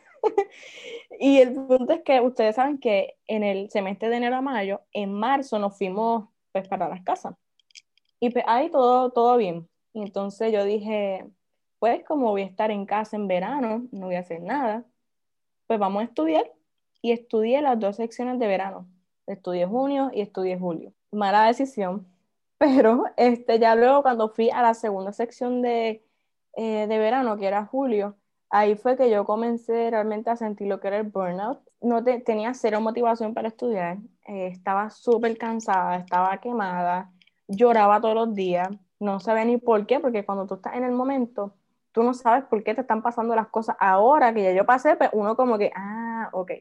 Y 1.19 1.39
el 1.39 1.53
punto 1.53 1.93
es 1.93 2.01
que 2.03 2.21
ustedes 2.21 2.55
saben 2.55 2.77
que 2.77 3.17
en 3.27 3.43
el 3.43 3.69
semestre 3.69 4.09
de 4.09 4.17
enero 4.17 4.37
a 4.37 4.41
mayo, 4.41 4.81
en 4.91 5.13
marzo 5.13 5.59
nos 5.59 5.77
fuimos 5.77 6.29
pues 6.51 6.67
para 6.67 6.87
las 6.89 7.03
casas. 7.03 7.35
Y 8.19 8.29
pues 8.29 8.45
ahí 8.47 8.69
todo, 8.69 9.11
todo 9.11 9.37
bien. 9.37 9.69
Y 9.93 10.01
entonces 10.01 10.51
yo 10.51 10.63
dije, 10.63 11.25
pues 11.79 12.03
como 12.05 12.31
voy 12.31 12.43
a 12.43 12.45
estar 12.45 12.71
en 12.71 12.85
casa 12.85 13.15
en 13.15 13.27
verano, 13.27 13.87
no 13.91 14.07
voy 14.07 14.15
a 14.15 14.19
hacer 14.19 14.41
nada, 14.41 14.85
pues 15.67 15.79
vamos 15.79 16.01
a 16.01 16.05
estudiar. 16.05 16.51
Y 17.01 17.11
estudié 17.11 17.61
las 17.61 17.79
dos 17.79 17.97
secciones 17.97 18.39
de 18.39 18.47
verano. 18.47 18.87
Estudié 19.27 19.65
junio 19.65 20.11
y 20.13 20.21
estudié 20.21 20.57
julio. 20.57 20.93
Mala 21.11 21.45
decisión, 21.47 22.07
pero 22.57 23.05
este, 23.17 23.59
ya 23.59 23.75
luego 23.75 24.01
cuando 24.01 24.29
fui 24.29 24.49
a 24.49 24.61
la 24.61 24.73
segunda 24.73 25.13
sección 25.13 25.61
de, 25.61 26.03
eh, 26.55 26.87
de 26.87 26.97
verano, 26.97 27.37
que 27.37 27.47
era 27.47 27.65
julio, 27.65 28.17
ahí 28.49 28.75
fue 28.75 28.97
que 28.97 29.09
yo 29.09 29.25
comencé 29.25 29.89
realmente 29.89 30.29
a 30.29 30.35
sentir 30.35 30.67
lo 30.67 30.79
que 30.79 30.87
era 30.87 30.97
el 30.97 31.03
burnout. 31.03 31.59
No 31.81 32.03
tenía 32.03 32.53
cero 32.53 32.81
motivación 32.81 33.33
para 33.33 33.49
estudiar, 33.49 33.97
eh, 34.27 34.47
estaba 34.47 34.89
súper 34.89 35.37
cansada, 35.37 35.97
estaba 35.97 36.37
quemada, 36.39 37.11
lloraba 37.47 38.01
todos 38.01 38.15
los 38.15 38.33
días, 38.33 38.69
no 38.99 39.19
sabía 39.19 39.45
ni 39.45 39.57
por 39.57 39.85
qué, 39.85 39.99
porque 39.99 40.25
cuando 40.25 40.47
tú 40.47 40.55
estás 40.55 40.75
en 40.75 40.83
el 40.83 40.91
momento, 40.93 41.53
tú 41.91 42.03
no 42.03 42.13
sabes 42.13 42.45
por 42.45 42.63
qué 42.63 42.73
te 42.75 42.81
están 42.81 43.01
pasando 43.01 43.35
las 43.35 43.47
cosas 43.47 43.75
ahora 43.79 44.33
que 44.33 44.43
ya 44.43 44.53
yo 44.53 44.65
pasé, 44.65 44.95
pues 44.95 45.09
uno 45.13 45.35
como 45.35 45.57
que, 45.57 45.71
ah, 45.75 46.29
ok. 46.33 46.51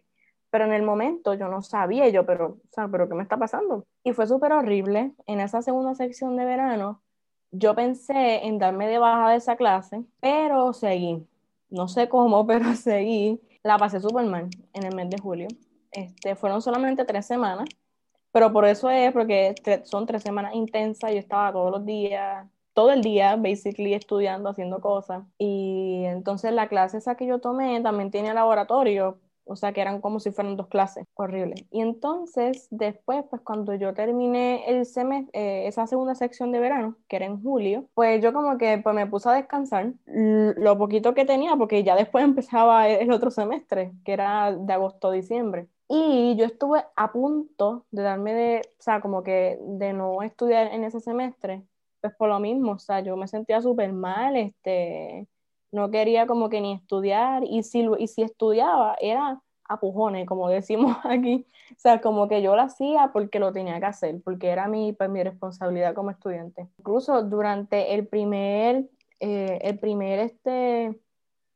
Pero 0.50 0.66
en 0.66 0.72
el 0.72 0.82
momento 0.82 1.34
yo 1.34 1.48
no 1.48 1.62
sabía, 1.62 2.08
yo, 2.08 2.24
pero, 2.26 2.58
o 2.76 2.88
pero 2.90 3.08
¿qué 3.08 3.14
me 3.14 3.22
está 3.22 3.36
pasando? 3.36 3.86
Y 4.04 4.12
fue 4.12 4.26
súper 4.28 4.52
horrible. 4.52 5.14
En 5.26 5.40
esa 5.40 5.62
segunda 5.62 5.94
sección 5.96 6.36
de 6.36 6.44
verano, 6.44 7.02
yo 7.50 7.74
pensé 7.74 8.46
en 8.46 8.58
darme 8.58 8.86
de 8.86 8.98
baja 8.98 9.30
de 9.30 9.36
esa 9.36 9.56
clase, 9.56 10.04
pero 10.20 10.72
seguí 10.72 11.26
no 11.70 11.88
sé 11.88 12.08
cómo, 12.08 12.46
pero 12.46 12.74
seguí. 12.74 13.40
La 13.62 13.78
pasé 13.78 14.00
súper 14.00 14.26
mal 14.26 14.48
en 14.74 14.84
el 14.84 14.94
mes 14.94 15.08
de 15.10 15.18
julio. 15.18 15.48
Este, 15.90 16.34
fueron 16.34 16.60
solamente 16.60 17.04
tres 17.04 17.24
semanas, 17.26 17.68
pero 18.32 18.52
por 18.52 18.66
eso 18.66 18.90
es, 18.90 19.12
porque 19.12 19.54
son 19.84 20.06
tres 20.06 20.22
semanas 20.22 20.54
intensas. 20.54 21.12
Yo 21.12 21.18
estaba 21.18 21.52
todos 21.52 21.70
los 21.70 21.86
días, 21.86 22.46
todo 22.74 22.90
el 22.90 23.00
día, 23.02 23.36
basically, 23.36 23.94
estudiando, 23.94 24.50
haciendo 24.50 24.80
cosas. 24.80 25.24
Y 25.38 26.02
entonces 26.06 26.52
la 26.52 26.68
clase 26.68 26.98
esa 26.98 27.16
que 27.16 27.26
yo 27.26 27.40
tomé 27.40 27.80
también 27.80 28.10
tiene 28.10 28.34
laboratorio, 28.34 29.18
o 29.44 29.56
sea 29.56 29.72
que 29.72 29.80
eran 29.80 30.00
como 30.00 30.20
si 30.20 30.30
fueran 30.30 30.56
dos 30.56 30.68
clases, 30.68 31.06
horrible. 31.14 31.66
Y 31.70 31.80
entonces, 31.80 32.66
después, 32.70 33.24
pues 33.30 33.42
cuando 33.42 33.74
yo 33.74 33.94
terminé 33.94 34.64
el 34.68 34.86
semestre, 34.86 35.30
eh, 35.32 35.66
esa 35.66 35.86
segunda 35.86 36.14
sección 36.14 36.52
de 36.52 36.60
verano, 36.60 36.96
que 37.08 37.16
era 37.16 37.26
en 37.26 37.42
julio, 37.42 37.86
pues 37.94 38.22
yo 38.22 38.32
como 38.32 38.58
que 38.58 38.78
pues, 38.78 38.94
me 38.94 39.06
puse 39.06 39.28
a 39.28 39.32
descansar 39.32 39.92
lo 40.06 40.78
poquito 40.78 41.14
que 41.14 41.24
tenía, 41.24 41.56
porque 41.56 41.84
ya 41.84 41.96
después 41.96 42.24
empezaba 42.24 42.88
el 42.88 43.10
otro 43.12 43.30
semestre, 43.30 43.92
que 44.04 44.12
era 44.12 44.52
de 44.52 44.72
agosto 44.72 45.08
a 45.08 45.12
diciembre. 45.12 45.68
Y 45.88 46.34
yo 46.36 46.46
estuve 46.46 46.84
a 46.96 47.12
punto 47.12 47.86
de 47.90 48.02
darme 48.02 48.32
de, 48.34 48.62
o 48.78 48.82
sea, 48.82 49.00
como 49.00 49.22
que 49.22 49.58
de 49.60 49.92
no 49.92 50.22
estudiar 50.22 50.68
en 50.72 50.84
ese 50.84 51.00
semestre, 51.00 51.62
pues 52.00 52.14
por 52.16 52.28
lo 52.28 52.40
mismo, 52.40 52.72
o 52.72 52.78
sea, 52.78 53.00
yo 53.00 53.16
me 53.16 53.28
sentía 53.28 53.60
súper 53.62 53.92
mal, 53.92 54.36
este, 54.36 55.26
no 55.74 55.90
quería 55.90 56.26
como 56.26 56.48
que 56.48 56.60
ni 56.60 56.72
estudiar 56.72 57.42
y 57.44 57.64
si, 57.64 57.86
y 57.98 58.06
si 58.06 58.22
estudiaba 58.22 58.96
era 59.00 59.42
a 59.68 59.80
pujones, 59.80 60.26
como 60.26 60.48
decimos 60.48 60.96
aquí, 61.04 61.46
o 61.72 61.78
sea, 61.78 62.00
como 62.00 62.28
que 62.28 62.42
yo 62.42 62.54
lo 62.54 62.62
hacía 62.62 63.10
porque 63.12 63.38
lo 63.40 63.52
tenía 63.52 63.80
que 63.80 63.86
hacer, 63.86 64.20
porque 64.22 64.48
era 64.50 64.68
mi, 64.68 64.92
pues, 64.92 65.10
mi 65.10 65.22
responsabilidad 65.22 65.94
como 65.94 66.10
estudiante. 66.10 66.68
Incluso 66.78 67.22
durante 67.22 67.94
el 67.94 68.06
primer, 68.06 68.88
eh, 69.20 69.58
el 69.62 69.78
primer 69.78 70.20
este 70.20 71.00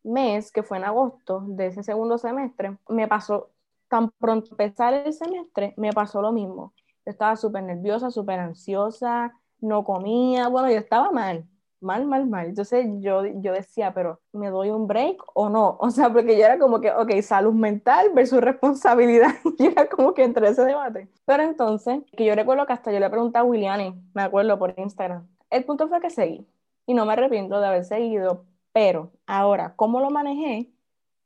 mes, 0.03 0.51
que 0.51 0.63
fue 0.63 0.79
en 0.79 0.85
agosto 0.85 1.45
de 1.47 1.67
ese 1.69 1.83
segundo 1.83 2.19
semestre, 2.19 2.77
me 2.89 3.07
pasó, 3.07 3.51
tan 3.89 4.11
pronto 4.19 4.51
empezar 4.51 4.95
el 4.95 5.13
semestre, 5.13 5.75
me 5.77 5.93
pasó 5.93 6.21
lo 6.23 6.33
mismo. 6.33 6.73
Yo 7.07 7.13
estaba 7.13 7.37
súper 7.37 7.63
nerviosa, 7.63 8.11
súper 8.11 8.41
ansiosa, 8.41 9.33
no 9.61 9.85
comía, 9.85 10.49
bueno, 10.49 10.71
yo 10.71 10.79
estaba 10.79 11.11
mal, 11.11 11.47
mal, 11.81 12.07
mal, 12.07 12.27
mal. 12.27 12.47
Entonces 12.47 12.87
yo, 13.01 13.25
yo 13.27 13.53
decía, 13.53 13.93
pero 13.95 14.21
¿me 14.33 14.51
doy 14.51 14.71
un 14.71 14.87
break 14.87 15.23
o 15.35 15.49
no? 15.49 15.77
O 15.81 15.91
sea, 15.91 16.13
porque 16.13 16.37
yo 16.37 16.45
era 16.45 16.59
como 16.59 16.81
que, 16.81 16.91
ok, 16.91 17.21
salud 17.23 17.53
mental 17.53 18.11
versus 18.15 18.41
responsabilidad. 18.41 19.35
y 19.59 19.67
era 19.67 19.89
como 19.89 20.15
que 20.15 20.25
entre 20.25 20.49
ese 20.49 20.65
debate. 20.65 21.09
Pero 21.25 21.43
entonces, 21.43 22.03
que 22.17 22.25
yo 22.25 22.35
recuerdo 22.35 22.67
que 22.67 22.73
hasta 22.73 22.93
yo 22.93 23.01
le 23.01 23.11
pregunté 23.11 23.39
a 23.39 23.45
Williane, 23.45 23.95
me 24.15 24.23
acuerdo 24.23 24.59
por 24.59 24.75
Instagram. 24.77 25.27
El 25.51 25.65
punto 25.65 25.89
fue 25.89 26.01
que 26.01 26.11
seguí. 26.11 26.47
Y 26.87 26.95
no 26.95 27.07
me 27.07 27.13
arrepiento 27.13 27.61
de 27.61 27.67
haber 27.67 27.85
seguido. 27.85 28.45
Pero 28.73 29.13
ahora, 29.27 29.75
¿cómo 29.77 30.01
lo 30.01 30.11
manejé? 30.11 30.71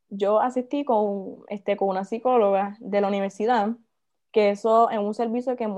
Yo 0.09 0.41
asistí 0.41 0.85
con, 0.85 1.45
este, 1.49 1.77
con 1.77 1.89
una 1.89 2.05
psicóloga 2.05 2.77
de 2.81 3.01
la 3.01 3.09
universidad, 3.09 3.71
que 4.31 4.51
eso 4.51 4.91
es 4.91 4.99
un 4.99 5.15
servicio 5.15 5.57
que, 5.57 5.69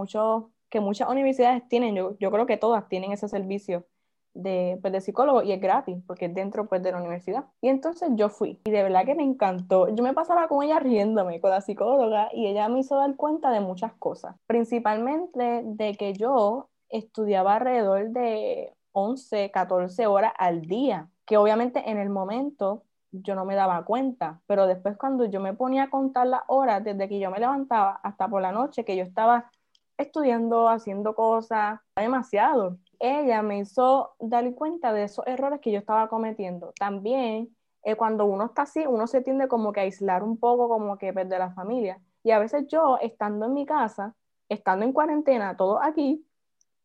que 0.68 0.80
muchas 0.80 1.08
universidades 1.08 1.66
tienen. 1.68 1.94
Yo, 1.94 2.16
yo 2.18 2.30
creo 2.30 2.46
que 2.46 2.56
todas 2.56 2.88
tienen 2.88 3.12
ese 3.12 3.28
servicio 3.28 3.86
de, 4.34 4.78
pues, 4.80 4.92
de 4.92 5.00
psicólogo 5.00 5.42
y 5.42 5.52
es 5.52 5.60
gratis 5.60 5.96
porque 6.06 6.26
es 6.26 6.34
dentro 6.34 6.66
pues, 6.66 6.82
de 6.82 6.92
la 6.92 6.98
universidad. 6.98 7.44
Y 7.60 7.68
entonces 7.68 8.10
yo 8.14 8.28
fui 8.28 8.60
y 8.64 8.70
de 8.70 8.82
verdad 8.82 9.04
que 9.04 9.14
me 9.14 9.22
encantó. 9.22 9.88
Yo 9.88 10.02
me 10.02 10.12
pasaba 10.12 10.48
con 10.48 10.62
ella 10.62 10.78
riéndome, 10.80 11.40
con 11.40 11.50
la 11.50 11.60
psicóloga, 11.60 12.28
y 12.32 12.46
ella 12.46 12.68
me 12.68 12.80
hizo 12.80 12.96
dar 12.96 13.16
cuenta 13.16 13.50
de 13.50 13.60
muchas 13.60 13.92
cosas, 13.94 14.36
principalmente 14.46 15.62
de 15.64 15.94
que 15.94 16.12
yo 16.14 16.68
estudiaba 16.88 17.56
alrededor 17.56 18.10
de 18.10 18.74
11, 18.92 19.50
14 19.50 20.06
horas 20.06 20.32
al 20.38 20.62
día, 20.62 21.08
que 21.24 21.36
obviamente 21.36 21.90
en 21.90 21.98
el 21.98 22.10
momento 22.10 22.82
yo 23.10 23.34
no 23.34 23.44
me 23.44 23.54
daba 23.54 23.84
cuenta, 23.84 24.40
pero 24.46 24.66
después 24.66 24.96
cuando 24.96 25.24
yo 25.24 25.40
me 25.40 25.54
ponía 25.54 25.84
a 25.84 25.90
contar 25.90 26.26
las 26.26 26.42
horas 26.48 26.82
desde 26.82 27.08
que 27.08 27.20
yo 27.20 27.30
me 27.30 27.38
levantaba 27.38 28.00
hasta 28.02 28.28
por 28.28 28.42
la 28.42 28.52
noche 28.52 28.84
que 28.84 28.96
yo 28.96 29.04
estaba 29.04 29.50
estudiando, 29.96 30.68
haciendo 30.68 31.14
cosas, 31.14 31.80
demasiado 31.96 32.78
ella 33.04 33.42
me 33.42 33.58
hizo 33.58 34.14
dar 34.18 34.54
cuenta 34.54 34.92
de 34.92 35.04
esos 35.04 35.26
errores 35.26 35.60
que 35.60 35.70
yo 35.70 35.78
estaba 35.78 36.08
cometiendo. 36.08 36.72
También, 36.78 37.54
eh, 37.82 37.96
cuando 37.96 38.24
uno 38.24 38.46
está 38.46 38.62
así, 38.62 38.86
uno 38.86 39.06
se 39.06 39.20
tiende 39.20 39.46
como 39.48 39.72
que 39.72 39.80
a 39.80 39.82
aislar 39.82 40.22
un 40.22 40.38
poco, 40.38 40.68
como 40.68 40.96
que 40.96 41.12
perder 41.12 41.40
la 41.40 41.52
familia. 41.52 42.00
Y 42.22 42.30
a 42.30 42.38
veces 42.38 42.66
yo, 42.68 42.98
estando 43.02 43.46
en 43.46 43.54
mi 43.54 43.66
casa, 43.66 44.14
estando 44.48 44.84
en 44.84 44.92
cuarentena, 44.92 45.56
todo 45.56 45.82
aquí, 45.82 46.26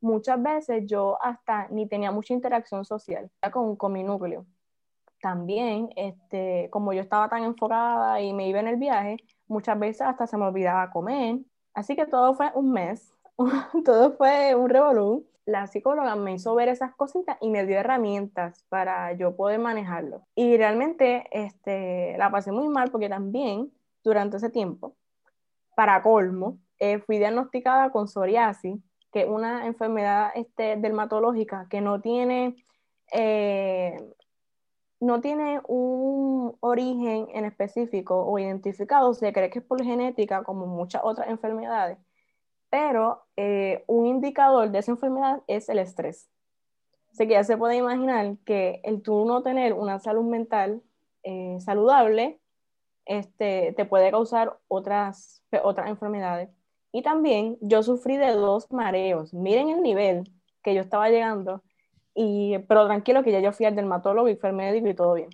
muchas 0.01 0.41
veces 0.41 0.83
yo 0.85 1.17
hasta 1.21 1.67
ni 1.69 1.87
tenía 1.87 2.11
mucha 2.11 2.33
interacción 2.33 2.83
social 2.83 3.31
con, 3.51 3.75
con 3.77 3.93
mi 3.93 4.03
núcleo. 4.03 4.45
También, 5.21 5.89
este, 5.95 6.69
como 6.71 6.93
yo 6.93 7.01
estaba 7.01 7.29
tan 7.29 7.43
enfocada 7.43 8.21
y 8.21 8.33
me 8.33 8.47
iba 8.47 8.59
en 8.59 8.67
el 8.67 8.77
viaje, 8.77 9.17
muchas 9.47 9.79
veces 9.79 10.01
hasta 10.01 10.27
se 10.27 10.37
me 10.37 10.45
olvidaba 10.45 10.91
comer. 10.91 11.39
Así 11.73 11.95
que 11.95 12.05
todo 12.05 12.33
fue 12.33 12.51
un 12.55 12.71
mes, 12.71 13.13
todo 13.85 14.13
fue 14.17 14.55
un 14.55 14.69
revolú 14.69 15.28
la 15.49 15.65
psicóloga 15.67 16.15
me 16.15 16.33
hizo 16.33 16.53
ver 16.53 16.69
esas 16.69 16.93
cositas 16.95 17.37
y 17.41 17.49
me 17.49 17.65
dio 17.65 17.79
herramientas 17.79 18.63
para 18.69 19.13
yo 19.13 19.35
poder 19.35 19.59
manejarlo. 19.59 20.21
Y 20.35 20.57
realmente 20.57 21.27
este, 21.31 22.15
la 22.17 22.29
pasé 22.29 22.51
muy 22.51 22.69
mal 22.69 22.91
porque 22.91 23.09
también 23.09 23.71
durante 24.03 24.37
ese 24.37 24.49
tiempo, 24.49 24.95
para 25.75 26.01
colmo, 26.03 26.59
eh, 26.77 26.99
fui 26.99 27.17
diagnosticada 27.17 27.91
con 27.91 28.07
psoriasis, 28.07 28.79
que 29.11 29.21
es 29.21 29.27
una 29.27 29.65
enfermedad 29.65 30.31
este, 30.35 30.77
dermatológica 30.77 31.67
que 31.67 31.81
no 31.81 31.99
tiene, 31.99 32.63
eh, 33.11 33.97
no 34.99 35.19
tiene 35.19 35.61
un 35.67 36.55
origen 36.59 37.27
en 37.33 37.45
específico 37.45 38.23
o 38.23 38.37
identificado, 38.37 39.13
se 39.15 39.33
cree 39.33 39.49
que 39.49 39.59
es 39.59 39.65
por 39.65 39.83
genética 39.83 40.43
como 40.43 40.67
muchas 40.67 41.01
otras 41.03 41.27
enfermedades 41.29 41.97
pero 42.69 43.23
eh, 43.35 43.83
un 43.87 44.05
indicador 44.05 44.69
de 44.71 44.79
esa 44.79 44.91
enfermedad 44.91 45.41
es 45.47 45.69
el 45.69 45.79
estrés. 45.79 46.29
Así 47.11 47.27
que 47.27 47.33
ya 47.33 47.43
se 47.43 47.57
puede 47.57 47.75
imaginar 47.75 48.37
que 48.45 48.81
el 48.83 49.01
tú 49.01 49.25
no 49.25 49.41
tener 49.41 49.73
una 49.73 49.99
salud 49.99 50.23
mental 50.23 50.81
eh, 51.23 51.57
saludable 51.59 52.39
este, 53.05 53.73
te 53.73 53.85
puede 53.85 54.11
causar 54.11 54.59
otras, 54.67 55.43
otras 55.63 55.89
enfermedades. 55.89 56.49
Y 56.91 57.01
también 57.01 57.57
yo 57.61 57.83
sufrí 57.83 58.17
de 58.17 58.31
dos 58.31 58.71
mareos. 58.71 59.33
Miren 59.33 59.69
el 59.69 59.81
nivel 59.81 60.31
que 60.63 60.75
yo 60.75 60.81
estaba 60.81 61.09
llegando, 61.09 61.63
y, 62.13 62.57
pero 62.67 62.85
tranquilo 62.85 63.23
que 63.23 63.31
ya 63.31 63.39
yo 63.39 63.51
fui 63.53 63.65
al 63.65 63.75
dermatólogo 63.75 64.27
y 64.29 64.35
fui 64.35 64.49
al 64.49 64.55
médico 64.55 64.87
y 64.87 64.93
todo 64.93 65.13
bien. 65.13 65.29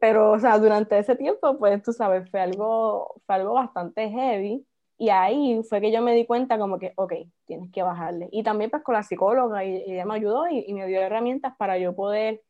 Pero, 0.00 0.32
o 0.32 0.38
sea, 0.38 0.58
durante 0.58 0.98
ese 0.98 1.14
tiempo, 1.14 1.58
pues 1.58 1.82
tú 1.82 1.92
sabes, 1.92 2.28
fue 2.30 2.40
algo, 2.40 3.14
fue 3.26 3.36
algo 3.36 3.54
bastante 3.54 4.10
heavy 4.10 4.66
y 4.98 5.10
ahí 5.10 5.62
fue 5.68 5.80
que 5.80 5.92
yo 5.92 6.02
me 6.02 6.14
di 6.14 6.26
cuenta 6.26 6.58
como 6.58 6.78
que, 6.78 6.92
ok, 6.96 7.12
tienes 7.44 7.70
que 7.70 7.82
bajarle. 7.82 8.28
Y 8.32 8.42
también 8.42 8.70
pues 8.70 8.82
con 8.82 8.94
la 8.94 9.02
psicóloga, 9.02 9.64
y, 9.64 9.76
ella 9.86 10.06
me 10.06 10.14
ayudó 10.14 10.48
y, 10.48 10.72
me 10.72 10.86
dio 10.86 11.00
herramientas 11.00 11.54
para 11.58 11.78
yo 11.78 11.94
poder 11.94 12.42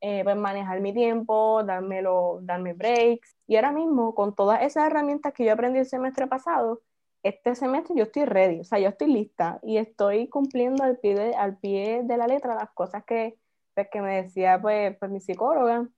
eh, 0.00 0.22
pues, 0.24 0.36
manejar 0.36 0.80
mi 0.80 0.92
tiempo, 0.94 1.62
dármelo, 1.64 2.40
darme 2.42 2.72
breaks. 2.74 3.36
Y 3.46 3.56
ahora 3.56 3.72
mismo, 3.72 4.14
con 4.14 4.34
todas 4.34 4.62
esas 4.62 4.86
herramientas 4.86 5.34
que 5.34 5.44
yo 5.44 5.52
aprendí 5.52 5.78
el 5.80 5.86
semestre 5.86 6.26
pasado, 6.26 6.82
este 7.22 7.54
semestre 7.54 7.94
yo 7.96 8.04
estoy 8.04 8.24
ready, 8.24 8.60
o 8.60 8.64
sea, 8.64 8.78
yo 8.78 8.88
estoy 8.88 9.08
lista 9.12 9.60
y 9.62 9.76
estoy 9.76 10.28
cumpliendo 10.28 10.84
al 10.84 10.98
pie 10.98 11.14
de, 11.14 11.34
al 11.34 11.58
pie 11.58 12.02
de 12.04 12.16
la 12.16 12.26
letra 12.26 12.54
las 12.54 12.70
cosas 12.70 13.04
que, 13.04 13.36
pues, 13.74 13.88
que 13.90 14.00
me 14.00 14.22
decía 14.22 14.60
pues, 14.60 14.96
pues 14.98 15.10
mi 15.10 15.20
psicóloga. 15.20 15.88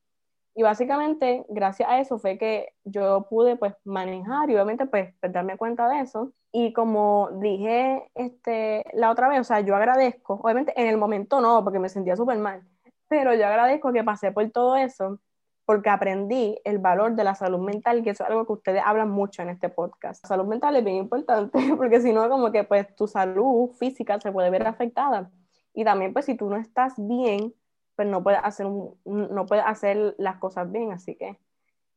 Y 0.54 0.62
básicamente, 0.62 1.46
gracias 1.48 1.88
a 1.88 1.98
eso 2.00 2.18
fue 2.18 2.36
que 2.36 2.74
yo 2.84 3.26
pude 3.30 3.56
pues 3.56 3.74
manejar 3.84 4.50
y 4.50 4.54
obviamente 4.54 4.86
pues, 4.86 5.14
pues, 5.20 5.32
darme 5.32 5.56
cuenta 5.56 5.88
de 5.88 6.00
eso. 6.00 6.32
Y 6.52 6.72
como 6.74 7.30
dije 7.40 8.10
este, 8.14 8.84
la 8.92 9.10
otra 9.10 9.28
vez, 9.28 9.40
o 9.40 9.44
sea, 9.44 9.60
yo 9.60 9.74
agradezco, 9.74 10.34
obviamente 10.42 10.78
en 10.78 10.88
el 10.88 10.98
momento 10.98 11.40
no, 11.40 11.64
porque 11.64 11.78
me 11.78 11.88
sentía 11.88 12.16
súper 12.16 12.38
mal, 12.38 12.62
pero 13.08 13.34
yo 13.34 13.46
agradezco 13.46 13.92
que 13.92 14.04
pasé 14.04 14.32
por 14.32 14.50
todo 14.50 14.76
eso 14.76 15.18
porque 15.64 15.90
aprendí 15.90 16.58
el 16.64 16.78
valor 16.78 17.14
de 17.14 17.24
la 17.24 17.34
salud 17.34 17.60
mental, 17.60 18.02
que 18.02 18.10
es 18.10 18.20
algo 18.20 18.46
que 18.46 18.52
ustedes 18.52 18.82
hablan 18.84 19.10
mucho 19.10 19.42
en 19.42 19.48
este 19.48 19.68
podcast. 19.68 20.26
Salud 20.26 20.44
mental 20.44 20.76
es 20.76 20.84
bien 20.84 20.96
importante, 20.96 21.58
porque 21.76 22.00
si 22.00 22.12
no, 22.12 22.28
como 22.28 22.50
que 22.52 22.64
pues 22.64 22.94
tu 22.96 23.06
salud 23.06 23.70
física 23.78 24.20
se 24.20 24.32
puede 24.32 24.50
ver 24.50 24.66
afectada. 24.66 25.30
Y 25.72 25.84
también 25.84 26.12
pues 26.12 26.26
si 26.26 26.36
tú 26.36 26.50
no 26.50 26.56
estás 26.56 26.94
bien, 26.98 27.54
pues 28.02 28.10
no 28.10 28.22
puede 28.22 28.36
hacer, 28.38 28.66
no 29.04 29.46
puede 29.46 29.60
hacer 29.60 30.14
las 30.18 30.38
cosas 30.38 30.70
bien, 30.70 30.92
así 30.92 31.14
que 31.14 31.38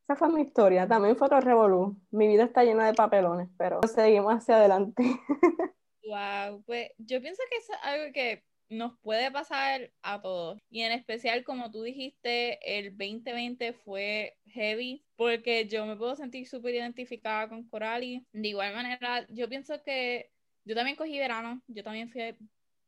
esa 0.03 0.15
fue 0.15 0.29
mi 0.29 0.41
historia. 0.41 0.87
También 0.87 1.15
fue 1.15 1.25
otro 1.25 1.41
revolú. 1.41 1.97
Mi 2.11 2.27
vida 2.27 2.43
está 2.43 2.63
llena 2.63 2.85
de 2.85 2.93
papelones, 2.93 3.49
pero 3.57 3.81
seguimos 3.87 4.33
hacia 4.33 4.57
adelante. 4.57 5.03
Wow, 6.07 6.61
pues 6.67 6.91
yo 6.99 7.19
pienso 7.19 7.41
que 7.49 7.57
es 7.57 7.67
algo 7.81 8.13
que 8.13 8.43
nos 8.69 8.95
puede 8.99 9.31
pasar 9.31 9.91
a 10.03 10.21
todos. 10.21 10.59
Y 10.69 10.81
en 10.81 10.91
especial, 10.91 11.43
como 11.43 11.71
tú 11.71 11.81
dijiste, 11.81 12.59
el 12.77 12.91
2020 12.91 13.73
fue 13.73 14.37
heavy 14.45 15.03
porque 15.15 15.67
yo 15.67 15.83
me 15.87 15.95
puedo 15.95 16.15
sentir 16.15 16.47
súper 16.47 16.75
identificada 16.75 17.49
con 17.49 17.67
Coralie. 17.67 18.23
De 18.33 18.49
igual 18.49 18.75
manera, 18.75 19.25
yo 19.29 19.49
pienso 19.49 19.81
que 19.83 20.29
yo 20.63 20.75
también 20.75 20.95
cogí 20.95 21.17
verano, 21.17 21.59
yo 21.65 21.83
también 21.83 22.11
fui 22.11 22.35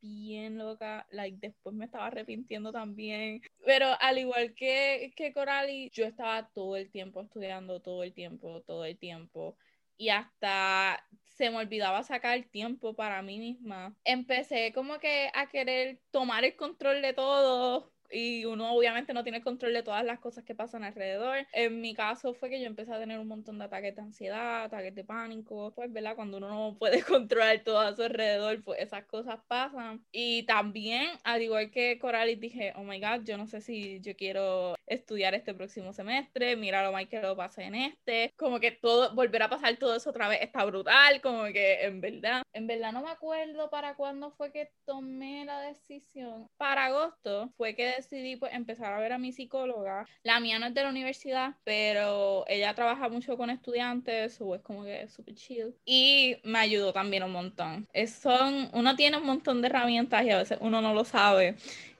bien 0.01 0.57
loca, 0.57 1.07
like, 1.11 1.37
después 1.39 1.75
me 1.75 1.85
estaba 1.85 2.07
arrepintiendo 2.07 2.71
también, 2.71 3.41
pero 3.65 3.87
al 3.99 4.17
igual 4.17 4.53
que, 4.55 5.13
que 5.15 5.33
Coralie, 5.33 5.89
yo 5.91 6.05
estaba 6.05 6.49
todo 6.49 6.75
el 6.77 6.91
tiempo 6.91 7.21
estudiando, 7.21 7.81
todo 7.81 8.03
el 8.03 8.13
tiempo, 8.13 8.61
todo 8.61 8.85
el 8.85 8.97
tiempo, 8.97 9.57
y 9.97 10.09
hasta 10.09 11.03
se 11.23 11.49
me 11.49 11.57
olvidaba 11.57 12.03
sacar 12.03 12.43
tiempo 12.45 12.95
para 12.95 13.21
mí 13.21 13.39
misma. 13.39 13.95
Empecé 14.03 14.71
como 14.73 14.99
que 14.99 15.29
a 15.33 15.47
querer 15.47 16.01
tomar 16.11 16.43
el 16.45 16.55
control 16.55 17.01
de 17.01 17.13
todo, 17.13 17.93
y 18.11 18.45
uno 18.45 18.73
obviamente 18.73 19.13
no 19.13 19.23
tiene 19.23 19.41
control 19.41 19.73
de 19.73 19.83
todas 19.83 20.03
las 20.05 20.19
cosas 20.19 20.43
que 20.43 20.55
pasan 20.55 20.83
alrededor. 20.83 21.47
En 21.53 21.81
mi 21.81 21.93
caso 21.93 22.33
fue 22.33 22.49
que 22.49 22.59
yo 22.59 22.67
empecé 22.67 22.93
a 22.93 22.99
tener 22.99 23.19
un 23.19 23.27
montón 23.27 23.59
de 23.59 23.65
ataques 23.65 23.95
de 23.95 24.01
ansiedad, 24.01 24.63
ataques 24.63 24.95
de 24.95 25.03
pánico, 25.03 25.73
pues, 25.75 25.91
¿verdad? 25.91 26.15
Cuando 26.15 26.37
uno 26.37 26.49
no 26.49 26.77
puede 26.77 27.01
controlar 27.03 27.63
todo 27.63 27.79
a 27.79 27.95
su 27.95 28.03
alrededor, 28.03 28.63
pues 28.63 28.79
esas 28.79 29.05
cosas 29.05 29.39
pasan. 29.47 30.05
Y 30.11 30.43
también, 30.43 31.09
al 31.23 31.41
igual 31.41 31.71
que 31.71 31.99
Coralis, 31.99 32.39
dije, 32.39 32.73
oh 32.75 32.83
my 32.83 32.99
God, 32.99 33.23
yo 33.23 33.37
no 33.37 33.47
sé 33.47 33.61
si 33.61 33.99
yo 34.01 34.15
quiero 34.15 34.75
estudiar 34.85 35.33
este 35.35 35.53
próximo 35.53 35.93
semestre, 35.93 36.55
mira 36.55 36.83
lo 36.83 36.91
mal 36.91 37.07
que 37.07 37.21
lo 37.21 37.35
pasé 37.35 37.63
en 37.63 37.75
este, 37.75 38.33
como 38.37 38.59
que 38.59 38.71
todo, 38.71 39.13
volver 39.13 39.43
a 39.43 39.49
pasar 39.49 39.75
todo 39.77 39.95
eso 39.95 40.09
otra 40.09 40.29
vez 40.29 40.41
está 40.41 40.63
brutal, 40.63 41.21
como 41.21 41.43
que 41.45 41.81
en 41.83 41.99
verdad, 41.99 42.43
en 42.53 42.67
verdad 42.67 42.93
no 42.93 43.01
me 43.01 43.11
acuerdo 43.11 43.69
para 43.69 43.95
cuándo 43.95 44.31
fue 44.31 44.51
que 44.51 44.71
tomé 44.85 45.45
la 45.45 45.61
decisión. 45.61 46.47
Para 46.57 46.85
agosto 46.85 47.51
fue 47.57 47.75
que 47.75 47.96
decidí 47.97 48.35
pues 48.35 48.53
empezar 48.53 48.93
a 48.93 48.99
ver 48.99 49.13
a 49.13 49.17
mi 49.17 49.31
psicóloga. 49.31 50.05
La 50.23 50.39
mía 50.39 50.59
no 50.59 50.67
es 50.67 50.73
de 50.73 50.83
la 50.83 50.89
universidad, 50.89 51.55
pero 51.63 52.45
ella 52.47 52.73
trabaja 52.73 53.09
mucho 53.09 53.37
con 53.37 53.49
estudiantes, 53.49 54.39
o 54.39 54.55
es 54.55 54.61
como 54.61 54.83
que 54.83 55.07
súper 55.09 55.35
chill. 55.35 55.75
Y 55.85 56.37
me 56.43 56.59
ayudó 56.59 56.93
también 56.93 57.23
un 57.23 57.31
montón. 57.31 57.87
Es, 57.93 58.13
son, 58.13 58.69
uno 58.73 58.95
tiene 58.95 59.17
un 59.17 59.25
montón 59.25 59.61
de 59.61 59.67
herramientas 59.67 60.23
y 60.23 60.29
a 60.29 60.37
veces 60.37 60.57
uno 60.61 60.81
no 60.81 60.93
lo 60.93 61.03
sabe. 61.03 61.55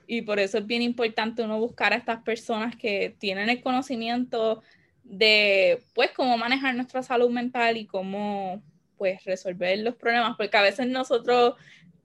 Y 0.06 0.22
por 0.22 0.38
eso 0.38 0.58
es 0.58 0.66
bien 0.66 0.82
importante 0.82 1.42
uno 1.42 1.58
buscar 1.58 1.92
a 1.92 1.96
estas 1.96 2.22
personas 2.22 2.74
que 2.76 3.14
tienen 3.18 3.50
el 3.50 3.60
conocimiento 3.60 4.62
de, 5.04 5.82
pues, 5.94 6.10
cómo 6.12 6.38
manejar 6.38 6.74
nuestra 6.74 7.02
salud 7.02 7.30
mental 7.30 7.76
y 7.76 7.86
cómo, 7.86 8.62
pues, 8.96 9.22
resolver 9.24 9.78
los 9.80 9.96
problemas, 9.96 10.36
porque 10.36 10.56
a 10.56 10.62
veces 10.62 10.86
nosotros 10.86 11.54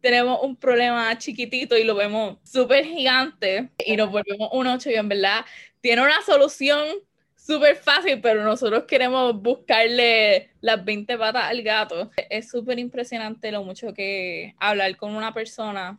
tenemos 0.03 0.41
un 0.41 0.57
problema 0.57 1.17
chiquitito 1.17 1.77
y 1.77 1.85
lo 1.85 1.95
vemos 1.95 2.37
súper 2.43 2.83
gigante 2.83 3.69
y 3.85 3.95
nos 3.95 4.11
volvemos 4.11 4.49
un 4.51 4.67
ocho 4.67 4.89
y 4.89 4.95
en 4.95 5.07
verdad 5.07 5.45
tiene 5.79 6.01
una 6.01 6.21
solución 6.25 6.85
súper 7.37 7.77
fácil, 7.77 8.19
pero 8.19 8.43
nosotros 8.43 8.83
queremos 8.83 9.41
buscarle 9.41 10.49
las 10.59 10.83
20 10.83 11.17
patas 11.17 11.45
al 11.45 11.63
gato. 11.63 12.11
Es 12.29 12.49
súper 12.49 12.79
impresionante 12.79 13.49
lo 13.49 13.63
mucho 13.63 13.93
que 13.93 14.53
hablar 14.59 14.97
con 14.97 15.15
una 15.15 15.33
persona 15.33 15.97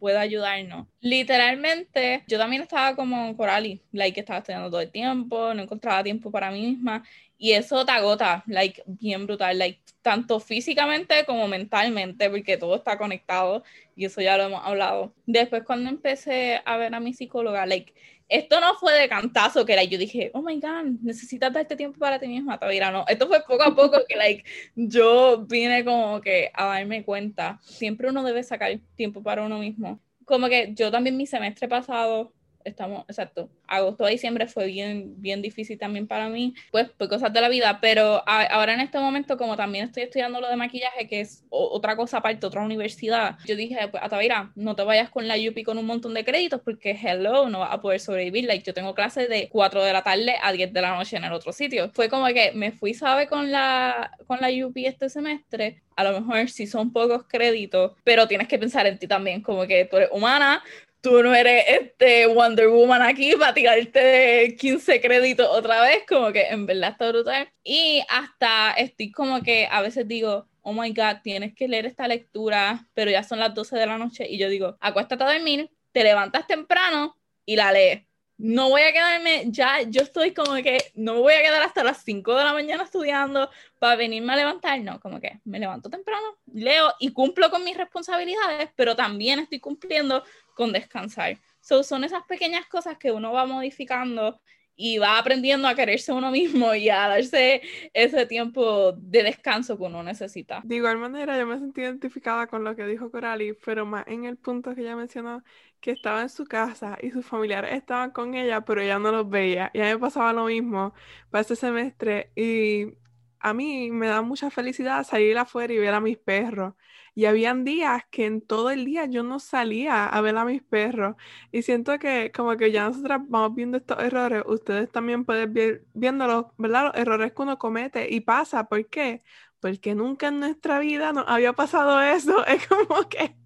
puede 0.00 0.18
ayudarnos. 0.18 0.88
Literalmente, 1.00 2.24
yo 2.26 2.38
también 2.38 2.62
estaba 2.62 2.96
como 2.96 3.36
Corali, 3.36 3.80
like, 3.92 4.18
estaba 4.18 4.40
estudiando 4.40 4.68
todo 4.68 4.80
el 4.80 4.90
tiempo, 4.90 5.54
no 5.54 5.62
encontraba 5.62 6.02
tiempo 6.02 6.32
para 6.32 6.50
mí 6.50 6.60
misma 6.60 7.04
y 7.38 7.52
eso 7.52 7.84
te 7.86 7.92
agota, 7.92 8.42
like, 8.48 8.82
bien 8.86 9.26
brutal, 9.26 9.56
like, 9.58 9.80
tanto 10.04 10.38
físicamente 10.38 11.24
como 11.24 11.48
mentalmente, 11.48 12.28
porque 12.28 12.58
todo 12.58 12.76
está 12.76 12.98
conectado 12.98 13.64
y 13.96 14.04
eso 14.04 14.20
ya 14.20 14.36
lo 14.36 14.44
hemos 14.44 14.62
hablado. 14.62 15.14
Después 15.24 15.62
cuando 15.64 15.88
empecé 15.88 16.60
a 16.66 16.76
ver 16.76 16.94
a 16.94 17.00
mi 17.00 17.14
psicóloga, 17.14 17.64
like, 17.64 17.94
esto 18.28 18.60
no 18.60 18.74
fue 18.74 18.92
de 18.92 19.08
cantazo, 19.08 19.64
que 19.64 19.74
like, 19.74 19.90
yo 19.90 19.98
dije, 19.98 20.30
oh 20.34 20.42
my 20.42 20.60
god, 20.60 20.84
necesitas 21.00 21.50
darte 21.54 21.74
tiempo 21.74 21.98
para 21.98 22.18
ti 22.18 22.28
misma, 22.28 22.58
Tavira, 22.58 22.90
no, 22.90 23.06
esto 23.08 23.26
fue 23.26 23.42
poco 23.44 23.62
a 23.62 23.74
poco 23.74 24.04
que 24.06 24.16
like, 24.16 24.44
yo 24.76 25.46
vine 25.46 25.86
como 25.86 26.20
que 26.20 26.50
a 26.52 26.66
darme 26.66 27.02
cuenta, 27.02 27.58
siempre 27.62 28.10
uno 28.10 28.22
debe 28.22 28.42
sacar 28.42 28.78
tiempo 28.96 29.22
para 29.22 29.42
uno 29.42 29.58
mismo. 29.58 30.00
Como 30.26 30.48
que 30.48 30.74
yo 30.74 30.90
también 30.90 31.16
mi 31.16 31.26
semestre 31.26 31.66
pasado 31.66 32.34
estamos, 32.64 33.04
exacto, 33.08 33.50
agosto 33.66 34.04
a 34.04 34.08
diciembre 34.08 34.46
fue 34.46 34.66
bien, 34.66 35.14
bien 35.20 35.42
difícil 35.42 35.78
también 35.78 36.06
para 36.06 36.28
mí, 36.28 36.54
pues 36.70 36.88
por 36.90 37.08
cosas 37.08 37.32
de 37.32 37.40
la 37.40 37.48
vida, 37.48 37.78
pero 37.80 38.22
ahora 38.26 38.74
en 38.74 38.80
este 38.80 38.98
momento, 38.98 39.36
como 39.36 39.56
también 39.56 39.86
estoy 39.86 40.04
estudiando 40.04 40.40
lo 40.40 40.48
de 40.48 40.56
maquillaje, 40.56 41.06
que 41.06 41.20
es 41.20 41.44
otra 41.50 41.96
cosa 41.96 42.18
aparte, 42.18 42.46
otra 42.46 42.62
universidad, 42.62 43.36
yo 43.44 43.56
dije, 43.56 43.76
pues 43.90 44.02
Atavira, 44.02 44.52
no 44.54 44.74
te 44.74 44.82
vayas 44.82 45.10
con 45.10 45.28
la 45.28 45.36
UPI 45.36 45.64
con 45.64 45.78
un 45.78 45.86
montón 45.86 46.14
de 46.14 46.24
créditos 46.24 46.60
porque 46.64 46.92
hello, 46.92 47.48
no 47.48 47.60
vas 47.60 47.72
a 47.72 47.80
poder 47.80 48.00
sobrevivir, 48.00 48.44
like 48.46 48.64
yo 48.64 48.74
tengo 48.74 48.94
clases 48.94 49.28
de 49.28 49.48
4 49.48 49.82
de 49.82 49.92
la 49.92 50.02
tarde 50.02 50.34
a 50.42 50.52
10 50.52 50.72
de 50.72 50.82
la 50.82 50.96
noche 50.96 51.16
en 51.16 51.24
el 51.24 51.32
otro 51.32 51.52
sitio. 51.52 51.90
Fue 51.94 52.08
como 52.08 52.26
que 52.28 52.52
me 52.54 52.72
fui, 52.72 52.94
¿sabe? 52.94 53.26
Con 53.26 53.50
la, 53.52 54.10
con 54.26 54.40
la 54.40 54.48
UPI 54.48 54.86
este 54.86 55.08
semestre, 55.08 55.82
a 55.96 56.04
lo 56.04 56.20
mejor 56.20 56.48
sí 56.48 56.66
son 56.66 56.92
pocos 56.92 57.24
créditos, 57.24 57.92
pero 58.04 58.26
tienes 58.26 58.48
que 58.48 58.58
pensar 58.58 58.86
en 58.86 58.98
ti 58.98 59.06
también, 59.06 59.42
como 59.42 59.66
que 59.66 59.84
tú 59.84 59.96
eres 59.96 60.08
humana, 60.12 60.62
tú 61.04 61.22
no 61.22 61.34
eres 61.34 61.64
este 61.68 62.26
Wonder 62.26 62.68
Woman 62.68 63.02
aquí 63.02 63.36
para 63.36 63.52
tirarte 63.52 64.56
15 64.58 65.02
créditos 65.02 65.46
otra 65.50 65.82
vez, 65.82 66.02
como 66.08 66.32
que 66.32 66.48
en 66.48 66.64
verdad 66.64 66.92
está 66.92 67.10
brutal. 67.10 67.52
Y 67.62 68.02
hasta 68.08 68.72
estoy 68.72 69.12
como 69.12 69.42
que 69.42 69.68
a 69.70 69.82
veces 69.82 70.08
digo, 70.08 70.48
oh 70.62 70.72
my 70.72 70.94
god, 70.94 71.18
tienes 71.22 71.54
que 71.54 71.68
leer 71.68 71.84
esta 71.84 72.08
lectura, 72.08 72.88
pero 72.94 73.10
ya 73.10 73.22
son 73.22 73.38
las 73.38 73.54
12 73.54 73.76
de 73.76 73.86
la 73.86 73.98
noche 73.98 74.26
y 74.26 74.38
yo 74.38 74.48
digo, 74.48 74.78
acuéstate 74.80 75.22
a 75.24 75.34
dormir, 75.34 75.70
te 75.92 76.02
levantas 76.02 76.46
temprano 76.46 77.18
y 77.44 77.56
la 77.56 77.70
lees. 77.70 78.02
No 78.38 78.70
voy 78.70 78.82
a 78.82 78.92
quedarme, 78.92 79.44
ya 79.48 79.82
yo 79.82 80.00
estoy 80.00 80.32
como 80.32 80.54
que 80.54 80.90
no 80.94 81.14
me 81.14 81.20
voy 81.20 81.34
a 81.34 81.42
quedar 81.42 81.62
hasta 81.62 81.84
las 81.84 82.02
5 82.02 82.34
de 82.34 82.44
la 82.44 82.54
mañana 82.54 82.82
estudiando 82.82 83.50
para 83.78 83.94
venirme 83.94 84.32
a 84.32 84.36
levantar, 84.36 84.80
no, 84.80 84.98
como 85.00 85.20
que 85.20 85.38
me 85.44 85.60
levanto 85.60 85.90
temprano, 85.90 86.38
leo 86.52 86.94
y 86.98 87.12
cumplo 87.12 87.50
con 87.50 87.62
mis 87.62 87.76
responsabilidades, 87.76 88.70
pero 88.74 88.96
también 88.96 89.38
estoy 89.38 89.60
cumpliendo 89.60 90.24
con 90.54 90.72
descansar. 90.72 91.38
son 91.60 92.04
esas 92.04 92.24
pequeñas 92.24 92.66
cosas 92.66 92.96
que 92.98 93.12
uno 93.12 93.32
va 93.32 93.46
modificando 93.46 94.40
y 94.76 94.98
va 94.98 95.18
aprendiendo 95.18 95.68
a 95.68 95.74
quererse 95.74 96.12
uno 96.12 96.30
mismo 96.30 96.74
y 96.74 96.88
a 96.88 97.08
darse 97.08 97.62
ese 97.92 98.26
tiempo 98.26 98.92
de 98.92 99.22
descanso 99.22 99.76
que 99.76 99.84
uno 99.84 100.02
necesita. 100.02 100.62
De 100.64 100.76
igual 100.76 100.98
manera, 100.98 101.38
yo 101.38 101.46
me 101.46 101.58
sentí 101.58 101.82
identificada 101.82 102.46
con 102.46 102.64
lo 102.64 102.74
que 102.74 102.86
dijo 102.86 103.10
Coralie, 103.10 103.54
pero 103.64 103.86
más 103.86 104.06
en 104.08 104.24
el 104.24 104.36
punto 104.36 104.74
que 104.74 104.80
ella 104.80 104.96
mencionó, 104.96 105.44
que 105.80 105.92
estaba 105.92 106.22
en 106.22 106.28
su 106.28 106.44
casa 106.44 106.98
y 107.00 107.10
sus 107.10 107.24
familiares 107.24 107.72
estaban 107.74 108.10
con 108.10 108.34
ella, 108.34 108.62
pero 108.62 108.80
ella 108.80 108.98
no 108.98 109.12
los 109.12 109.28
veía. 109.28 109.70
Y 109.74 109.80
a 109.80 109.84
mí 109.84 109.90
me 109.90 109.98
pasaba 109.98 110.32
lo 110.32 110.46
mismo 110.46 110.94
para 111.30 111.42
ese 111.42 111.56
semestre 111.56 112.32
y 112.34 112.94
a 113.38 113.52
mí 113.52 113.90
me 113.90 114.08
da 114.08 114.22
mucha 114.22 114.50
felicidad 114.50 115.04
salir 115.04 115.36
afuera 115.36 115.72
y 115.72 115.78
ver 115.78 115.94
a 115.94 116.00
mis 116.00 116.16
perros. 116.16 116.74
Y 117.14 117.26
habían 117.26 117.64
días 117.64 118.02
que 118.10 118.26
en 118.26 118.40
todo 118.40 118.70
el 118.70 118.84
día 118.84 119.06
yo 119.06 119.22
no 119.22 119.38
salía 119.38 120.06
a 120.06 120.20
ver 120.20 120.36
a 120.36 120.44
mis 120.44 120.62
perros. 120.62 121.16
Y 121.52 121.62
siento 121.62 121.98
que 121.98 122.32
como 122.32 122.56
que 122.56 122.72
ya 122.72 122.88
nosotras 122.88 123.20
vamos 123.28 123.54
viendo 123.54 123.78
estos 123.78 123.98
errores, 124.00 124.42
ustedes 124.46 124.90
también 124.90 125.24
pueden 125.24 125.52
ver 125.52 125.84
viéndolos, 125.94 126.46
¿verdad? 126.58 126.86
Los 126.86 126.96
errores 126.96 127.32
que 127.32 127.42
uno 127.42 127.58
comete 127.58 128.12
y 128.12 128.20
pasa. 128.20 128.64
¿Por 128.68 128.88
qué? 128.88 129.22
Porque 129.60 129.94
nunca 129.94 130.28
en 130.28 130.40
nuestra 130.40 130.78
vida 130.80 131.12
nos 131.12 131.24
había 131.28 131.52
pasado 131.52 132.00
eso. 132.02 132.44
Es 132.46 132.66
como 132.66 133.08
que, 133.08 133.36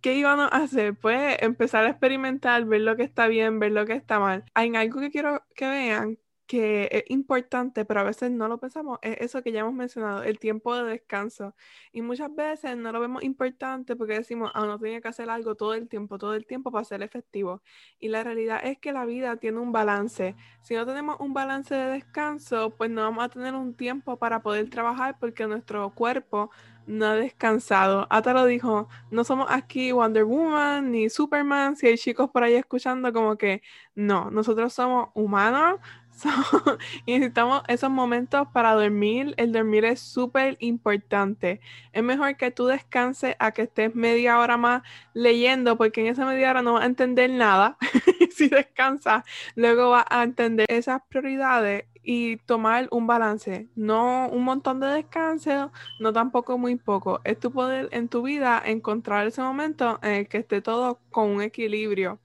¿qué 0.00 0.14
íbamos 0.14 0.50
a 0.52 0.56
hacer? 0.58 0.96
Pues 0.98 1.36
empezar 1.42 1.84
a 1.84 1.90
experimentar, 1.90 2.64
ver 2.64 2.82
lo 2.82 2.96
que 2.96 3.04
está 3.04 3.26
bien, 3.28 3.58
ver 3.58 3.72
lo 3.72 3.86
que 3.86 3.94
está 3.94 4.18
mal. 4.20 4.44
Hay 4.54 4.74
algo 4.76 5.00
que 5.00 5.10
quiero 5.10 5.44
que 5.54 5.66
vean 5.68 6.18
que 6.48 6.88
es 6.90 7.04
importante, 7.08 7.84
pero 7.84 8.00
a 8.00 8.04
veces 8.04 8.30
no 8.30 8.48
lo 8.48 8.58
pensamos, 8.58 8.98
es 9.02 9.18
eso 9.20 9.42
que 9.42 9.52
ya 9.52 9.60
hemos 9.60 9.74
mencionado, 9.74 10.22
el 10.22 10.38
tiempo 10.38 10.74
de 10.74 10.84
descanso. 10.84 11.54
Y 11.92 12.00
muchas 12.02 12.34
veces 12.34 12.76
no 12.76 12.90
lo 12.90 13.00
vemos 13.00 13.22
importante 13.22 13.94
porque 13.96 14.14
decimos, 14.14 14.50
ah, 14.54 14.64
no 14.66 14.78
tiene 14.78 15.02
que 15.02 15.08
hacer 15.08 15.28
algo 15.28 15.54
todo 15.56 15.74
el 15.74 15.88
tiempo, 15.88 16.18
todo 16.18 16.34
el 16.34 16.46
tiempo 16.46 16.72
para 16.72 16.84
ser 16.84 17.02
efectivo. 17.02 17.62
Y 18.00 18.08
la 18.08 18.24
realidad 18.24 18.60
es 18.64 18.78
que 18.78 18.92
la 18.92 19.04
vida 19.04 19.36
tiene 19.36 19.58
un 19.58 19.72
balance. 19.72 20.36
Si 20.62 20.74
no 20.74 20.86
tenemos 20.86 21.20
un 21.20 21.34
balance 21.34 21.74
de 21.74 21.90
descanso, 21.92 22.70
pues 22.70 22.90
no 22.90 23.02
vamos 23.02 23.24
a 23.24 23.28
tener 23.28 23.54
un 23.54 23.74
tiempo 23.74 24.16
para 24.16 24.42
poder 24.42 24.70
trabajar 24.70 25.18
porque 25.20 25.46
nuestro 25.46 25.90
cuerpo 25.90 26.50
no 26.88 27.06
ha 27.06 27.14
descansado. 27.14 28.06
Ata 28.10 28.32
lo 28.32 28.46
dijo, 28.46 28.88
no 29.10 29.22
somos 29.22 29.48
aquí 29.50 29.92
Wonder 29.92 30.24
Woman 30.24 30.90
ni 30.90 31.10
Superman, 31.10 31.76
si 31.76 31.86
hay 31.86 31.98
chicos 31.98 32.30
por 32.30 32.42
ahí 32.42 32.54
escuchando 32.54 33.12
como 33.12 33.36
que 33.36 33.62
no, 33.94 34.30
nosotros 34.30 34.72
somos 34.72 35.10
humanos, 35.14 35.80
y 37.06 37.12
necesitamos 37.12 37.62
esos 37.68 37.90
momentos 37.90 38.48
para 38.52 38.74
dormir. 38.74 39.34
El 39.36 39.52
dormir 39.52 39.84
es 39.84 40.00
súper 40.00 40.56
importante. 40.60 41.60
Es 41.92 42.02
mejor 42.02 42.36
que 42.36 42.50
tú 42.50 42.66
descanses 42.66 43.36
a 43.38 43.52
que 43.52 43.62
estés 43.62 43.94
media 43.94 44.38
hora 44.38 44.56
más 44.56 44.82
leyendo, 45.14 45.76
porque 45.76 46.00
en 46.00 46.08
esa 46.08 46.24
media 46.24 46.50
hora 46.50 46.62
no 46.62 46.74
vas 46.74 46.82
a 46.82 46.86
entender 46.86 47.30
nada. 47.30 47.76
si 48.34 48.48
descansas, 48.48 49.24
luego 49.54 49.90
vas 49.90 50.06
a 50.10 50.22
entender 50.22 50.66
esas 50.70 51.02
prioridades 51.08 51.84
y 52.02 52.38
tomar 52.38 52.88
un 52.90 53.06
balance. 53.06 53.68
No 53.76 54.28
un 54.30 54.44
montón 54.44 54.80
de 54.80 54.86
descanso, 54.86 55.72
no 56.00 56.12
tampoco 56.12 56.58
muy 56.58 56.76
poco. 56.76 57.20
Es 57.24 57.38
tu 57.38 57.52
poder 57.52 57.88
en 57.92 58.08
tu 58.08 58.22
vida 58.22 58.62
encontrar 58.64 59.26
ese 59.26 59.42
momento 59.42 59.98
en 60.02 60.12
el 60.12 60.28
que 60.28 60.38
esté 60.38 60.62
todo 60.62 61.00
con 61.10 61.28
un 61.30 61.42
equilibrio 61.42 62.18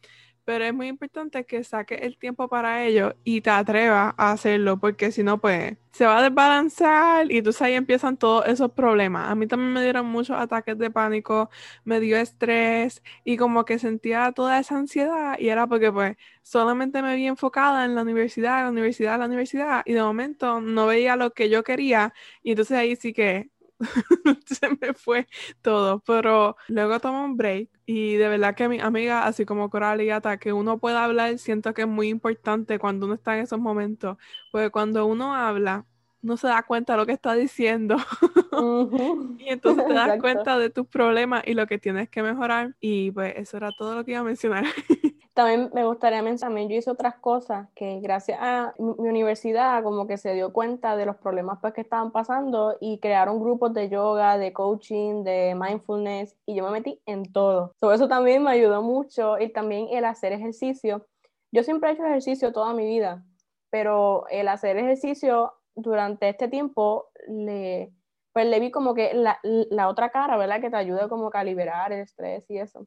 pero 0.45 0.65
es 0.65 0.73
muy 0.73 0.87
importante 0.87 1.45
que 1.45 1.63
saques 1.63 2.01
el 2.01 2.17
tiempo 2.17 2.47
para 2.49 2.83
ello 2.85 3.15
y 3.23 3.41
te 3.41 3.49
atrevas 3.49 4.13
a 4.17 4.31
hacerlo, 4.31 4.79
porque 4.79 5.11
si 5.11 5.23
no, 5.23 5.39
pues 5.39 5.77
se 5.91 6.05
va 6.05 6.17
a 6.19 6.23
desbalancear 6.23 7.31
y 7.31 7.37
entonces 7.37 7.61
ahí 7.61 7.73
empiezan 7.75 8.17
todos 8.17 8.47
esos 8.47 8.71
problemas. 8.71 9.29
A 9.29 9.35
mí 9.35 9.47
también 9.47 9.73
me 9.73 9.83
dieron 9.83 10.07
muchos 10.07 10.37
ataques 10.37 10.77
de 10.77 10.89
pánico, 10.91 11.49
me 11.85 11.99
dio 11.99 12.17
estrés 12.17 13.03
y 13.23 13.37
como 13.37 13.63
que 13.65 13.77
sentía 13.79 14.31
toda 14.31 14.59
esa 14.59 14.77
ansiedad 14.77 15.37
y 15.39 15.49
era 15.49 15.67
porque 15.67 15.91
pues 15.91 16.17
solamente 16.41 17.01
me 17.01 17.15
vi 17.15 17.27
enfocada 17.27 17.85
en 17.85 17.95
la 17.95 18.01
universidad, 18.01 18.63
la 18.63 18.69
universidad, 18.71 19.19
la 19.19 19.25
universidad 19.27 19.83
y 19.85 19.93
de 19.93 20.01
momento 20.01 20.61
no 20.61 20.87
veía 20.87 21.15
lo 21.15 21.31
que 21.33 21.49
yo 21.49 21.63
quería 21.63 22.13
y 22.41 22.51
entonces 22.51 22.77
ahí 22.77 22.95
sí 22.95 23.13
que 23.13 23.49
se 24.45 24.69
me 24.81 24.93
fue 24.93 25.27
todo, 25.61 25.99
pero 26.05 26.55
luego 26.67 26.99
tomo 26.99 27.23
un 27.23 27.37
break 27.37 27.69
y 27.85 28.15
de 28.15 28.29
verdad 28.29 28.55
que 28.55 28.69
mi 28.69 28.79
amiga, 28.79 29.25
así 29.25 29.45
como 29.45 29.69
Coral 29.69 30.01
y 30.01 30.09
Ata, 30.09 30.37
que 30.37 30.53
uno 30.53 30.77
pueda 30.79 31.03
hablar, 31.03 31.37
siento 31.37 31.73
que 31.73 31.81
es 31.83 31.87
muy 31.87 32.09
importante 32.09 32.79
cuando 32.79 33.05
uno 33.05 33.15
está 33.15 33.37
en 33.37 33.43
esos 33.43 33.59
momentos, 33.59 34.17
porque 34.51 34.69
cuando 34.69 35.05
uno 35.05 35.35
habla, 35.35 35.85
no 36.21 36.37
se 36.37 36.47
da 36.47 36.63
cuenta 36.63 36.93
de 36.93 36.97
lo 36.97 37.05
que 37.05 37.11
está 37.11 37.35
diciendo. 37.35 37.97
y 39.37 39.49
entonces 39.49 39.85
te 39.85 39.93
das 39.93 40.17
cuenta 40.21 40.57
de 40.57 40.69
tus 40.69 40.87
problemas 40.87 41.43
y 41.45 41.53
lo 41.53 41.67
que 41.67 41.77
tienes 41.77 42.09
que 42.09 42.23
mejorar. 42.23 42.75
Y 42.79 43.11
pues 43.11 43.33
eso 43.35 43.57
era 43.57 43.71
todo 43.77 43.93
lo 43.93 44.05
que 44.05 44.11
iba 44.11 44.21
a 44.21 44.23
mencionar. 44.23 44.65
También 45.33 45.71
me 45.73 45.83
gustaría 45.83 46.21
mencionar, 46.21 46.67
yo 46.67 46.75
hice 46.75 46.91
otras 46.91 47.15
cosas 47.15 47.67
que 47.73 47.99
gracias 48.01 48.37
a 48.39 48.75
mi 48.77 49.09
universidad 49.09 49.81
como 49.81 50.05
que 50.05 50.17
se 50.17 50.35
dio 50.35 50.53
cuenta 50.53 50.95
de 50.95 51.07
los 51.07 51.15
problemas 51.15 51.57
pues, 51.59 51.73
que 51.73 51.81
estaban 51.81 52.11
pasando 52.11 52.77
y 52.79 52.99
crearon 52.99 53.39
grupos 53.39 53.73
de 53.73 53.89
yoga, 53.89 54.37
de 54.37 54.53
coaching, 54.53 55.23
de 55.23 55.55
mindfulness 55.59 56.35
y 56.45 56.53
yo 56.53 56.63
me 56.63 56.71
metí 56.71 57.01
en 57.07 57.31
todo. 57.33 57.73
Sobre 57.79 57.95
eso 57.95 58.07
también 58.07 58.43
me 58.43 58.51
ayudó 58.51 58.83
mucho 58.83 59.39
y 59.39 59.49
también 59.49 59.87
el 59.89 60.05
hacer 60.05 60.33
ejercicio. 60.33 61.07
Yo 61.51 61.63
siempre 61.63 61.89
he 61.89 61.93
hecho 61.93 62.05
ejercicio 62.05 62.53
toda 62.53 62.73
mi 62.75 62.85
vida, 62.85 63.25
pero 63.71 64.27
el 64.29 64.47
hacer 64.47 64.77
ejercicio 64.77 65.53
durante 65.73 66.29
este 66.29 66.47
tiempo 66.47 67.07
le, 67.27 67.91
pues 68.33 68.45
le 68.45 68.59
vi 68.59 68.69
como 68.69 68.93
que 68.93 69.15
la, 69.15 69.39
la 69.43 69.87
otra 69.87 70.09
cara, 70.09 70.37
¿verdad? 70.37 70.61
Que 70.61 70.69
te 70.69 70.75
ayuda 70.75 71.09
como 71.09 71.31
a 71.33 71.43
liberar 71.43 71.91
el 71.91 72.01
estrés 72.01 72.47
y 72.51 72.59
eso. 72.59 72.85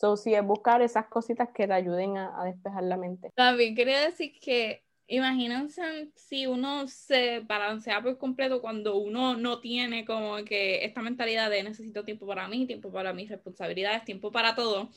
So, 0.00 0.16
sí, 0.16 0.32
es 0.32 0.44
buscar 0.44 0.80
esas 0.80 1.06
cositas 1.06 1.48
que 1.52 1.66
te 1.66 1.72
ayuden 1.72 2.16
a, 2.16 2.44
despejar 2.44 2.84
la 2.84 2.96
mente. 2.96 3.30
También 3.34 3.74
quería 3.74 4.00
decir 4.00 4.32
que 4.40 4.84
imagínense 5.08 6.10
si 6.14 6.46
uno 6.46 6.86
se 6.86 7.40
balancea 7.40 8.00
por 8.00 8.16
completo 8.16 8.60
cuando 8.60 8.96
uno 8.96 9.36
no 9.36 9.60
tiene 9.60 10.04
como 10.04 10.36
que 10.44 10.84
esta 10.84 11.02
mentalidad 11.02 11.50
de 11.50 11.64
necesito 11.64 12.04
tiempo 12.04 12.26
para 12.26 12.46
mí, 12.46 12.66
tiempo 12.66 12.92
para 12.92 13.12
mis 13.12 13.28
responsabilidades, 13.28 14.04
tiempo 14.04 14.30
para 14.30 14.54
todo, 14.54 14.90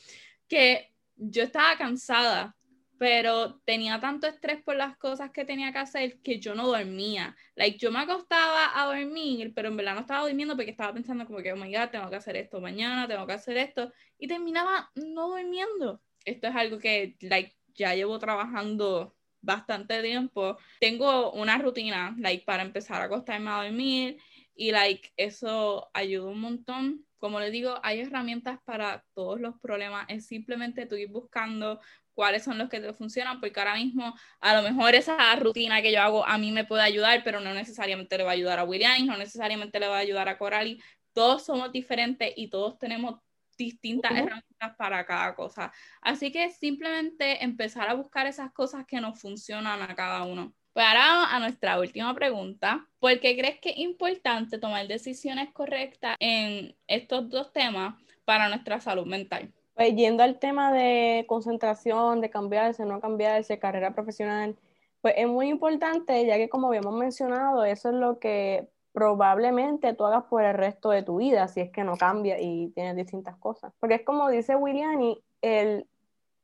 que 0.46 0.92
yo 1.16 1.42
estaba 1.42 1.76
cansada 1.76 2.54
pero 3.02 3.60
tenía 3.64 3.98
tanto 3.98 4.28
estrés 4.28 4.62
por 4.62 4.76
las 4.76 4.96
cosas 4.96 5.32
que 5.32 5.44
tenía 5.44 5.72
que 5.72 5.78
hacer 5.78 6.20
que 6.20 6.38
yo 6.38 6.54
no 6.54 6.68
dormía. 6.68 7.34
Like, 7.56 7.76
yo 7.76 7.90
me 7.90 7.98
acostaba 7.98 8.80
a 8.80 8.86
dormir, 8.86 9.52
pero 9.56 9.70
en 9.70 9.76
verdad 9.76 9.94
no 9.94 10.02
estaba 10.02 10.20
durmiendo 10.20 10.54
porque 10.54 10.70
estaba 10.70 10.94
pensando 10.94 11.26
como 11.26 11.40
que, 11.40 11.52
oh 11.52 11.56
my 11.56 11.66
God, 11.66 11.88
tengo 11.90 12.08
que 12.08 12.14
hacer 12.14 12.36
esto 12.36 12.60
mañana, 12.60 13.08
tengo 13.08 13.26
que 13.26 13.32
hacer 13.32 13.56
esto, 13.56 13.92
y 14.18 14.28
terminaba 14.28 14.92
no 14.94 15.30
durmiendo. 15.30 16.00
Esto 16.24 16.46
es 16.46 16.54
algo 16.54 16.78
que, 16.78 17.16
like, 17.22 17.56
ya 17.74 17.92
llevo 17.96 18.20
trabajando 18.20 19.16
bastante 19.40 20.00
tiempo. 20.00 20.56
Tengo 20.78 21.32
una 21.32 21.58
rutina, 21.58 22.14
like, 22.20 22.44
para 22.44 22.62
empezar 22.62 23.02
a 23.02 23.06
acostarme 23.06 23.50
a 23.50 23.64
dormir, 23.64 24.18
y, 24.54 24.70
like, 24.70 25.12
eso 25.16 25.90
ayuda 25.92 26.30
un 26.30 26.40
montón 26.40 27.04
como 27.22 27.38
les 27.38 27.52
digo, 27.52 27.78
hay 27.84 28.00
herramientas 28.00 28.58
para 28.64 29.04
todos 29.14 29.40
los 29.40 29.56
problemas. 29.60 30.06
Es 30.08 30.26
simplemente 30.26 30.86
tú 30.86 30.96
ir 30.96 31.08
buscando 31.08 31.78
cuáles 32.14 32.44
son 32.44 32.58
los 32.58 32.68
que 32.68 32.80
te 32.80 32.92
funcionan, 32.92 33.40
porque 33.40 33.58
ahora 33.60 33.74
mismo 33.74 34.14
a 34.40 34.54
lo 34.54 34.62
mejor 34.62 34.94
esa 34.94 35.34
rutina 35.36 35.82
que 35.82 35.92
yo 35.92 36.02
hago 36.02 36.26
a 36.26 36.38
mí 36.38 36.52
me 36.52 36.64
puede 36.64 36.82
ayudar, 36.82 37.22
pero 37.24 37.40
no 37.40 37.54
necesariamente 37.54 38.18
le 38.18 38.24
va 38.24 38.30
a 38.30 38.34
ayudar 38.34 38.58
a 38.58 38.64
William, 38.64 39.06
no 39.06 39.16
necesariamente 39.16 39.80
le 39.80 39.88
va 39.88 39.96
a 39.96 40.00
ayudar 40.00 40.28
a 40.28 40.38
Coralie. 40.38 40.82
Todos 41.12 41.44
somos 41.44 41.72
diferentes 41.72 42.32
y 42.36 42.48
todos 42.48 42.78
tenemos 42.78 43.20
distintas 43.56 44.12
herramientas 44.12 44.76
para 44.76 45.04
cada 45.06 45.34
cosa. 45.34 45.72
Así 46.00 46.32
que 46.32 46.50
simplemente 46.50 47.44
empezar 47.44 47.88
a 47.88 47.94
buscar 47.94 48.26
esas 48.26 48.52
cosas 48.52 48.84
que 48.86 49.00
nos 49.00 49.20
funcionan 49.20 49.82
a 49.82 49.94
cada 49.94 50.24
uno. 50.24 50.54
Pues 50.72 50.86
ahora 50.86 51.34
a 51.34 51.38
nuestra 51.38 51.78
última 51.78 52.14
pregunta. 52.14 52.88
¿Por 52.98 53.20
qué 53.20 53.36
crees 53.36 53.60
que 53.60 53.70
es 53.70 53.78
importante 53.78 54.58
tomar 54.58 54.86
decisiones 54.88 55.52
correctas 55.52 56.16
en 56.18 56.74
estos 56.86 57.28
dos 57.28 57.52
temas 57.52 57.94
para 58.24 58.48
nuestra 58.48 58.80
salud 58.80 59.06
mental? 59.06 59.52
Pues 59.74 59.94
yendo 59.94 60.22
al 60.22 60.38
tema 60.38 60.72
de 60.72 61.24
concentración, 61.28 62.20
de 62.20 62.30
cambiarse, 62.30 62.84
no 62.84 63.00
cambiarse, 63.00 63.58
carrera 63.58 63.94
profesional, 63.94 64.56
pues 65.00 65.14
es 65.16 65.26
muy 65.26 65.48
importante, 65.48 66.24
ya 66.26 66.36
que 66.36 66.48
como 66.48 66.68
habíamos 66.68 66.94
mencionado, 66.94 67.64
eso 67.64 67.88
es 67.88 67.94
lo 67.94 68.18
que 68.18 68.68
probablemente 68.92 69.94
tú 69.94 70.04
hagas 70.04 70.24
por 70.24 70.44
el 70.44 70.54
resto 70.54 70.90
de 70.90 71.02
tu 71.02 71.16
vida, 71.16 71.48
si 71.48 71.60
es 71.60 71.70
que 71.70 71.84
no 71.84 71.96
cambia 71.96 72.38
y 72.40 72.68
tienes 72.68 72.96
distintas 72.96 73.36
cosas. 73.36 73.72
Porque 73.80 73.96
es 73.96 74.02
como 74.02 74.28
dice 74.28 74.54
Williani, 74.54 75.22
el 75.40 75.86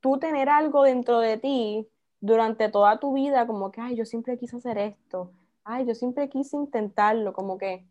tú 0.01 0.19
tener 0.19 0.49
algo 0.49 0.83
dentro 0.83 1.21
de 1.21 1.37
ti 1.37 1.87
durante 2.21 2.69
toda 2.69 2.99
tu 2.99 3.13
vida, 3.13 3.47
como 3.47 3.71
que, 3.71 3.81
ay, 3.81 3.95
yo 3.95 4.05
siempre 4.05 4.39
quise 4.39 4.57
hacer 4.57 4.79
esto, 4.79 5.31
ay, 5.65 5.87
yo 5.87 5.95
siempre 5.95 6.29
quise 6.29 6.57
intentarlo, 6.57 7.33
como 7.33 7.59
que 7.59 7.85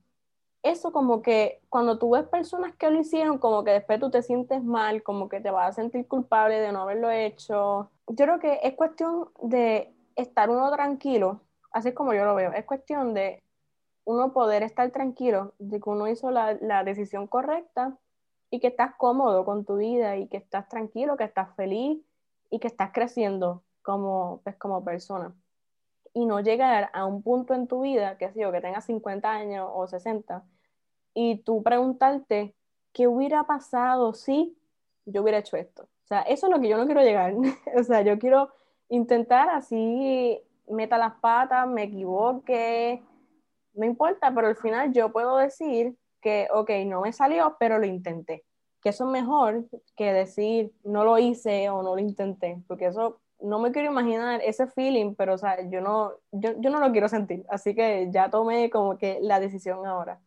eso 0.72 0.92
como 0.92 1.22
que 1.22 1.62
cuando 1.70 1.98
tú 2.00 2.12
ves 2.12 2.24
personas 2.26 2.76
que 2.76 2.90
lo 2.90 3.00
hicieron, 3.00 3.38
como 3.38 3.64
que 3.64 3.72
después 3.72 4.00
tú 4.00 4.10
te 4.12 4.22
sientes 4.22 4.64
mal, 4.64 5.04
como 5.04 5.30
que 5.30 5.40
te 5.42 5.52
vas 5.52 5.70
a 5.70 5.74
sentir 5.74 6.08
culpable 6.08 6.60
de 6.60 6.72
no 6.72 6.82
haberlo 6.82 7.10
hecho. 7.12 7.90
Yo 8.08 8.26
creo 8.26 8.40
que 8.40 8.60
es 8.64 8.76
cuestión 8.76 9.30
de 9.42 9.94
estar 10.16 10.50
uno 10.50 10.72
tranquilo, 10.72 11.42
así 11.72 11.94
como 11.94 12.14
yo 12.14 12.26
lo 12.26 12.36
veo, 12.36 12.52
es 12.54 12.66
cuestión 12.66 13.14
de 13.14 13.44
uno 14.06 14.34
poder 14.34 14.64
estar 14.64 14.90
tranquilo 14.92 15.54
de 15.60 15.80
que 15.82 15.90
uno 15.90 16.08
hizo 16.08 16.32
la, 16.32 16.54
la 16.62 16.84
decisión 16.84 17.28
correcta 17.28 17.98
y 18.50 18.60
que 18.60 18.68
estás 18.68 18.96
cómodo 18.98 19.46
con 19.46 19.66
tu 19.66 19.78
vida 19.78 20.18
y 20.18 20.28
que 20.28 20.38
estás 20.38 20.70
tranquilo, 20.70 21.18
que 21.18 21.26
estás 21.26 21.56
feliz 21.56 22.02
y 22.50 22.60
que 22.60 22.68
estás 22.68 22.92
creciendo 22.94 23.64
como, 23.82 24.42
pues, 24.44 24.56
como 24.56 24.84
persona 24.84 25.36
y 26.18 26.26
no 26.26 26.40
llegar 26.40 26.90
a 26.94 27.06
un 27.06 27.22
punto 27.22 27.54
en 27.54 27.68
tu 27.68 27.82
vida, 27.82 28.18
que 28.18 28.32
sé 28.32 28.40
que 28.40 28.62
tengas 28.62 28.86
50 28.86 29.32
años 29.32 29.70
o 29.72 29.86
60, 29.86 30.44
y 31.20 31.38
tú 31.38 31.64
preguntarte, 31.64 32.54
¿qué 32.94 33.08
hubiera 33.08 33.44
pasado 33.44 34.14
si 34.14 34.56
yo 35.04 35.24
hubiera 35.24 35.40
hecho 35.40 35.58
esto? 35.58 35.86
O 35.86 36.08
sea, 36.08 36.22
eso 36.22 36.46
es 36.46 36.54
lo 36.54 36.62
que 36.62 36.70
yo 36.70 36.78
no 36.78 36.86
quiero 36.86 37.02
llegar. 37.02 37.34
o 37.76 37.84
sea, 37.84 38.04
yo 38.04 38.20
quiero 38.20 38.52
intentar 38.88 39.50
así, 39.50 40.40
meta 40.68 41.00
las 41.00 41.16
patas, 41.16 41.68
me 41.68 41.86
equivoque, 41.86 43.02
no 43.74 43.84
importa, 43.84 44.32
pero 44.36 44.46
al 44.46 44.58
final 44.58 44.94
yo 44.94 45.12
puedo 45.12 45.38
decir 45.38 45.96
que, 46.22 46.48
ok, 46.54 46.70
no 46.86 47.02
me 47.02 47.12
salió, 47.12 47.58
pero 47.60 47.80
lo 47.80 47.88
intenté. 47.88 48.46
Que 48.80 48.90
eso 48.90 49.06
es 49.06 49.10
mejor 49.10 49.66
que 49.96 50.14
decir, 50.14 50.72
no 50.84 51.04
lo 51.04 51.18
hice 51.18 51.68
o 51.72 51.82
no 51.82 51.96
lo 51.96 52.00
intenté, 52.00 52.62
porque 52.68 52.86
eso 52.86 53.22
no 53.42 53.58
me 53.58 53.72
quiero 53.72 53.90
imaginar 53.90 54.40
ese 54.44 54.68
feeling, 54.68 55.16
pero 55.16 55.34
o 55.34 55.38
sea, 55.40 55.68
yo 55.68 55.82
no, 55.82 56.12
yo, 56.32 56.52
yo 56.60 56.70
no 56.70 56.80
lo 56.80 56.92
quiero 56.92 57.10
sentir, 57.10 57.44
así 57.50 57.74
que 57.74 58.08
ya 58.12 58.30
tomé 58.30 58.70
como 58.70 59.00
que 59.00 59.18
la 59.20 59.40
decisión 59.40 59.84
ahora. 59.88 60.20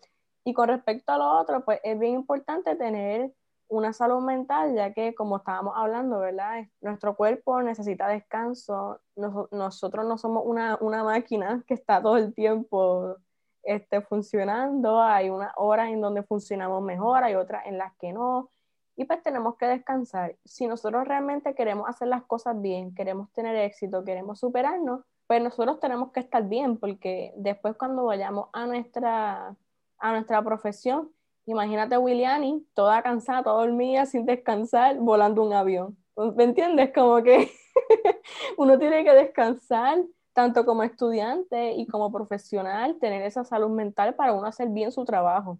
Y 0.50 0.52
con 0.52 0.66
respecto 0.66 1.12
a 1.12 1.18
lo 1.18 1.38
otro, 1.38 1.64
pues 1.64 1.78
es 1.84 1.96
bien 1.96 2.14
importante 2.14 2.74
tener 2.74 3.32
una 3.68 3.92
salud 3.92 4.20
mental, 4.20 4.74
ya 4.74 4.92
que 4.92 5.14
como 5.14 5.36
estábamos 5.36 5.74
hablando, 5.76 6.18
¿verdad? 6.18 6.66
Nuestro 6.80 7.14
cuerpo 7.14 7.62
necesita 7.62 8.08
descanso, 8.08 9.00
nosotros 9.14 10.04
no 10.08 10.18
somos 10.18 10.42
una, 10.44 10.76
una, 10.80 11.04
máquina 11.04 11.62
que 11.68 11.74
está 11.74 12.02
todo 12.02 12.16
el 12.16 12.34
tiempo 12.34 13.16
este, 13.62 14.00
funcionando, 14.00 15.00
hay 15.00 15.30
unas 15.30 15.52
horas 15.54 15.90
en 15.90 16.00
donde 16.00 16.24
funcionamos 16.24 16.82
mejor, 16.82 17.22
hay 17.22 17.36
otras 17.36 17.64
en 17.66 17.78
las 17.78 17.94
que 17.98 18.12
no, 18.12 18.50
y 18.96 19.04
pues 19.04 19.22
tenemos 19.22 19.54
que 19.56 19.66
descansar. 19.66 20.34
Si 20.44 20.66
nosotros 20.66 21.06
realmente 21.06 21.54
queremos 21.54 21.88
hacer 21.88 22.08
las 22.08 22.24
cosas 22.24 22.60
bien, 22.60 22.92
queremos 22.92 23.30
tener 23.30 23.54
éxito, 23.54 24.04
queremos 24.04 24.40
superarnos, 24.40 25.02
pues 25.28 25.40
nosotros 25.44 25.78
tenemos 25.78 26.10
que 26.10 26.18
estar 26.18 26.48
bien, 26.48 26.76
porque 26.76 27.32
después 27.36 27.76
cuando 27.76 28.04
vayamos 28.04 28.48
a 28.52 28.66
nuestra, 28.66 29.54
a 30.00 30.12
nuestra 30.12 30.42
profesión, 30.42 31.10
imagínate 31.46 31.98
Williani, 31.98 32.66
toda 32.74 33.02
cansada, 33.02 33.42
toda 33.42 33.60
dormida, 33.64 34.06
sin 34.06 34.26
descansar, 34.26 34.96
volando 34.98 35.42
un 35.42 35.52
avión. 35.52 35.96
¿Me 36.36 36.44
entiendes? 36.44 36.92
Como 36.94 37.22
que 37.22 37.50
uno 38.58 38.78
tiene 38.78 39.04
que 39.04 39.12
descansar 39.12 39.98
tanto 40.32 40.64
como 40.64 40.82
estudiante 40.82 41.72
y 41.72 41.86
como 41.86 42.12
profesional, 42.12 42.98
tener 42.98 43.22
esa 43.22 43.44
salud 43.44 43.70
mental 43.70 44.14
para 44.14 44.32
uno 44.32 44.46
hacer 44.46 44.68
bien 44.68 44.92
su 44.92 45.04
trabajo. 45.04 45.58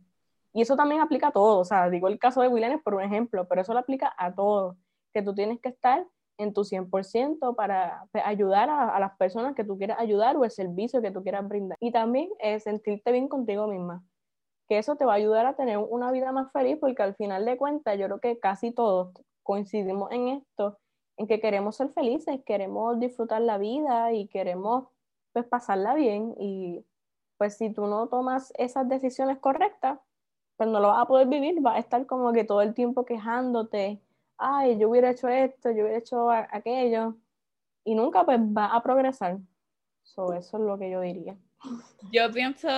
Y 0.53 0.62
eso 0.62 0.76
también 0.76 1.01
aplica 1.01 1.28
a 1.28 1.32
todo, 1.32 1.59
o 1.59 1.64
sea, 1.64 1.88
digo 1.91 2.09
el 2.09 2.18
caso 2.18 2.43
de 2.43 2.49
William 2.49 2.72
es 2.72 2.82
por 2.82 2.95
un 2.95 3.03
ejemplo, 3.03 3.47
pero 3.49 3.61
eso 3.61 3.72
lo 3.72 3.80
aplica 3.80 4.12
a 4.18 4.34
todo, 4.34 4.76
que 5.12 5.22
tú 5.22 5.34
tienes 5.34 5.61
que 5.61 5.68
estar 5.68 6.07
en 6.38 6.53
tu 6.55 6.64
100% 6.64 7.55
para 7.55 8.07
pues, 8.12 8.24
ayudar 8.26 8.70
a, 8.70 8.99
las 8.99 9.16
personas 9.16 9.55
que 9.55 9.64
tú 9.64 9.76
quieras 9.76 9.99
ayudar 10.01 10.36
o 10.36 10.45
el 10.45 10.51
servicio 10.51 11.03
que 11.03 11.11
tú 11.11 11.22
quieras 11.22 11.47
brindar. 11.47 11.76
Y 11.80 11.93
también 11.93 12.30
eh, 12.41 12.59
sentirte 12.61 13.12
bien 13.12 13.28
contigo 13.28 13.66
misma, 13.66 14.03
que 14.71 14.79
eso 14.79 14.95
te 14.95 15.05
va 15.05 15.14
a 15.14 15.16
ayudar 15.16 15.47
a 15.47 15.57
tener 15.57 15.79
una 15.79 16.12
vida 16.12 16.31
más 16.31 16.53
feliz, 16.53 16.79
porque 16.81 17.03
al 17.03 17.16
final 17.16 17.45
de 17.45 17.57
cuentas 17.57 17.99
yo 17.99 18.07
creo 18.07 18.21
que 18.21 18.39
casi 18.39 18.71
todos 18.71 19.12
coincidimos 19.43 20.12
en 20.12 20.29
esto, 20.29 20.79
en 21.16 21.27
que 21.27 21.41
queremos 21.41 21.75
ser 21.75 21.89
felices, 21.93 22.41
queremos 22.47 23.01
disfrutar 23.01 23.43
la 23.43 23.59
vida 23.59 24.12
y 24.12 24.29
queremos 24.29 24.85
pues 25.33 25.45
pasarla 25.45 25.95
bien 25.95 26.37
y 26.39 26.87
pues 27.37 27.57
si 27.57 27.73
tú 27.73 27.89
no 27.89 28.07
tomas 28.07 28.53
esas 28.59 28.89
decisiones 28.89 29.41
correctas, 29.41 29.99
pues 30.57 30.71
no 30.71 30.79
lo 30.79 30.87
vas 30.87 31.03
a 31.03 31.09
poder 31.09 31.27
vivir, 31.27 31.61
vas 31.61 31.75
a 31.75 31.81
estar 31.81 32.07
como 32.07 32.33
que 32.33 32.45
todo 32.45 32.62
el 32.62 32.73
tiempo 32.73 33.05
quejándote, 33.05 34.01
ay, 34.39 34.79
yo 34.79 34.89
hubiera 34.89 35.11
hecho 35.11 35.27
esto, 35.27 35.73
yo 35.73 35.83
hubiera 35.83 35.99
hecho 35.99 36.31
aquello, 36.31 37.16
y 37.83 37.97
nunca 37.97 38.25
pues 38.25 38.39
va 38.39 38.66
a 38.66 38.81
progresar. 38.85 39.41
eso 40.05 40.33
es 40.37 40.53
lo 40.53 40.79
que 40.79 40.91
yo 40.91 41.01
diría. 41.01 41.37
Yo 42.13 42.31
pienso 42.33 42.69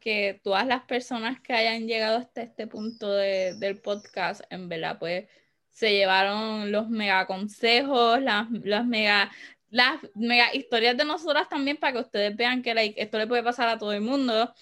que 0.00 0.40
todas 0.42 0.66
las 0.66 0.82
personas 0.84 1.40
que 1.40 1.52
hayan 1.52 1.86
llegado 1.86 2.18
hasta 2.18 2.42
este 2.42 2.66
punto 2.66 3.12
del 3.12 3.80
podcast, 3.80 4.40
en 4.50 4.68
verdad, 4.68 4.98
pues 4.98 5.28
se 5.68 5.92
llevaron 5.92 6.72
los 6.72 6.88
mega 6.88 7.26
consejos, 7.26 8.20
las, 8.20 8.50
las 8.50 8.86
mega 8.86 9.30
las 9.70 10.00
mega 10.14 10.54
historias 10.54 10.96
de 10.96 11.04
nosotras 11.04 11.48
también 11.48 11.76
para 11.76 11.92
que 11.94 12.00
ustedes 12.00 12.36
vean 12.36 12.62
que 12.62 12.94
esto 12.96 13.18
le 13.18 13.26
puede 13.26 13.42
pasar 13.42 13.68
a 13.68 13.78
todo 13.78 13.92
el 13.92 14.00
mundo 14.00 14.52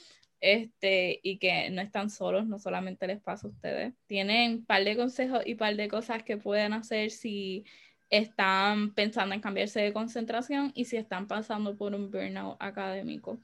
este, 0.40 1.20
y 1.22 1.38
que 1.38 1.70
no 1.70 1.80
están 1.80 2.10
solos, 2.10 2.46
no 2.46 2.58
solamente 2.58 3.06
les 3.06 3.20
pasa 3.20 3.46
a 3.46 3.50
ustedes. 3.50 3.94
Tienen 4.06 4.52
un 4.52 4.64
par 4.66 4.84
de 4.84 4.96
consejos 4.96 5.42
y 5.46 5.52
un 5.52 5.58
par 5.58 5.76
de 5.76 5.88
cosas 5.88 6.22
que 6.22 6.36
pueden 6.36 6.72
hacer 6.74 7.10
si 7.10 7.64
están 8.10 8.94
pensando 8.94 9.34
en 9.34 9.40
cambiarse 9.40 9.80
de 9.80 9.92
concentración 9.92 10.72
y 10.74 10.86
si 10.86 10.96
están 10.96 11.26
pasando 11.26 11.76
por 11.76 11.94
un 11.94 12.10
burnout 12.10 12.56
académico. 12.60 13.38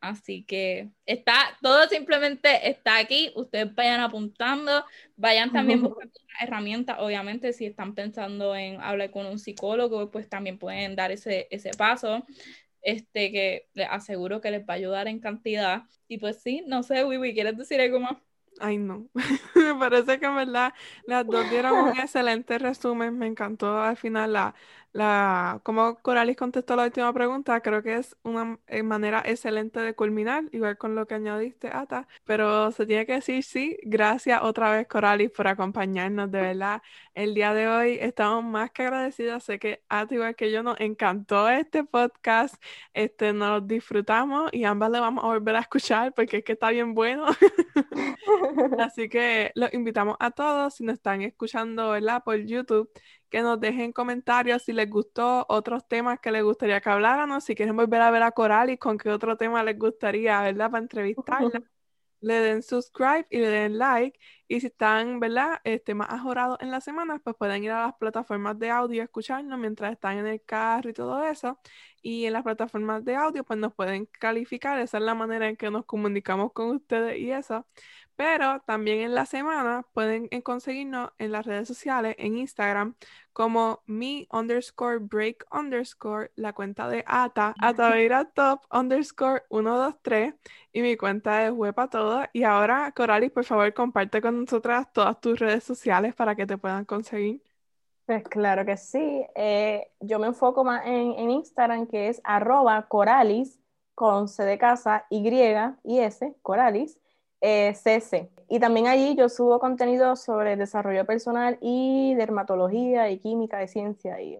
así 0.00 0.42
que 0.44 0.90
está, 1.06 1.34
todo 1.62 1.88
simplemente 1.88 2.68
está 2.68 2.98
aquí, 2.98 3.32
ustedes 3.36 3.74
vayan 3.74 4.00
apuntando, 4.00 4.84
vayan 5.16 5.52
también 5.52 5.82
buscando 5.82 6.12
herramientas, 6.40 6.96
obviamente 6.98 7.52
si 7.52 7.66
están 7.66 7.94
pensando 7.94 8.56
en 8.56 8.80
hablar 8.80 9.10
con 9.10 9.26
un 9.26 9.38
psicólogo, 9.38 10.10
pues 10.10 10.28
también 10.28 10.58
pueden 10.58 10.96
dar 10.96 11.12
ese, 11.12 11.46
ese 11.50 11.70
paso. 11.70 12.24
Este 12.82 13.32
que 13.32 13.68
les 13.72 13.88
aseguro 13.90 14.42
que 14.42 14.50
les 14.50 14.62
va 14.62 14.74
a 14.74 14.76
ayudar 14.76 15.08
en 15.08 15.18
cantidad. 15.18 15.84
Y 16.06 16.18
pues 16.18 16.42
sí, 16.42 16.62
no 16.66 16.82
sé, 16.82 17.02
Wiwi, 17.04 17.32
¿quieres 17.32 17.56
decir 17.56 17.80
algo 17.80 17.98
más? 18.00 18.18
Ay, 18.60 18.78
no. 18.78 19.08
me 19.54 19.74
parece 19.74 20.18
que 20.20 20.26
en 20.26 20.36
verdad 20.36 20.74
las 21.06 21.28
dos 21.28 21.48
dieron 21.50 21.74
un 21.76 21.88
excelente 21.98 22.58
resumen. 22.58 23.18
Me 23.18 23.26
encantó 23.26 23.80
al 23.80 23.96
final 23.96 24.32
la, 24.32 24.54
la, 24.94 25.60
como 25.64 25.96
Coralis 25.96 26.36
contestó 26.36 26.76
la 26.76 26.84
última 26.84 27.12
pregunta, 27.12 27.60
creo 27.60 27.82
que 27.82 27.96
es 27.96 28.16
una 28.22 28.60
eh, 28.68 28.84
manera 28.84 29.22
excelente 29.26 29.80
de 29.80 29.94
culminar, 29.94 30.44
igual 30.52 30.78
con 30.78 30.94
lo 30.94 31.06
que 31.06 31.14
añadiste, 31.14 31.68
Ata, 31.72 32.06
pero 32.24 32.70
se 32.70 32.86
tiene 32.86 33.04
que 33.04 33.14
decir 33.14 33.42
sí, 33.42 33.76
gracias 33.82 34.40
otra 34.42 34.70
vez 34.70 34.86
Coralis 34.86 35.30
por 35.32 35.48
acompañarnos, 35.48 36.30
de 36.30 36.40
verdad. 36.40 36.82
El 37.12 37.34
día 37.34 37.52
de 37.54 37.68
hoy 37.68 37.98
estamos 38.00 38.44
más 38.44 38.70
que 38.70 38.84
agradecidos, 38.84 39.42
sé 39.42 39.58
que 39.58 39.82
Ata 39.88 40.14
igual 40.14 40.36
que 40.36 40.52
yo 40.52 40.62
nos 40.62 40.78
encantó 40.80 41.48
este 41.48 41.82
podcast, 41.84 42.54
este, 42.92 43.32
nos 43.32 43.66
disfrutamos 43.66 44.50
y 44.52 44.64
ambas 44.64 44.90
le 44.92 45.00
vamos 45.00 45.24
a 45.24 45.26
volver 45.26 45.56
a 45.56 45.60
escuchar 45.60 46.14
porque 46.14 46.38
es 46.38 46.44
que 46.44 46.52
está 46.52 46.70
bien 46.70 46.94
bueno. 46.94 47.26
Así 48.78 49.08
que 49.08 49.50
los 49.54 49.72
invitamos 49.74 50.16
a 50.20 50.30
todos, 50.30 50.74
si 50.74 50.84
nos 50.84 50.94
están 50.94 51.22
escuchando, 51.22 51.90
¿verdad? 51.90 52.22
Por 52.24 52.36
YouTube 52.44 52.90
que 53.34 53.42
nos 53.42 53.58
dejen 53.58 53.92
comentarios 53.92 54.62
si 54.62 54.72
les 54.72 54.88
gustó 54.88 55.44
otros 55.48 55.88
temas 55.88 56.20
que 56.20 56.30
les 56.30 56.44
gustaría 56.44 56.80
que 56.80 56.88
habláramos, 56.88 57.42
si 57.42 57.56
quieren 57.56 57.74
volver 57.74 58.00
a 58.00 58.12
ver 58.12 58.22
a 58.22 58.30
Coral 58.30 58.70
y 58.70 58.78
con 58.78 58.96
qué 58.96 59.10
otro 59.10 59.36
tema 59.36 59.64
les 59.64 59.76
gustaría, 59.76 60.40
¿verdad? 60.40 60.70
Para 60.70 60.82
entrevistarla. 60.84 61.50
le 62.20 62.34
den 62.34 62.62
subscribe 62.62 63.26
y 63.30 63.38
le 63.38 63.48
den 63.48 63.76
like. 63.76 64.20
Y 64.46 64.60
si 64.60 64.68
están, 64.68 65.18
¿verdad? 65.18 65.60
Este, 65.64 65.94
más 65.94 66.10
ajorados 66.10 66.58
en 66.60 66.70
la 66.70 66.80
semana, 66.80 67.18
pues 67.18 67.34
pueden 67.34 67.64
ir 67.64 67.72
a 67.72 67.86
las 67.86 67.94
plataformas 67.96 68.56
de 68.56 68.70
audio 68.70 68.98
y 68.98 69.00
escucharnos 69.00 69.58
mientras 69.58 69.90
están 69.90 70.18
en 70.18 70.28
el 70.28 70.40
carro 70.44 70.90
y 70.90 70.92
todo 70.92 71.24
eso. 71.24 71.58
Y 72.06 72.26
en 72.26 72.34
las 72.34 72.42
plataformas 72.44 73.02
de 73.06 73.16
audio, 73.16 73.44
pues 73.44 73.58
nos 73.58 73.72
pueden 73.74 74.04
calificar. 74.06 74.78
Esa 74.78 74.98
es 74.98 75.04
la 75.04 75.14
manera 75.14 75.48
en 75.48 75.56
que 75.56 75.70
nos 75.70 75.86
comunicamos 75.86 76.52
con 76.52 76.68
ustedes 76.76 77.18
y 77.18 77.32
eso. 77.32 77.66
Pero 78.14 78.60
también 78.66 79.00
en 79.00 79.14
la 79.14 79.24
semana 79.26 79.86
pueden 79.94 80.28
conseguirnos 80.42 81.10
en 81.18 81.32
las 81.32 81.46
redes 81.46 81.66
sociales, 81.66 82.14
en 82.18 82.36
Instagram, 82.36 82.94
como 83.32 83.82
mi 83.86 84.28
underscore 84.30 84.98
break 84.98 85.46
underscore, 85.50 86.30
la 86.36 86.52
cuenta 86.52 86.88
de 86.88 87.04
Ata, 87.06 87.56
Ataveira 87.58 88.26
top 88.34 88.60
underscore 88.70 89.42
123 89.50 90.34
y 90.72 90.82
mi 90.82 90.96
cuenta 90.98 91.46
es 91.46 91.52
Huepa 91.52 91.88
Todo. 91.88 92.24
Y 92.34 92.42
ahora, 92.44 92.92
Coralis, 92.94 93.30
por 93.32 93.44
favor, 93.44 93.72
comparte 93.74 94.20
con 94.20 94.40
nosotras 94.40 94.92
todas 94.92 95.20
tus 95.20 95.38
redes 95.38 95.64
sociales 95.64 96.14
para 96.14 96.36
que 96.36 96.46
te 96.46 96.58
puedan 96.58 96.84
conseguir. 96.84 97.53
Pues 98.06 98.22
claro 98.24 98.66
que 98.66 98.76
sí. 98.76 99.24
Eh, 99.34 99.90
yo 100.00 100.18
me 100.18 100.26
enfoco 100.26 100.62
más 100.64 100.86
en, 100.86 101.12
en 101.12 101.30
Instagram, 101.30 101.86
que 101.86 102.08
es 102.08 102.20
arroba 102.24 102.86
coralis 102.88 103.58
con 103.94 104.28
C 104.28 104.44
de 104.44 104.58
casa, 104.58 105.06
Y 105.10 105.26
y 105.84 105.98
S, 106.00 106.34
coralis 106.42 106.98
eh, 107.40 107.74
CC. 107.74 108.30
Y 108.48 108.60
también 108.60 108.88
allí 108.88 109.16
yo 109.16 109.28
subo 109.28 109.58
contenido 109.58 110.16
sobre 110.16 110.56
desarrollo 110.56 111.06
personal 111.06 111.58
y 111.62 112.14
dermatología 112.16 113.10
y 113.10 113.18
química 113.18 113.58
de 113.58 113.68
ciencia 113.68 114.20
y 114.20 114.38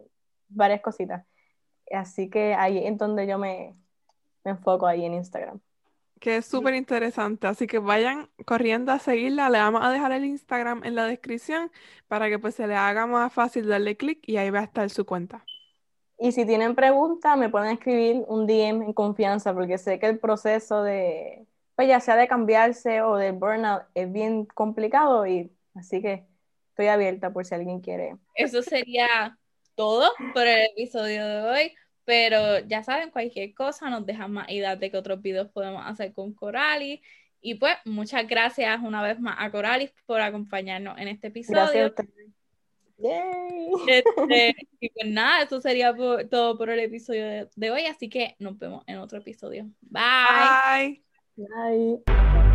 varias 0.49 0.83
cositas. 0.83 1.25
Así 1.93 2.31
que 2.31 2.55
ahí 2.55 2.79
es 2.87 2.99
donde 2.99 3.27
yo 3.27 3.39
me, 3.39 3.77
me 4.45 4.53
enfoco 4.53 4.87
ahí 4.87 5.05
en 5.05 5.15
Instagram. 5.15 5.61
Que 6.21 6.37
es 6.37 6.47
súper 6.47 6.75
interesante, 6.75 7.47
así 7.47 7.67
que 7.67 7.79
vayan 7.79 8.31
corriendo 8.47 8.93
a 8.93 8.99
seguirla, 8.99 9.51
le 9.51 9.59
vamos 9.59 9.83
a 9.85 9.91
dejar 9.91 10.13
el 10.13 10.25
Instagram 10.25 10.83
en 10.85 10.95
la 10.95 11.07
descripción 11.07 11.71
para 12.09 12.29
que 12.31 12.39
pues 12.39 12.55
se 12.55 12.67
le 12.67 12.77
haga 12.77 13.07
más 13.07 13.33
fácil 13.33 13.69
darle 13.69 13.97
clic 13.97 14.21
y 14.27 14.39
ahí 14.39 14.49
va 14.49 14.61
a 14.61 14.65
estar 14.65 14.89
su 14.89 15.05
cuenta. 15.05 15.45
Y 16.19 16.33
si 16.33 16.47
tienen 16.47 16.75
preguntas, 16.75 17.37
me 17.37 17.51
pueden 17.51 17.73
escribir 17.73 18.25
un 18.29 18.47
DM 18.47 18.87
en 18.87 18.93
confianza, 18.93 19.53
porque 19.53 19.79
sé 19.79 19.99
que 19.99 20.07
el 20.07 20.19
proceso 20.19 20.83
de, 20.83 21.47
pues 21.75 21.89
ya 21.89 22.01
sea 22.01 22.17
de 22.17 22.29
cambiarse 22.29 23.03
o 23.03 23.17
del 23.17 23.33
burnout, 23.35 23.83
es 23.95 24.11
bien 24.11 24.47
complicado 24.47 25.27
y 25.27 25.53
así 25.75 26.01
que 26.01 26.25
estoy 26.71 26.87
abierta 26.87 27.33
por 27.33 27.45
si 27.45 27.55
alguien 27.55 27.81
quiere. 27.81 28.17
Eso 28.35 28.63
sería 28.63 29.37
todo 29.75 30.11
por 30.33 30.47
el 30.47 30.67
episodio 30.71 31.27
de 31.27 31.43
hoy, 31.43 31.75
pero 32.05 32.59
ya 32.67 32.83
saben, 32.83 33.11
cualquier 33.11 33.55
cosa 33.55 33.91
nos 33.91 34.05
dejan 34.07 34.33
más 34.33 34.49
ideas 34.51 34.79
de 34.79 34.91
qué 34.91 34.97
otros 34.97 35.21
videos 35.23 35.49
podemos 35.51 35.83
hacer 35.85 36.13
con 36.13 36.33
Coralis. 36.35 37.01
Y 37.41 37.57
pues 37.57 37.75
muchas 37.85 38.27
gracias 38.27 38.81
una 38.83 39.03
vez 39.03 39.21
más 39.21 39.37
a 39.39 39.51
Coralis 39.51 39.93
por 40.07 40.21
acompañarnos 40.21 40.99
en 40.99 41.09
este 41.09 41.29
episodio. 41.29 41.93
Gracias 41.93 41.99
a 41.99 42.25
este, 43.87 44.57
y 44.81 44.89
pues 44.89 45.13
nada, 45.13 45.43
eso 45.43 45.61
sería 45.61 45.95
todo 46.31 46.57
por 46.57 46.71
el 46.71 46.81
episodio 46.81 47.27
de, 47.27 47.49
de 47.55 47.71
hoy, 47.71 47.87
así 47.87 48.09
que 48.09 48.37
nos 48.39 48.59
vemos 48.59 48.85
en 48.87 48.99
otro 48.99 49.19
episodio. 49.19 49.69
Bye. 49.83 51.03
Bye. 51.37 52.03
Bye. 52.05 52.54